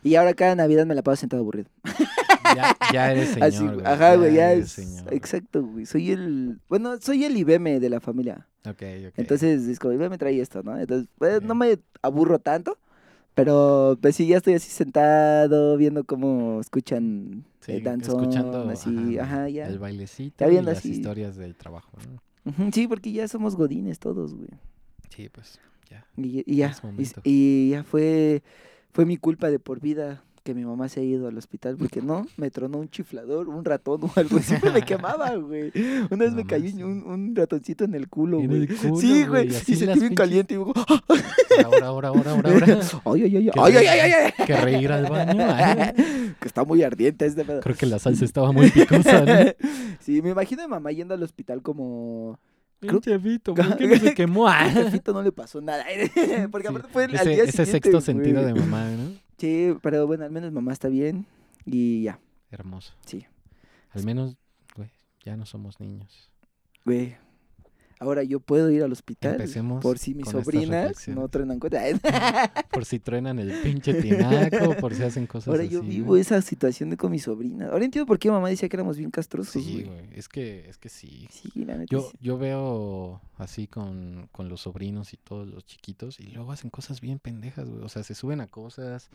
y 0.03 0.15
ahora 0.15 0.33
cada 0.35 0.55
Navidad 0.55 0.87
me 0.87 0.95
la 0.95 1.03
paso 1.03 1.21
sentado 1.21 1.43
aburrido. 1.43 1.69
Ya, 2.55 2.77
ya 2.93 3.13
eres 3.13 3.29
señor, 3.35 3.49
Así, 3.49 3.65
güey. 3.67 3.81
ajá, 3.87 4.17
güey, 4.17 4.35
ya 4.35 4.53
eres 4.53 4.67
es. 4.67 4.73
señor. 4.73 5.13
Exacto, 5.15 5.63
güey. 5.65 5.87
Soy 5.87 6.11
el. 6.11 6.59
Bueno, 6.69 6.97
soy 7.01 7.25
el 7.25 7.37
IBM 7.37 7.81
de 7.81 7.91
la 7.91 8.01
familia. 8.01 8.47
Ok, 8.67 8.83
ok. 9.09 9.15
Entonces, 9.17 9.67
es 9.69 9.79
como, 9.79 9.93
IBM 9.95 10.17
trae 10.19 10.41
esto, 10.41 10.63
¿no? 10.63 10.79
Entonces, 10.79 11.09
pues, 11.19 11.43
no 11.43 11.55
Ok. 11.55 11.59
me 11.61 11.79
aburro 12.03 12.39
tanto. 12.39 12.79
Pero, 13.35 13.97
pues 14.03 14.17
sí, 14.17 14.27
ya 14.27 14.37
estoy 14.37 14.55
así 14.55 14.71
sentado, 14.71 15.77
viendo 15.79 16.05
cómo 16.05 16.61
escuchan 16.61 17.45
Sí, 17.63 17.73
eh, 17.73 17.81
danzón, 17.81 18.21
escuchando 18.21 18.69
así, 18.69 19.19
ajá, 19.19 19.25
ajá, 19.37 19.49
ya. 19.49 19.67
el 19.69 19.79
bailecito 19.79 20.51
y 20.51 20.61
las 20.61 20.79
así. 20.79 20.91
historias 20.91 21.37
del 21.37 21.55
trabajo, 21.55 21.97
¿no? 22.45 22.73
Sí, 22.73 22.89
porque 22.89 23.13
ya 23.13 23.29
somos 23.29 23.55
godines 23.55 24.01
todos, 24.01 24.35
güey. 24.35 24.49
Sí, 25.11 25.29
pues, 25.29 25.61
ya. 25.89 26.05
Y, 26.17 26.43
y 26.45 26.57
ya, 26.57 26.77
y, 26.99 27.07
y 27.23 27.71
ya 27.71 27.85
fue, 27.85 28.43
fue 28.93 29.07
mi 29.07 29.17
culpa 29.17 29.49
de 29.49 29.61
por 29.61 29.81
vida 29.81 30.25
que 30.43 30.55
mi 30.55 30.65
mamá 30.65 30.89
se 30.89 31.01
ha 31.01 31.03
ido 31.05 31.29
al 31.29 31.39
hospital 31.39 31.77
porque 31.77 32.03
no, 32.03 32.27
me 32.37 32.51
tronó 32.51 32.79
un 32.79 32.89
chiflador, 32.91 33.49
un 33.49 33.65
ratón 33.65 34.03
o 34.05 34.11
algo, 34.17 34.39
siempre 34.41 34.71
me 34.73 34.83
quemaba, 34.87 35.35
güey. 35.37 35.71
Una 36.11 36.25
vez 36.25 36.31
No 36.33 36.37
me 36.37 36.45
cayó 36.47 36.85
un, 36.87 37.05
un 37.07 37.37
ratoncito 37.37 37.85
en 37.85 37.95
el 37.95 38.09
culo, 38.09 38.39
güey. 38.41 38.63
el 38.63 38.77
Sí, 38.99 39.25
güey, 39.25 39.49
y 39.49 39.51
sentí 39.53 39.75
bien 39.87 39.99
pinches- 39.99 40.15
caliente 40.17 40.55
y 40.55 40.57
digo, 40.59 40.73
Ahora, 41.65 41.87
ahora, 41.87 42.09
ahora, 42.09 42.31
ahora, 42.33 42.51
ahora. 42.51 42.67
ay, 43.05 43.23
ay, 43.23 43.37
ay, 43.37 43.51
ay, 43.55 43.77
ay, 43.77 43.87
ay, 43.87 44.13
ay, 44.39 44.47
Que 44.47 44.57
reír 44.57 44.91
al 44.93 45.07
baño. 45.09 45.47
ay. 45.49 45.93
que 46.41 46.49
está 46.49 46.65
muy 46.65 46.83
ardiente 46.83 47.27
este 47.27 47.45
pedo. 47.45 47.61
Creo 47.61 47.77
que 47.77 47.87
la 47.87 47.99
salsa 47.99 48.25
estaba 48.25 48.51
muy 48.53 48.71
picosa, 48.71 49.21
¿no? 49.25 49.35
Sí, 50.01 50.23
me 50.23 50.31
imagino 50.31 50.63
a 50.63 50.67
mi 50.67 50.71
mamá 50.71 50.91
yendo 50.93 51.15
al 51.15 51.23
hospital 51.23 51.63
como... 51.63 52.39
Creo- 52.81 53.01
Pinche 53.01 53.17
Vito, 53.19 53.55
¿por 53.55 53.77
qué 53.77 53.87
no 53.87 53.97
se 53.97 54.13
quemó? 54.15 54.49
Al 54.49 54.67
Ah. 54.67 54.71
jefito 54.71 55.13
no 55.13 55.23
le 55.23 55.31
pasó 55.31 55.61
nada. 55.61 55.85
Porque 56.51 56.67
Sí, 56.67 56.75
aparte 56.75 56.89
fue 56.93 57.05
al 57.05 57.15
ese, 57.15 57.29
día 57.29 57.43
ese 57.45 57.53
siguiente, 57.53 57.71
sexto 57.71 58.01
sentido 58.01 58.45
de 58.45 58.55
mamá, 58.55 58.87
¿no? 58.91 59.13
Sí, 59.43 59.77
pero 59.83 60.07
bueno, 60.07 60.25
al 60.25 60.31
menos 60.31 60.53
mamá 60.53 60.73
está 60.73 60.87
bien 60.87 61.27
y 61.65 62.05
ya, 62.05 62.21
Hermoso. 62.53 62.95
sí. 63.05 63.27
Al 63.91 64.05
menos, 64.05 64.37
güey, 64.77 64.93
ya 65.25 65.37
no 65.37 65.47
somos 65.47 65.81
niños. 65.81 66.31
Güey, 66.85 67.17
ahora 68.03 68.23
yo 68.23 68.41
puedo 68.41 68.71
ir 68.71 68.83
al 68.83 68.93
hospital 68.93 69.33
Empecemos 69.37 69.83
por 69.83 69.99
si 69.99 70.15
mis 70.15 70.29
sobrinas 70.29 71.09
no 71.09 71.29
truenan 71.29 71.59
cuenta. 71.59 71.83
Por 72.73 72.85
si 72.85 72.99
truenan 72.99 73.39
el 73.39 73.53
pinche 73.63 73.95
tinaco, 73.95 74.75
por 74.81 74.95
si 74.95 75.03
hacen 75.03 75.27
cosas 75.27 75.49
ahora 75.49 75.63
así. 75.63 75.73
yo 75.73 75.81
güey. 75.81 75.91
vivo 75.91 76.17
esa 76.17 76.41
situación 76.43 76.91
de 76.91 76.97
con 76.97 77.11
mis 77.11 77.23
sobrinas. 77.25 77.71
Ahora 77.71 77.85
entiendo 77.85 78.07
por 78.07 78.19
qué 78.19 78.31
mamá 78.31 78.49
decía 78.49 78.69
que 78.69 78.77
éramos 78.77 78.97
bien 78.97 79.11
castrosos, 79.11 79.63
Sí, 79.63 79.85
güey. 79.85 79.85
güey. 79.85 80.19
Es 80.19 80.29
que, 80.29 80.69
es 80.69 80.79
que 80.79 80.89
sí. 80.89 81.27
Sí, 81.31 81.51
la 81.65 81.77
neta 81.77 81.91
Yo, 81.91 82.01
sí. 82.11 82.17
yo 82.21 82.39
veo 82.39 83.21
así 83.37 83.67
con, 83.67 84.29
con 84.33 84.49
los 84.49 84.63
sobrinos 84.63 85.13
y 85.13 85.17
todos 85.19 85.47
los 85.47 85.65
chiquitos 85.67 86.19
y 86.21 86.29
luego 86.29 86.53
hacen 86.53 86.71
cosas 86.71 87.01
bien 87.01 87.19
pendejas, 87.19 87.69
güey. 87.69 87.83
O 87.83 87.89
sea, 87.89 88.03
se 88.03 88.15
suben 88.15 88.41
a 88.41 88.47
cosas, 88.47 89.11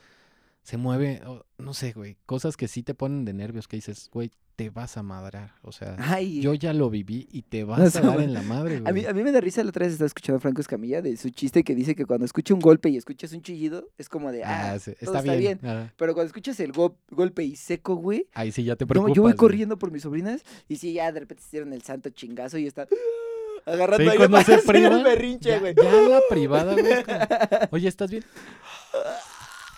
se 0.68 0.76
mueve, 0.76 1.22
o- 1.26 1.45
no 1.57 1.74
sé, 1.74 1.93
güey. 1.93 2.18
Cosas 2.26 2.57
que 2.57 2.68
sí 2.68 2.84
te 2.84 2.93
ponen 2.93 3.24
de 3.24 3.32
nervios 3.32 3.70
que 3.70 3.78
dices, 3.78 4.09
güey, 4.11 4.32
te 4.57 4.70
vas 4.70 4.97
a 4.97 5.01
madrar. 5.03 5.53
O 5.61 5.72
sea, 5.72 5.95
Ay, 5.97 6.41
yo 6.41 6.53
ya 6.55 6.74
lo 6.74 6.89
viví 6.89 7.26
y 7.32 7.43
te 7.43 7.63
vas 7.63 7.95
a 7.95 8.01
dar 8.01 8.15
güey, 8.15 8.26
en 8.26 8.34
la 8.34 8.41
madre, 8.41 8.78
a 8.78 8.91
mí, 8.91 8.99
güey. 8.99 9.05
a 9.05 9.13
mí 9.13 9.24
me 9.24 9.32
da 9.32 9.39
risa 9.39 9.63
la 9.63 9.70
otra 9.70 9.86
vez 9.86 9.93
estaba 9.93 10.07
escuchando 10.07 10.39
a 10.39 10.41
Franco 10.41 10.59
Escamilla 10.59 11.01
de 11.01 11.15
su 11.15 11.30
chiste 11.30 11.63
que 11.63 11.74
dice 11.74 11.95
que 11.95 12.05
cuando 12.05 12.26
escucha 12.26 12.53
un 12.53 12.59
golpe 12.59 12.89
y 12.89 12.97
escuchas 12.97 13.32
un 13.32 13.41
chillido, 13.43 13.88
es 13.97 14.09
como 14.09 14.30
de, 14.34 14.43
ah, 14.43 14.74
Ah, 14.74 14.80
sí, 14.80 14.91
todo 14.99 15.15
está, 15.15 15.20
está 15.20 15.36
bien. 15.39 15.61
ah, 15.63 15.89
pero 15.95 16.13
cuando 16.13 16.28
escuchas 16.28 16.59
el 16.59 16.74
go- 16.74 16.97
golpe 17.11 17.43
y 17.45 17.55
seco, 17.55 17.95
güey, 17.95 18.28
ahí 18.34 18.51
sí 18.51 18.65
ya 18.65 18.76
te 18.76 18.84
No, 18.84 18.89
preocupas. 18.89 19.15
yo 19.15 19.22
voy 19.22 19.32
güey. 19.32 19.38
corriendo 19.38 19.80
por 19.80 19.91
mis 19.91 20.01
sobrinas 20.03 20.43
y 20.68 20.76
sí, 20.76 20.91
ya 20.91 21.13
de 21.13 21.22
repente 21.22 21.43
hicieron 21.47 21.72
el 21.72 21.82
santo 21.84 22.09
chingazo 22.09 22.57
y 22.57 22.68
está 22.68 22.88
agarrando 23.65 24.03
Sí, 24.03 24.09
ahí 24.09 24.18
cuando 24.18 24.41
se 24.41 24.53
hacer 24.55 24.76
el 24.76 25.03
berrinche, 25.03 25.49
Ya, 25.49 25.59
güey. 25.59 25.76
ya 25.82 25.91
la 26.09 26.20
privada, 26.30 26.74
güey. 26.74 26.84
Oye, 27.72 27.88
¿estás 27.88 28.11
bien? 28.11 28.26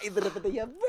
Y 0.06 0.10
de 0.10 0.22
repente 0.22 0.52
ya. 0.52 0.68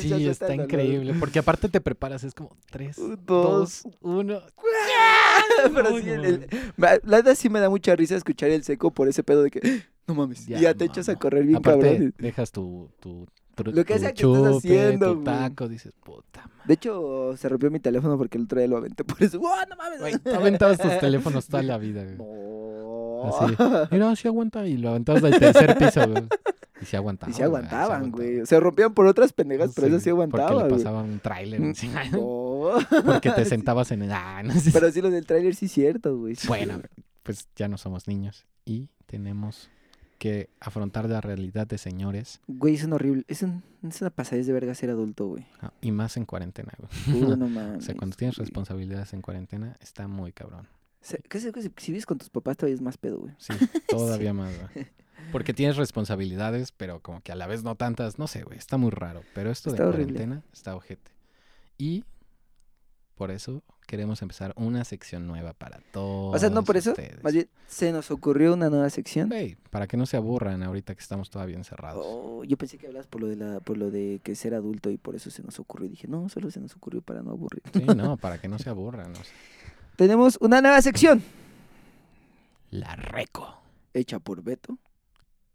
Sí, 0.00 0.28
está 0.28 0.54
increíble. 0.54 1.14
Porque 1.18 1.38
aparte 1.38 1.68
te 1.68 1.80
preparas, 1.80 2.24
es 2.24 2.34
como 2.34 2.56
tres, 2.70 2.96
dos, 2.96 3.18
dos. 3.26 3.82
uno. 4.00 4.40
Pero 5.74 5.98
sí, 5.98 6.10
el- 6.10 6.24
el- 6.24 6.46
la 6.76 6.98
verdad 7.18 7.34
sí 7.34 7.48
me 7.48 7.60
da 7.60 7.68
mucha 7.68 7.94
risa 7.96 8.16
escuchar 8.16 8.50
el 8.50 8.64
seco 8.64 8.90
por 8.90 9.08
ese 9.08 9.22
pedo 9.22 9.42
de 9.42 9.50
que 9.50 9.60
no 10.06 10.14
mames. 10.14 10.48
y 10.48 10.54
ya 10.58 10.74
te 10.74 10.84
echas 10.86 11.08
a 11.08 11.16
correr 11.16 11.44
bien 11.44 11.56
Aparte, 11.58 11.92
cabrón. 11.92 12.14
dejas 12.18 12.50
tu, 12.52 12.90
tu, 13.00 13.26
Lo 13.64 13.84
que 13.84 13.98
sea 13.98 14.12
que 14.12 14.22
estés 14.26 14.56
haciendo, 14.56 15.14
tu 15.14 15.24
taco, 15.24 15.68
dices, 15.68 15.92
puta 16.02 16.40
madre. 16.42 16.54
De 16.66 16.74
hecho, 16.74 17.36
se 17.36 17.48
rompió 17.48 17.70
mi 17.70 17.80
teléfono 17.80 18.16
porque 18.18 18.38
el 18.38 18.44
otro 18.44 18.58
día 18.58 18.68
lo 18.68 18.76
aventé 18.78 19.04
por 19.04 19.22
eso. 19.22 19.38
¡Oh, 19.42 19.54
no 19.68 19.76
mames! 19.76 20.00
Güey, 20.00 20.18
tú 20.18 20.30
aventabas 20.34 20.78
tus 20.78 20.90
teléfonos 21.00 21.46
toda 21.46 21.62
la 21.62 21.78
vida, 21.78 22.04
güey. 22.04 22.16
No. 22.16 23.24
Así. 23.26 23.54
Mira, 23.90 24.16
sí 24.16 24.28
aguanta. 24.28 24.66
Y 24.66 24.76
lo 24.78 24.90
aventabas 24.90 25.22
del 25.22 25.38
tercer 25.38 25.76
piso, 25.76 26.06
güey. 26.08 26.24
Y 26.80 26.86
sí 26.86 26.96
aguantaban. 26.96 27.32
Y 27.32 27.36
se 27.36 27.42
aguantaban, 27.44 28.10
güey. 28.10 28.26
aguantaban. 28.28 28.46
Se 28.46 28.60
rompían 28.60 28.94
por 28.94 29.06
otras 29.06 29.32
pendejas, 29.32 29.72
pero 29.74 29.88
eso 29.88 30.00
sí 30.00 30.10
aguantaba, 30.10 30.48
Porque 30.48 30.62
le 30.64 30.68
güey. 30.70 30.82
pasaba 30.82 31.02
un 31.02 31.20
tráiler. 31.20 31.60
No. 32.12 32.74
Porque 33.04 33.30
te 33.30 33.44
sentabas 33.46 33.90
en 33.92 34.02
el... 34.02 34.12
Ah, 34.12 34.42
no 34.42 34.54
sé. 34.54 34.70
Pero 34.72 34.90
sí, 34.90 35.00
lo 35.00 35.10
del 35.10 35.26
tráiler 35.26 35.54
sí 35.54 35.66
es 35.66 35.72
cierto, 35.72 36.16
güey. 36.16 36.36
Bueno, 36.46 36.80
pues 37.22 37.48
ya 37.56 37.68
no 37.68 37.76
somos 37.78 38.08
niños. 38.08 38.46
Y 38.64 38.88
tenemos 39.06 39.68
que 40.18 40.50
afrontar 40.60 41.08
la 41.08 41.20
realidad 41.20 41.66
de 41.66 41.78
señores. 41.78 42.40
Güey, 42.46 42.74
es 42.74 42.84
un 42.84 42.92
horrible. 42.92 43.24
Es, 43.26 43.42
un, 43.42 43.62
es 43.82 44.00
una 44.02 44.10
pasadez 44.10 44.46
de 44.46 44.52
verga 44.52 44.74
ser 44.74 44.90
adulto, 44.90 45.26
güey. 45.26 45.46
ah, 45.62 45.72
Y 45.80 45.92
más 45.92 46.16
en 46.18 46.26
cuarentena, 46.26 46.72
güey. 46.78 47.22
Uy, 47.22 47.36
no 47.36 47.44
O 47.46 47.48
mames. 47.48 47.84
sea, 47.84 47.94
cuando 47.94 48.16
tienes 48.16 48.36
güey. 48.36 48.44
responsabilidades 48.46 49.12
en 49.14 49.22
cuarentena, 49.22 49.76
está 49.80 50.08
muy 50.08 50.32
cabrón. 50.32 50.68
Se- 51.00 51.22
si 51.78 51.92
vives 51.92 52.04
con 52.04 52.18
tus 52.18 52.28
papás 52.28 52.58
todavía 52.58 52.74
es 52.74 52.82
más 52.82 52.98
pedo, 52.98 53.20
güey. 53.20 53.32
Sí, 53.38 53.54
todavía 53.88 54.34
más, 54.34 54.52
güey. 54.74 54.86
Porque 55.32 55.54
tienes 55.54 55.76
responsabilidades, 55.76 56.72
pero 56.72 57.00
como 57.00 57.20
que 57.22 57.32
a 57.32 57.36
la 57.36 57.46
vez 57.46 57.62
no 57.62 57.74
tantas. 57.76 58.18
No 58.18 58.26
sé, 58.26 58.42
güey. 58.42 58.58
Está 58.58 58.76
muy 58.76 58.90
raro. 58.90 59.22
Pero 59.34 59.50
esto 59.50 59.70
Está 59.70 59.84
de 59.84 59.88
horrible. 59.88 60.12
cuarentena 60.14 60.42
está 60.52 60.74
ojete. 60.76 61.10
Y 61.78 62.04
por 63.14 63.30
eso 63.30 63.62
queremos 63.86 64.22
empezar 64.22 64.52
una 64.56 64.84
sección 64.84 65.26
nueva 65.26 65.52
para 65.52 65.80
todos. 65.92 66.34
O 66.34 66.38
sea, 66.38 66.48
no 66.50 66.62
por 66.62 66.76
eso. 66.76 66.90
ustedes. 66.90 67.22
Más 67.22 67.32
bien, 67.32 67.48
se 67.66 67.90
nos 67.92 68.10
ocurrió 68.10 68.54
una 68.54 68.70
nueva 68.70 68.88
sección. 68.90 69.28
Güey, 69.28 69.56
para 69.70 69.86
que 69.86 69.96
no 69.96 70.06
se 70.06 70.16
aburran 70.16 70.62
ahorita 70.62 70.94
que 70.94 71.00
estamos 71.00 71.28
todavía 71.30 71.56
encerrados. 71.56 72.04
Oh, 72.08 72.44
yo 72.44 72.56
pensé 72.56 72.78
que 72.78 72.86
hablabas 72.86 73.06
por 73.08 73.20
lo 73.20 73.26
de 73.28 73.36
la, 73.36 73.60
por 73.60 73.76
lo 73.78 73.90
de 73.90 74.20
que 74.22 74.34
ser 74.36 74.54
adulto 74.54 74.90
y 74.90 74.96
por 74.96 75.16
eso 75.16 75.30
se 75.30 75.42
nos 75.42 75.58
ocurrió. 75.58 75.86
Y 75.86 75.90
dije, 75.90 76.08
no, 76.08 76.28
solo 76.28 76.50
se 76.50 76.60
nos 76.60 76.74
ocurrió 76.76 77.02
para 77.02 77.22
no 77.22 77.30
aburrir. 77.32 77.62
Sí, 77.72 77.82
no, 77.96 78.16
para 78.18 78.40
que 78.40 78.48
no 78.48 78.58
se 78.58 78.70
aburran. 78.70 79.12
o 79.12 79.14
sea. 79.16 79.24
Tenemos 79.96 80.38
una 80.40 80.60
nueva 80.62 80.80
sección 80.82 81.22
La 82.70 82.94
Reco 82.96 83.60
hecha 83.92 84.18
por 84.20 84.42
Beto. 84.42 84.78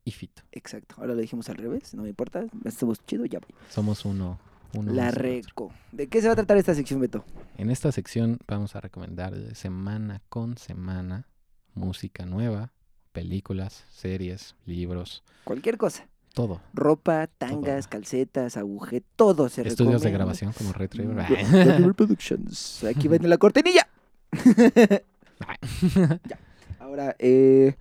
Y 0.06 0.12
Fito. 0.12 0.44
Exacto. 0.54 0.96
Ahora 1.00 1.14
lo 1.16 1.20
dijimos 1.20 1.50
al 1.50 1.58
revés. 1.58 1.94
No 1.94 2.04
me 2.04 2.10
importa. 2.10 2.46
Estuvo 2.64 2.94
chido, 2.96 3.26
ya 3.26 3.40
voy. 3.40 3.50
Somos 3.70 4.06
uno. 4.06 4.40
uno 4.74 4.94
La 4.94 5.10
otro. 5.10 5.22
Reco. 5.22 5.74
¿De 5.92 6.08
qué 6.08 6.22
se 6.22 6.28
va 6.28 6.34
a 6.34 6.36
tratar 6.36 6.58
esta 6.58 6.74
sección, 6.76 7.02
Beto? 7.02 7.26
En 7.58 7.70
esta 7.70 7.92
sección 7.92 8.38
vamos 8.48 8.76
a 8.76 8.82
recomendar 8.82 9.34
semana 9.56 10.22
con 10.30 10.58
semana 10.58 11.28
música 11.74 12.26
nueva, 12.26 12.72
películas, 13.12 13.84
series, 13.90 14.56
libros, 14.66 15.24
Cualquier 15.44 15.78
cosa. 15.78 16.08
todo. 16.34 16.62
Ropa, 16.74 17.28
tangas, 17.28 17.88
calcetas, 17.88 18.58
agujetas, 18.58 19.10
todo 19.16 19.50
se 19.50 19.68
Estudios 19.68 20.02
de 20.02 20.12
grabación 20.12 20.54
como 20.54 20.72
River 20.74 21.94
Productions. 21.96 22.84
Aquí 22.84 23.08
viene 23.08 23.28
la 23.28 23.38
cortinilla. 23.38 23.88
Ya. 26.30 26.40
Ahora, 26.80 27.16
eh, 27.20 27.76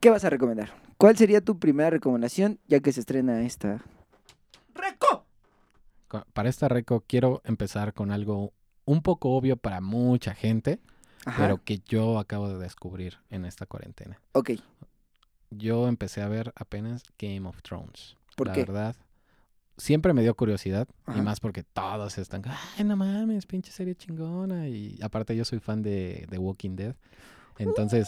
¿qué 0.00 0.10
vas 0.10 0.24
a 0.24 0.30
recomendar? 0.30 0.72
¿Cuál 1.02 1.16
sería 1.16 1.40
tu 1.40 1.58
primera 1.58 1.90
recomendación 1.90 2.60
ya 2.68 2.78
que 2.78 2.92
se 2.92 3.00
estrena 3.00 3.42
esta? 3.42 3.82
¡Reco! 4.72 5.26
Co- 6.06 6.24
Para 6.32 6.48
esta 6.48 6.68
reco 6.68 7.02
quiero 7.08 7.42
empezar 7.44 7.92
con 7.92 8.12
algo 8.12 8.52
un 8.84 9.02
poco 9.02 9.30
obvio 9.30 9.56
para 9.56 9.80
mucha 9.80 10.32
gente, 10.32 10.78
Ajá. 11.24 11.42
pero 11.42 11.60
que 11.64 11.80
yo 11.80 12.20
acabo 12.20 12.48
de 12.48 12.56
descubrir 12.58 13.18
en 13.30 13.44
esta 13.46 13.66
cuarentena. 13.66 14.20
Ok. 14.30 14.50
Yo 15.50 15.88
empecé 15.88 16.22
a 16.22 16.28
ver 16.28 16.52
apenas 16.54 17.02
Game 17.18 17.48
of 17.48 17.60
Thrones. 17.62 18.16
¿Por 18.36 18.46
la 18.46 18.52
qué? 18.52 18.60
verdad, 18.60 18.94
siempre 19.76 20.12
me 20.12 20.22
dio 20.22 20.36
curiosidad 20.36 20.86
Ajá. 21.04 21.18
y 21.18 21.22
más 21.22 21.40
porque 21.40 21.64
todos 21.64 22.16
están, 22.16 22.44
ay, 22.78 22.84
no 22.84 22.96
mames, 22.96 23.46
pinche 23.46 23.72
serie 23.72 23.96
chingona. 23.96 24.68
Y 24.68 25.00
aparte 25.02 25.34
yo 25.34 25.44
soy 25.44 25.58
fan 25.58 25.82
de 25.82 26.28
The 26.30 26.38
Walking 26.38 26.76
Dead. 26.76 26.94
Entonces, 27.58 28.06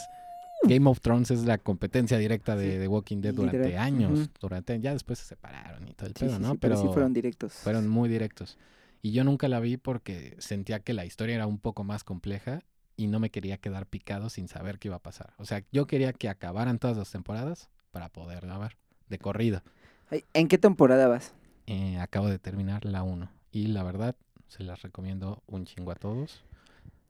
Game 0.63 0.89
of 0.89 0.99
Thrones 0.99 1.31
es 1.31 1.45
la 1.45 1.57
competencia 1.57 2.17
directa 2.17 2.55
de 2.55 2.73
Sí, 2.73 2.79
The 2.79 2.87
Walking 2.87 3.21
Dead 3.21 3.33
durante 3.33 3.57
literal, 3.57 3.93
años. 3.93 4.19
ujú. 4.19 4.29
Durante, 4.41 4.79
ya 4.79 4.93
después 4.93 5.19
se 5.19 5.25
separaron 5.25 5.87
y 5.87 5.93
todo 5.93 6.07
el 6.07 6.13
Sí, 6.15 6.25
pedo, 6.25 6.37
sí, 6.37 6.43
¿no? 6.43 6.55
pero, 6.55 6.75
sí 6.77 6.87
fueron 6.87 7.13
directos. 7.13 7.53
fueron 7.61 7.87
muy 7.87 8.09
directos. 8.09 8.57
Y 9.01 9.11
yo 9.11 9.23
nunca 9.23 9.47
la 9.47 9.59
vi 9.59 9.77
porque 9.77 10.35
sentía 10.39 10.79
que 10.79 10.93
la 10.93 11.05
historia 11.05 11.35
era 11.35 11.45
un 11.47 11.59
poco 11.59 11.83
más 11.83 12.03
compleja 12.03 12.61
y 12.97 13.07
no 13.07 13.19
me 13.19 13.29
quería 13.29 13.57
quedar 13.57 13.85
picado 13.85 14.29
sin 14.29 14.47
saber 14.47 14.79
qué 14.79 14.87
iba 14.87 14.95
a 14.97 15.03
pasar. 15.03 15.33
O 15.37 15.45
sea, 15.45 15.63
yo 15.71 15.85
quería 15.85 16.13
que 16.13 16.29
acabaran 16.29 16.79
todas 16.79 16.97
las 16.97 17.11
temporadas 17.11 17.69
para 17.91 18.09
poderla 18.09 18.57
ver 18.57 18.77
de 19.09 19.19
corrido. 19.19 19.61
Ay, 20.09 20.23
¿En 20.33 20.47
qué 20.47 20.57
temporada 20.57 21.07
vas? 21.07 21.33
Eh, 21.67 21.97
acabo 21.99 22.27
de 22.29 22.39
terminar 22.39 22.85
la 22.85 23.03
1 23.03 23.29
y 23.51 23.67
la 23.67 23.83
verdad 23.83 24.15
se 24.47 24.63
las 24.63 24.81
recomiendo 24.81 25.43
un 25.47 25.65
chingo 25.65 25.91
a 25.91 25.95
todos. 25.95 26.43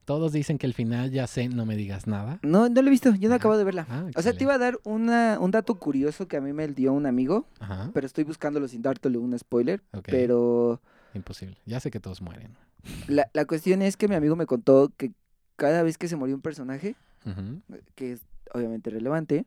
Todos 0.06 0.32
dicen 0.32 0.56
que 0.56 0.66
el 0.66 0.72
final 0.72 1.10
ya 1.10 1.26
sé, 1.26 1.48
no 1.48 1.66
me 1.66 1.76
digas 1.76 2.06
nada. 2.06 2.38
No, 2.42 2.68
no 2.68 2.80
lo 2.80 2.86
he 2.88 2.90
visto, 2.90 3.12
yo 3.16 3.28
no 3.28 3.34
Ah. 3.34 3.38
acabo 3.38 3.58
de 3.58 3.64
verla. 3.64 3.86
Ah, 3.90 4.06
o 4.16 4.22
sea, 4.22 4.32
te 4.32 4.44
iba 4.44 4.54
a 4.54 4.58
dar 4.58 4.78
una, 4.84 5.38
un 5.40 5.50
dato 5.50 5.74
curioso 5.74 6.28
que 6.28 6.36
a 6.36 6.40
mí 6.40 6.52
me 6.52 6.68
dio 6.68 6.92
un 6.92 7.06
amigo, 7.06 7.46
Ajá. 7.58 7.90
pero 7.92 8.06
estoy 8.06 8.22
buscándolo 8.24 8.68
sin 8.68 8.82
dártelo 8.82 9.20
un 9.20 9.36
spoiler. 9.38 9.82
ok, 9.92 10.04
Pero 10.06 10.80
Imposible. 11.12 11.58
Ya 11.66 11.80
sé 11.80 11.90
que 11.90 11.98
todos 12.00 12.22
mueren. 12.22 12.56
la, 13.08 13.28
la 13.34 13.44
cuestión 13.46 13.82
es 13.82 13.96
que 13.96 14.06
mi 14.06 14.14
amigo 14.14 14.36
me 14.36 14.46
contó 14.46 14.92
que 14.96 15.12
cada 15.56 15.82
vez 15.82 15.98
que 15.98 16.06
se 16.08 16.14
moría 16.16 16.34
un 16.36 16.40
personaje, 16.42 16.94
Ujú. 17.24 17.60
que 17.96 18.12
es 18.12 18.20
obviamente 18.54 18.90
relevante, 18.90 19.44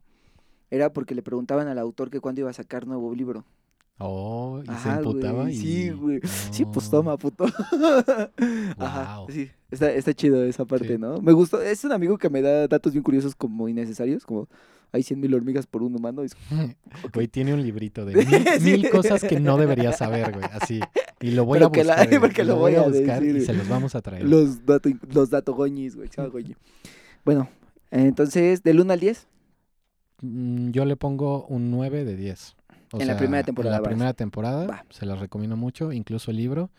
era 0.72 0.92
porque 0.92 1.16
le 1.16 1.22
preguntaban 1.24 1.68
al 1.70 1.80
autor 1.80 2.10
que 2.10 2.20
cuándo 2.20 2.42
iba 2.42 2.50
a 2.50 2.54
sacar 2.54 2.86
nuevo 2.86 3.16
libro. 3.16 3.46
Oh, 4.02 4.62
y 4.64 4.66
se 4.66 4.72
Ajá, 4.72 4.98
emputaba 5.00 5.42
güey, 5.44 5.54
y... 5.54 5.58
sí, 5.58 5.90
güey. 5.90 6.20
Sí, 6.52 6.66
pues 6.66 6.90
toma, 6.90 7.18
puto. 7.18 7.46
Ajá, 8.78 9.16
Guau. 9.18 9.32
sí. 9.32 9.50
Está, 9.72 9.92
está 9.92 10.14
chido 10.14 10.44
esa 10.46 10.66
parte, 10.66 10.88
Sí. 10.88 10.98
¿no? 10.98 11.22
Me 11.22 11.32
gustó. 11.34 11.62
Es 11.62 11.84
un 11.84 11.92
amigo 11.92 12.18
que 12.18 12.30
me 12.30 12.42
da 12.42 12.68
datos 12.68 12.94
bien 12.94 13.04
curiosos 13.04 13.36
como 13.36 13.68
innecesarios, 13.70 14.26
como 14.26 14.48
hay 14.92 15.04
100 15.04 15.20
mil 15.20 15.34
hormigas 15.36 15.68
por 15.68 15.84
un 15.84 15.96
humano. 15.96 16.24
es- 16.24 16.36
Güey, 17.14 17.28
tiene 17.28 17.54
un 17.54 17.62
librito 17.62 18.06
de 18.06 18.16
mil, 18.26 18.62
mil 18.62 18.90
cosas 18.90 19.24
que 19.24 19.40
no 19.40 19.58
deberías 19.58 19.98
saber, 19.98 20.32
güey. 20.32 20.46
Así. 20.52 20.80
Y 21.22 21.32
lo 21.32 21.46
voy 21.46 21.60
Pero 21.60 21.68
a 21.68 21.84
la- 21.84 21.94
buscar. 21.96 22.08
güey, 22.08 22.20
porque 22.20 22.44
lo 22.44 22.56
voy 22.56 22.76
a 22.76 22.84
buscar 22.84 23.20
decir, 23.20 23.30
y 23.30 23.32
güey. 23.34 23.46
se 23.46 23.54
los 23.54 23.68
vamos 23.68 23.94
a 23.96 24.02
traer. 24.02 24.24
los 24.28 24.66
datos 24.66 24.94
los 25.14 25.30
datogoñis, 25.30 25.96
güey. 25.96 26.08
se 26.08 26.18
llama 26.18 26.30
goñi. 26.30 26.56
Bueno, 27.26 27.50
entonces, 27.92 28.64
del 28.64 28.80
1 28.80 28.94
al 28.94 29.00
10. 29.00 29.28
Mm, 30.22 30.72
Yo 30.72 30.86
le 30.86 30.96
pongo 30.96 31.46
un 31.48 31.70
9 31.70 32.06
de 32.06 32.16
10. 32.16 32.56
O 32.92 33.00
En 33.02 33.08
la 33.08 33.18
primera 33.18 33.44
temporada, 33.44 33.76
En 33.78 33.82
la 33.82 33.88
vas. 33.88 33.90
primera 33.90 34.14
temporada. 34.14 34.66
Va. 34.68 34.86
Se 34.90 35.06
las 35.06 35.20
recomiendo 35.20 35.56
mucho, 35.56 35.92
incluso 35.92 36.32
el 36.32 36.38
libro. 36.38 36.70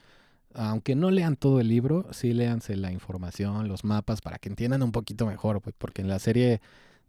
Aunque 0.54 0.96
no 0.96 1.10
lean 1.12 1.36
todo 1.36 1.60
el 1.60 1.68
libro, 1.68 2.06
sí 2.12 2.32
léanse 2.34 2.74
la 2.76 2.90
información, 2.90 3.68
los 3.68 3.84
mapas, 3.84 4.20
para 4.20 4.38
que 4.38 4.48
entiendan 4.48 4.82
un 4.82 4.90
poquito 4.90 5.24
mejor, 5.26 5.60
pues, 5.60 5.74
porque 5.78 6.02
en 6.02 6.08
la 6.08 6.18
serie 6.18 6.60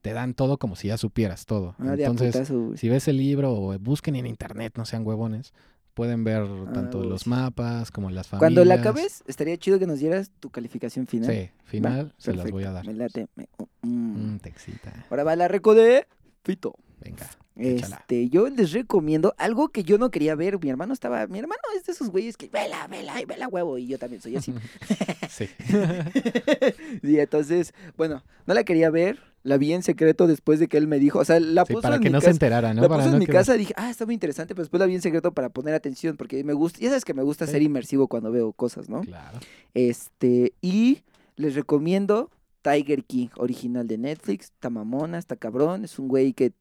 te 0.01 0.13
dan 0.13 0.35
todo 0.35 0.57
como 0.59 0.75
si 0.75 0.89
ya 0.89 0.97
supieras 0.97 1.45
todo. 1.47 1.75
Ah, 1.79 1.95
Entonces, 1.97 2.51
si 2.75 2.89
ves 2.89 3.07
el 3.07 3.17
libro 3.17 3.51
o 3.53 3.77
busquen 3.79 4.15
en 4.15 4.27
internet, 4.27 4.73
no 4.77 4.85
sean 4.85 5.05
huevones, 5.05 5.53
pueden 5.95 6.23
ver 6.23 6.43
tanto 6.73 6.99
güey, 6.99 7.09
los 7.09 7.25
mapas 7.25 7.89
como 7.91 8.11
las 8.11 8.27
familias. 8.27 8.39
Cuando 8.53 8.65
la 8.65 8.75
acabes, 8.75 9.23
estaría 9.27 9.57
chido 9.57 9.79
que 9.79 9.87
nos 9.87 9.97
dieras 9.99 10.29
tu 10.39 10.49
calificación 10.51 11.07
final. 11.07 11.31
Sí, 11.33 11.49
final 11.63 12.13
se 12.19 12.33
las 12.33 12.49
voy 12.51 12.63
a 12.63 12.71
Perfecto, 12.71 12.73
dar. 12.73 12.85
Me 12.85 12.93
late. 12.93 13.27
me- 13.35 13.49
mm. 13.81 14.33
Mm, 14.35 14.39
te 14.39 14.49
excita. 14.49 15.05
Ahora 15.09 15.23
va 15.23 15.35
la 15.35 15.47
reco 15.47 15.73
de 15.73 16.05
Fito. 16.43 16.75
Venga. 17.03 17.27
Échala. 17.55 17.97
Este, 17.97 18.29
yo 18.29 18.47
les 18.49 18.71
recomiendo 18.71 19.33
algo 19.37 19.69
que 19.69 19.83
yo 19.83 19.97
no 19.97 20.09
quería 20.09 20.35
ver. 20.35 20.57
Mi 20.63 20.69
hermano 20.69 20.93
estaba, 20.93 21.27
mi 21.27 21.39
hermano 21.39 21.61
es 21.77 21.85
de 21.85 21.91
esos 21.91 22.09
güeyes 22.09 22.37
que 22.37 22.47
vela, 22.49 22.87
vela, 22.87 23.21
y 23.21 23.25
vela 23.25 23.47
huevo. 23.47 23.77
Y 23.77 23.87
yo 23.87 23.97
también 23.99 24.21
soy 24.21 24.35
así. 24.37 24.53
sí. 25.29 25.49
y 27.03 27.17
entonces, 27.19 27.73
bueno, 27.97 28.23
no 28.45 28.53
la 28.53 28.63
quería 28.63 28.89
ver. 28.89 29.19
La 29.43 29.57
vi 29.57 29.73
en 29.73 29.81
secreto 29.81 30.27
después 30.27 30.59
de 30.59 30.67
que 30.67 30.77
él 30.77 30.87
me 30.87 30.99
dijo. 30.99 31.17
O 31.19 31.25
sea, 31.25 31.39
la 31.39 31.65
Sí, 31.65 31.73
puso 31.73 31.81
para 31.81 31.95
en 31.95 32.01
que 32.03 32.09
mi 32.09 32.13
no 32.13 32.19
se 32.21 32.25
casa. 32.27 32.31
enterara, 32.35 32.73
¿no? 32.75 32.81
la 32.83 32.87
Para 32.89 32.99
puso 32.99 33.07
en 33.07 33.13
no 33.13 33.19
mi 33.19 33.25
que- 33.25 33.31
casa 33.31 33.53
dije, 33.55 33.73
ah, 33.75 33.89
está 33.89 34.05
muy 34.05 34.13
interesante, 34.13 34.53
pero 34.53 34.63
después 34.63 34.79
la 34.79 34.85
vi 34.85 34.93
en 34.95 35.01
secreto 35.01 35.31
para 35.33 35.49
poner 35.49 35.73
atención, 35.73 36.15
porque 36.15 36.43
me 36.43 36.53
gusta, 36.53 36.79
ya 36.79 36.89
sabes 36.89 37.05
que 37.05 37.15
me 37.15 37.23
gusta 37.23 37.47
Sí. 37.47 37.53
ser 37.53 37.63
inmersivo 37.63 38.07
cuando 38.07 38.31
veo 38.31 38.53
cosas, 38.53 38.87
¿no? 38.87 39.01
Claro. 39.01 39.39
Este, 39.73 40.53
y 40.61 40.99
les 41.37 41.55
recomiendo 41.55 42.29
Tiger 42.61 43.03
King, 43.03 43.29
original 43.37 43.87
de 43.87 43.97
Netflix, 43.97 44.45
está 44.45 44.69
mamona, 44.69 45.17
está 45.17 45.35
cabrón, 45.35 45.83
es 45.85 45.97
un 45.97 46.07
güey 46.07 46.33
que, 46.33 46.53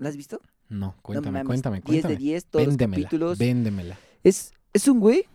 ¿la 0.00 0.08
has 0.08 0.16
visto? 0.16 0.40
No, 0.68 0.78
No 0.78 0.96
cuéntame, 1.02 1.30
mames, 1.38 1.46
cuéntame, 1.46 1.76
10 1.76 1.84
cuéntame. 1.84 2.14
de 2.14 2.18
10, 2.18 2.44
todos 2.46 2.66
véndemela, 2.66 2.96
los 2.98 3.04
capítulos. 3.04 3.38
véndemela. 3.38 3.98
Es, 4.24 4.52
es 4.72 4.88
un 4.88 4.98
güey 5.00 5.26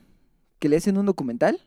que 0.60 0.68
le 0.70 0.78
hacen 0.78 0.98
un 0.98 1.06
documental. 1.06 1.62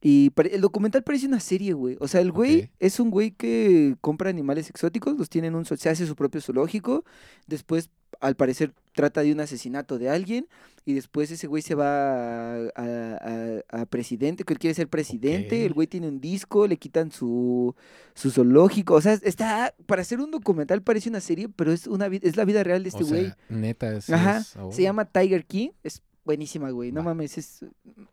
Y 0.00 0.30
el 0.52 0.60
documental 0.60 1.02
parece 1.02 1.26
una 1.26 1.40
serie, 1.40 1.72
güey. 1.72 1.96
O 2.00 2.06
sea, 2.06 2.20
el 2.20 2.30
güey 2.30 2.70
es 2.78 3.00
un 3.00 3.10
güey 3.10 3.32
que 3.32 3.96
compra 4.00 4.30
animales 4.30 4.70
exóticos, 4.70 5.18
los 5.18 5.28
tiene 5.28 5.48
en 5.48 5.56
un... 5.56 5.64
Se 5.64 5.88
hace 5.88 6.06
su 6.06 6.14
propio 6.14 6.40
zoológico. 6.40 7.04
Después, 7.48 7.90
al 8.20 8.34
parecer, 8.36 8.72
trata 8.94 9.22
de 9.22 9.32
un 9.32 9.40
asesinato 9.40 9.98
de 9.98 10.08
alguien. 10.10 10.46
Y 10.84 10.94
después 10.94 11.30
ese 11.30 11.46
güey 11.46 11.60
se 11.62 11.74
va 11.74 12.54
a, 12.54 12.70
a- 12.74 13.60
a- 13.74 13.80
a 13.82 13.86
presidente, 13.86 14.44
que 14.44 14.54
él 14.54 14.58
quiere 14.58 14.72
ser 14.74 14.88
presidente. 14.88 15.66
El 15.66 15.74
güey 15.74 15.86
tiene 15.86 16.08
un 16.08 16.18
disco, 16.18 16.66
le 16.66 16.78
quitan 16.78 17.10
su, 17.12 17.74
su 18.14 18.30
zoológico. 18.30 18.94
O 18.94 19.00
sea, 19.02 19.12
está... 19.22 19.74
Para 19.84 20.00
hacer 20.02 20.18
un 20.20 20.30
documental 20.30 20.80
parece 20.82 21.10
una 21.10 21.20
serie, 21.20 21.48
pero 21.50 21.72
es, 21.72 21.86
una, 21.86 22.06
es 22.06 22.36
la 22.36 22.46
vida 22.46 22.64
real 22.64 22.82
de 22.84 22.88
este 22.88 23.04
o 23.04 23.06
güey. 23.06 23.26
sea, 23.26 23.36
neta 23.50 23.94
es... 23.94 24.08
Ajá, 24.08 24.38
es- 24.38 24.56
oh, 24.56 24.72
se 24.72 24.82
llama 24.82 25.04
Tiger 25.04 25.44
King. 25.44 25.70
Es 25.82 26.00
buenísima, 26.24 26.70
güey. 26.70 26.90
No 26.90 27.00
Va. 27.00 27.06
mames, 27.12 27.36
es... 27.36 27.66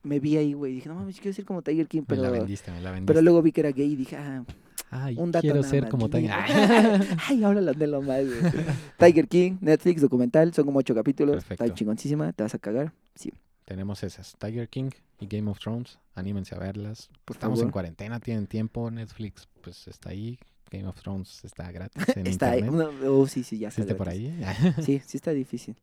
me 0.03 0.19
vi 0.19 0.35
ahí, 0.35 0.51
güey. 0.51 0.73
Dije, 0.73 0.89
no 0.89 0.95
mames, 0.95 1.21
quiero 1.21 1.33
ser 1.33 1.45
como 1.45 1.61
Tiger 1.61 1.87
King, 1.87 2.01
Me 2.09 2.17
la 2.17 2.23
pero... 2.23 2.33
vendiste, 2.33 2.71
me 2.71 2.81
la 2.81 2.91
vendiste. 2.91 3.13
Pero 3.13 3.21
luego 3.21 3.41
vi 3.41 3.53
que 3.53 3.61
era 3.61 3.71
gay 3.71 3.93
y 3.93 3.95
dije, 3.95 4.17
ah, 4.17 4.43
Ay, 5.03 5.15
un 5.17 5.31
dato 5.31 5.41
quiero 5.41 5.57
nada 5.61 5.69
ser 5.69 5.81
más, 5.83 5.91
como 5.91 6.09
Tiger. 6.09 6.31
Ay, 7.27 7.43
ahora 7.43 7.61
de 7.61 7.87
lo 7.87 8.01
más. 8.01 8.21
Tiger 8.99 9.27
King, 9.27 9.57
Netflix, 9.61 10.01
documental, 10.01 10.53
son 10.53 10.65
como 10.65 10.79
ocho 10.79 10.95
capítulos. 10.95 11.37
Está 11.37 11.49
Perfecto. 11.49 11.75
chingoncísima, 11.75 12.31
te 12.33 12.43
vas 12.43 12.55
a 12.55 12.59
cagar. 12.59 12.91
Sí, 13.15 13.31
Tenemos 13.65 14.03
esas. 14.03 14.35
Tiger 14.37 14.69
King 14.69 14.91
y 15.19 15.27
Game 15.27 15.49
of 15.49 15.59
Thrones. 15.59 15.99
Anímense 16.13 16.55
a 16.55 16.59
verlas. 16.59 17.09
por 17.25 17.35
Estamos 17.35 17.61
en 17.61 17.71
cuarentena, 17.71 18.19
tienen 18.19 18.47
tiempo. 18.47 18.89
Netflix, 18.91 19.47
pues 19.61 19.87
está 19.87 20.11
ahí. 20.11 20.37
Game 20.71 20.87
of 20.87 20.99
Thrones 21.01 21.43
está 21.45 21.71
gratis 21.71 22.03
en 22.15 22.27
Está 22.27 22.51
ahí. 22.51 22.63
oh, 23.07 23.27
sí, 23.27 23.43
sí, 23.43 23.57
ya 23.59 23.67
está. 23.69 23.81
¿Existe 23.81 23.95
por 23.95 24.09
ahí? 24.09 24.35
Sí, 24.81 25.01
sí 25.05 25.17
está 25.17 25.31
difícil. 25.31 25.75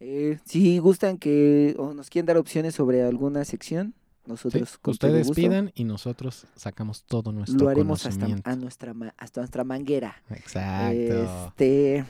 Eh, 0.00 0.38
si 0.44 0.78
gustan 0.78 1.18
que 1.18 1.74
o 1.78 1.92
nos 1.92 2.08
quieren 2.08 2.26
dar 2.26 2.36
opciones 2.38 2.74
sobre 2.74 3.02
alguna 3.02 3.44
sección, 3.44 3.94
nosotros 4.30 4.78
todo 4.80 4.92
ustedes 4.92 5.26
gusto, 5.28 5.40
pidan 5.40 5.72
y 5.74 5.84
nosotros 5.84 6.46
sacamos 6.56 7.04
todo 7.04 7.32
nuestro 7.32 7.58
lo 7.58 7.68
haremos 7.68 8.06
hasta, 8.06 8.20
conocimiento. 8.20 8.50
a 8.50 8.56
nuestra, 8.56 8.94
hasta 9.18 9.40
nuestra 9.40 9.64
manguera. 9.64 10.22
Exacto. 10.30 11.48
Este, 11.48 12.04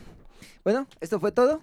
bueno, 0.65 0.87
esto 1.01 1.19
fue 1.19 1.33
todo. 1.33 1.61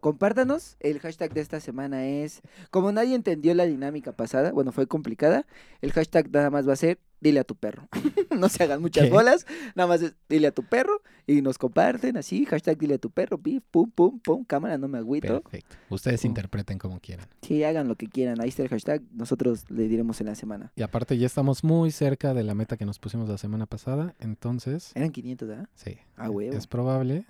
Compártanos. 0.00 0.76
El 0.80 1.00
hashtag 1.00 1.32
de 1.32 1.40
esta 1.40 1.60
semana 1.60 2.06
es. 2.06 2.42
Como 2.70 2.92
nadie 2.92 3.14
entendió 3.14 3.54
la 3.54 3.64
dinámica 3.64 4.12
pasada, 4.12 4.52
bueno, 4.52 4.72
fue 4.72 4.86
complicada. 4.86 5.46
El 5.80 5.92
hashtag 5.92 6.30
nada 6.30 6.50
más 6.50 6.68
va 6.68 6.74
a 6.74 6.76
ser 6.76 6.98
dile 7.26 7.40
a 7.40 7.44
tu 7.44 7.54
perro. 7.56 7.88
no 8.36 8.48
se 8.48 8.62
hagan 8.64 8.80
muchas 8.80 9.04
¿Qué? 9.04 9.10
bolas. 9.10 9.46
Nada 9.74 9.88
más 9.88 10.02
es 10.02 10.14
dile 10.28 10.46
a 10.48 10.52
tu 10.52 10.62
perro. 10.62 11.02
Y 11.26 11.42
nos 11.42 11.58
comparten 11.58 12.16
así. 12.16 12.44
Hashtag 12.46 12.78
dile 12.78 12.94
a 12.94 12.98
tu 12.98 13.10
perro. 13.10 13.36
Pif, 13.38 13.62
pum, 13.70 13.90
pum, 13.90 14.20
pum. 14.20 14.44
Cámara, 14.44 14.78
no 14.78 14.86
me 14.88 14.98
agüito. 14.98 15.42
Perfecto. 15.42 15.76
Ustedes 15.90 16.22
Pum. 16.22 16.28
interpreten 16.30 16.78
como 16.78 17.00
quieran. 17.00 17.26
Sí, 17.42 17.64
hagan 17.64 17.88
lo 17.88 17.96
que 17.96 18.06
quieran. 18.06 18.40
Ahí 18.40 18.48
está 18.50 18.62
el 18.62 18.68
hashtag. 18.68 19.02
Nosotros 19.12 19.64
le 19.70 19.88
diremos 19.88 20.20
en 20.20 20.28
la 20.28 20.34
semana. 20.36 20.72
Y 20.76 20.82
aparte 20.82 21.18
ya 21.18 21.26
estamos 21.26 21.64
muy 21.64 21.90
cerca 21.90 22.32
de 22.32 22.44
la 22.44 22.54
meta 22.54 22.76
que 22.76 22.86
nos 22.86 22.98
pusimos 22.98 23.28
la 23.28 23.38
semana 23.38 23.66
pasada. 23.66 24.14
Entonces, 24.20 24.92
Eran 24.94 25.10
500, 25.10 25.48
¿verdad? 25.48 25.68
sí. 25.74 25.96
Ah, 26.16 26.30
huevo. 26.30 26.56
Es 26.56 26.66
probable 26.66 27.26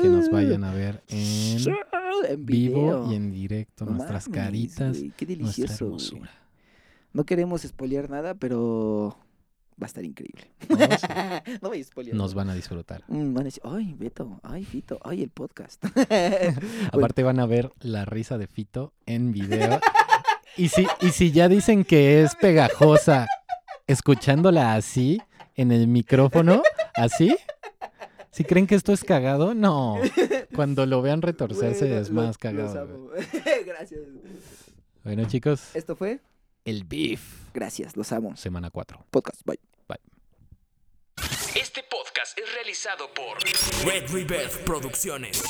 que 0.00 0.08
nos 0.08 0.30
vayan 0.30 0.62
a 0.64 0.72
ver 0.74 1.02
en 1.08 1.58
en 2.28 2.46
vivo 2.46 3.10
y 3.10 3.14
en 3.16 3.30
directo 3.32 3.84
No 3.84 3.92
nuestras 3.92 4.28
mames, 4.28 4.44
caritas, 4.44 4.96
qué 5.16 5.26
nuestra 5.26 5.26
delicioso. 5.26 5.86
güey. 5.86 5.96
hermosura. 5.96 6.30
No 7.14 7.24
queremos 7.24 7.64
espolear 7.64 8.10
nada, 8.10 8.34
pero 8.34 9.16
va 9.80 9.84
a 9.84 9.86
estar 9.86 10.04
increíble. 10.04 10.50
No, 10.68 10.76
sí, 10.76 11.06
no 11.62 11.68
voy 11.70 11.78
a 11.78 11.80
espolear. 11.80 12.14
nos 12.16 12.34
van 12.34 12.50
a 12.50 12.54
disfrutar. 12.54 13.02
Mm, 13.08 13.32
van 13.34 13.42
a 13.42 13.44
decir, 13.44 13.62
ay, 13.64 13.94
Beto, 13.98 14.40
ay, 14.42 14.64
Fito, 14.64 14.98
ay, 15.02 15.22
el 15.22 15.30
podcast. 15.30 15.82
Aparte 16.92 17.22
van 17.22 17.40
a 17.40 17.46
ver 17.46 17.72
la 17.80 18.04
risa 18.04 18.36
de 18.36 18.46
Fito 18.46 18.92
en 19.06 19.32
video. 19.32 19.80
Y 20.56 20.68
si, 20.68 20.86
y 21.00 21.08
si 21.08 21.32
ya 21.32 21.48
dicen 21.48 21.82
que 21.84 22.22
es 22.22 22.36
pegajosa 22.36 23.26
escuchándola 23.88 24.74
así, 24.76 25.20
en 25.56 25.72
el 25.72 25.88
micrófono, 25.88 26.62
así, 26.94 27.36
si 28.30 28.44
creen 28.44 28.68
que 28.68 28.76
esto 28.76 28.92
es 28.92 29.02
cagado, 29.02 29.52
no. 29.54 29.96
Cuando 30.54 30.86
lo 30.86 31.02
vean 31.02 31.22
retorcerse 31.22 31.98
es 31.98 32.08
lo- 32.10 32.14
más 32.14 32.26
los 32.28 32.38
cagado. 32.38 32.80
amo. 32.82 33.08
Gracias. 33.66 34.00
Bueno, 35.02 35.24
chicos, 35.24 35.74
Esto 35.74 35.96
fue, 35.96 36.20
el 36.64 36.84
beef. 36.84 37.20
gracias, 37.52 37.96
los 37.96 38.12
amo. 38.12 38.36
Semana 38.36 38.70
4. 38.70 39.06
Podcast, 39.10 39.42
bye. 39.44 39.58
Este 41.54 41.84
podcast 41.84 42.36
es 42.36 42.52
realizado 42.52 43.08
por 43.14 43.38
Red 43.86 44.10
Rebirth 44.10 44.64
Producciones. 44.64 45.40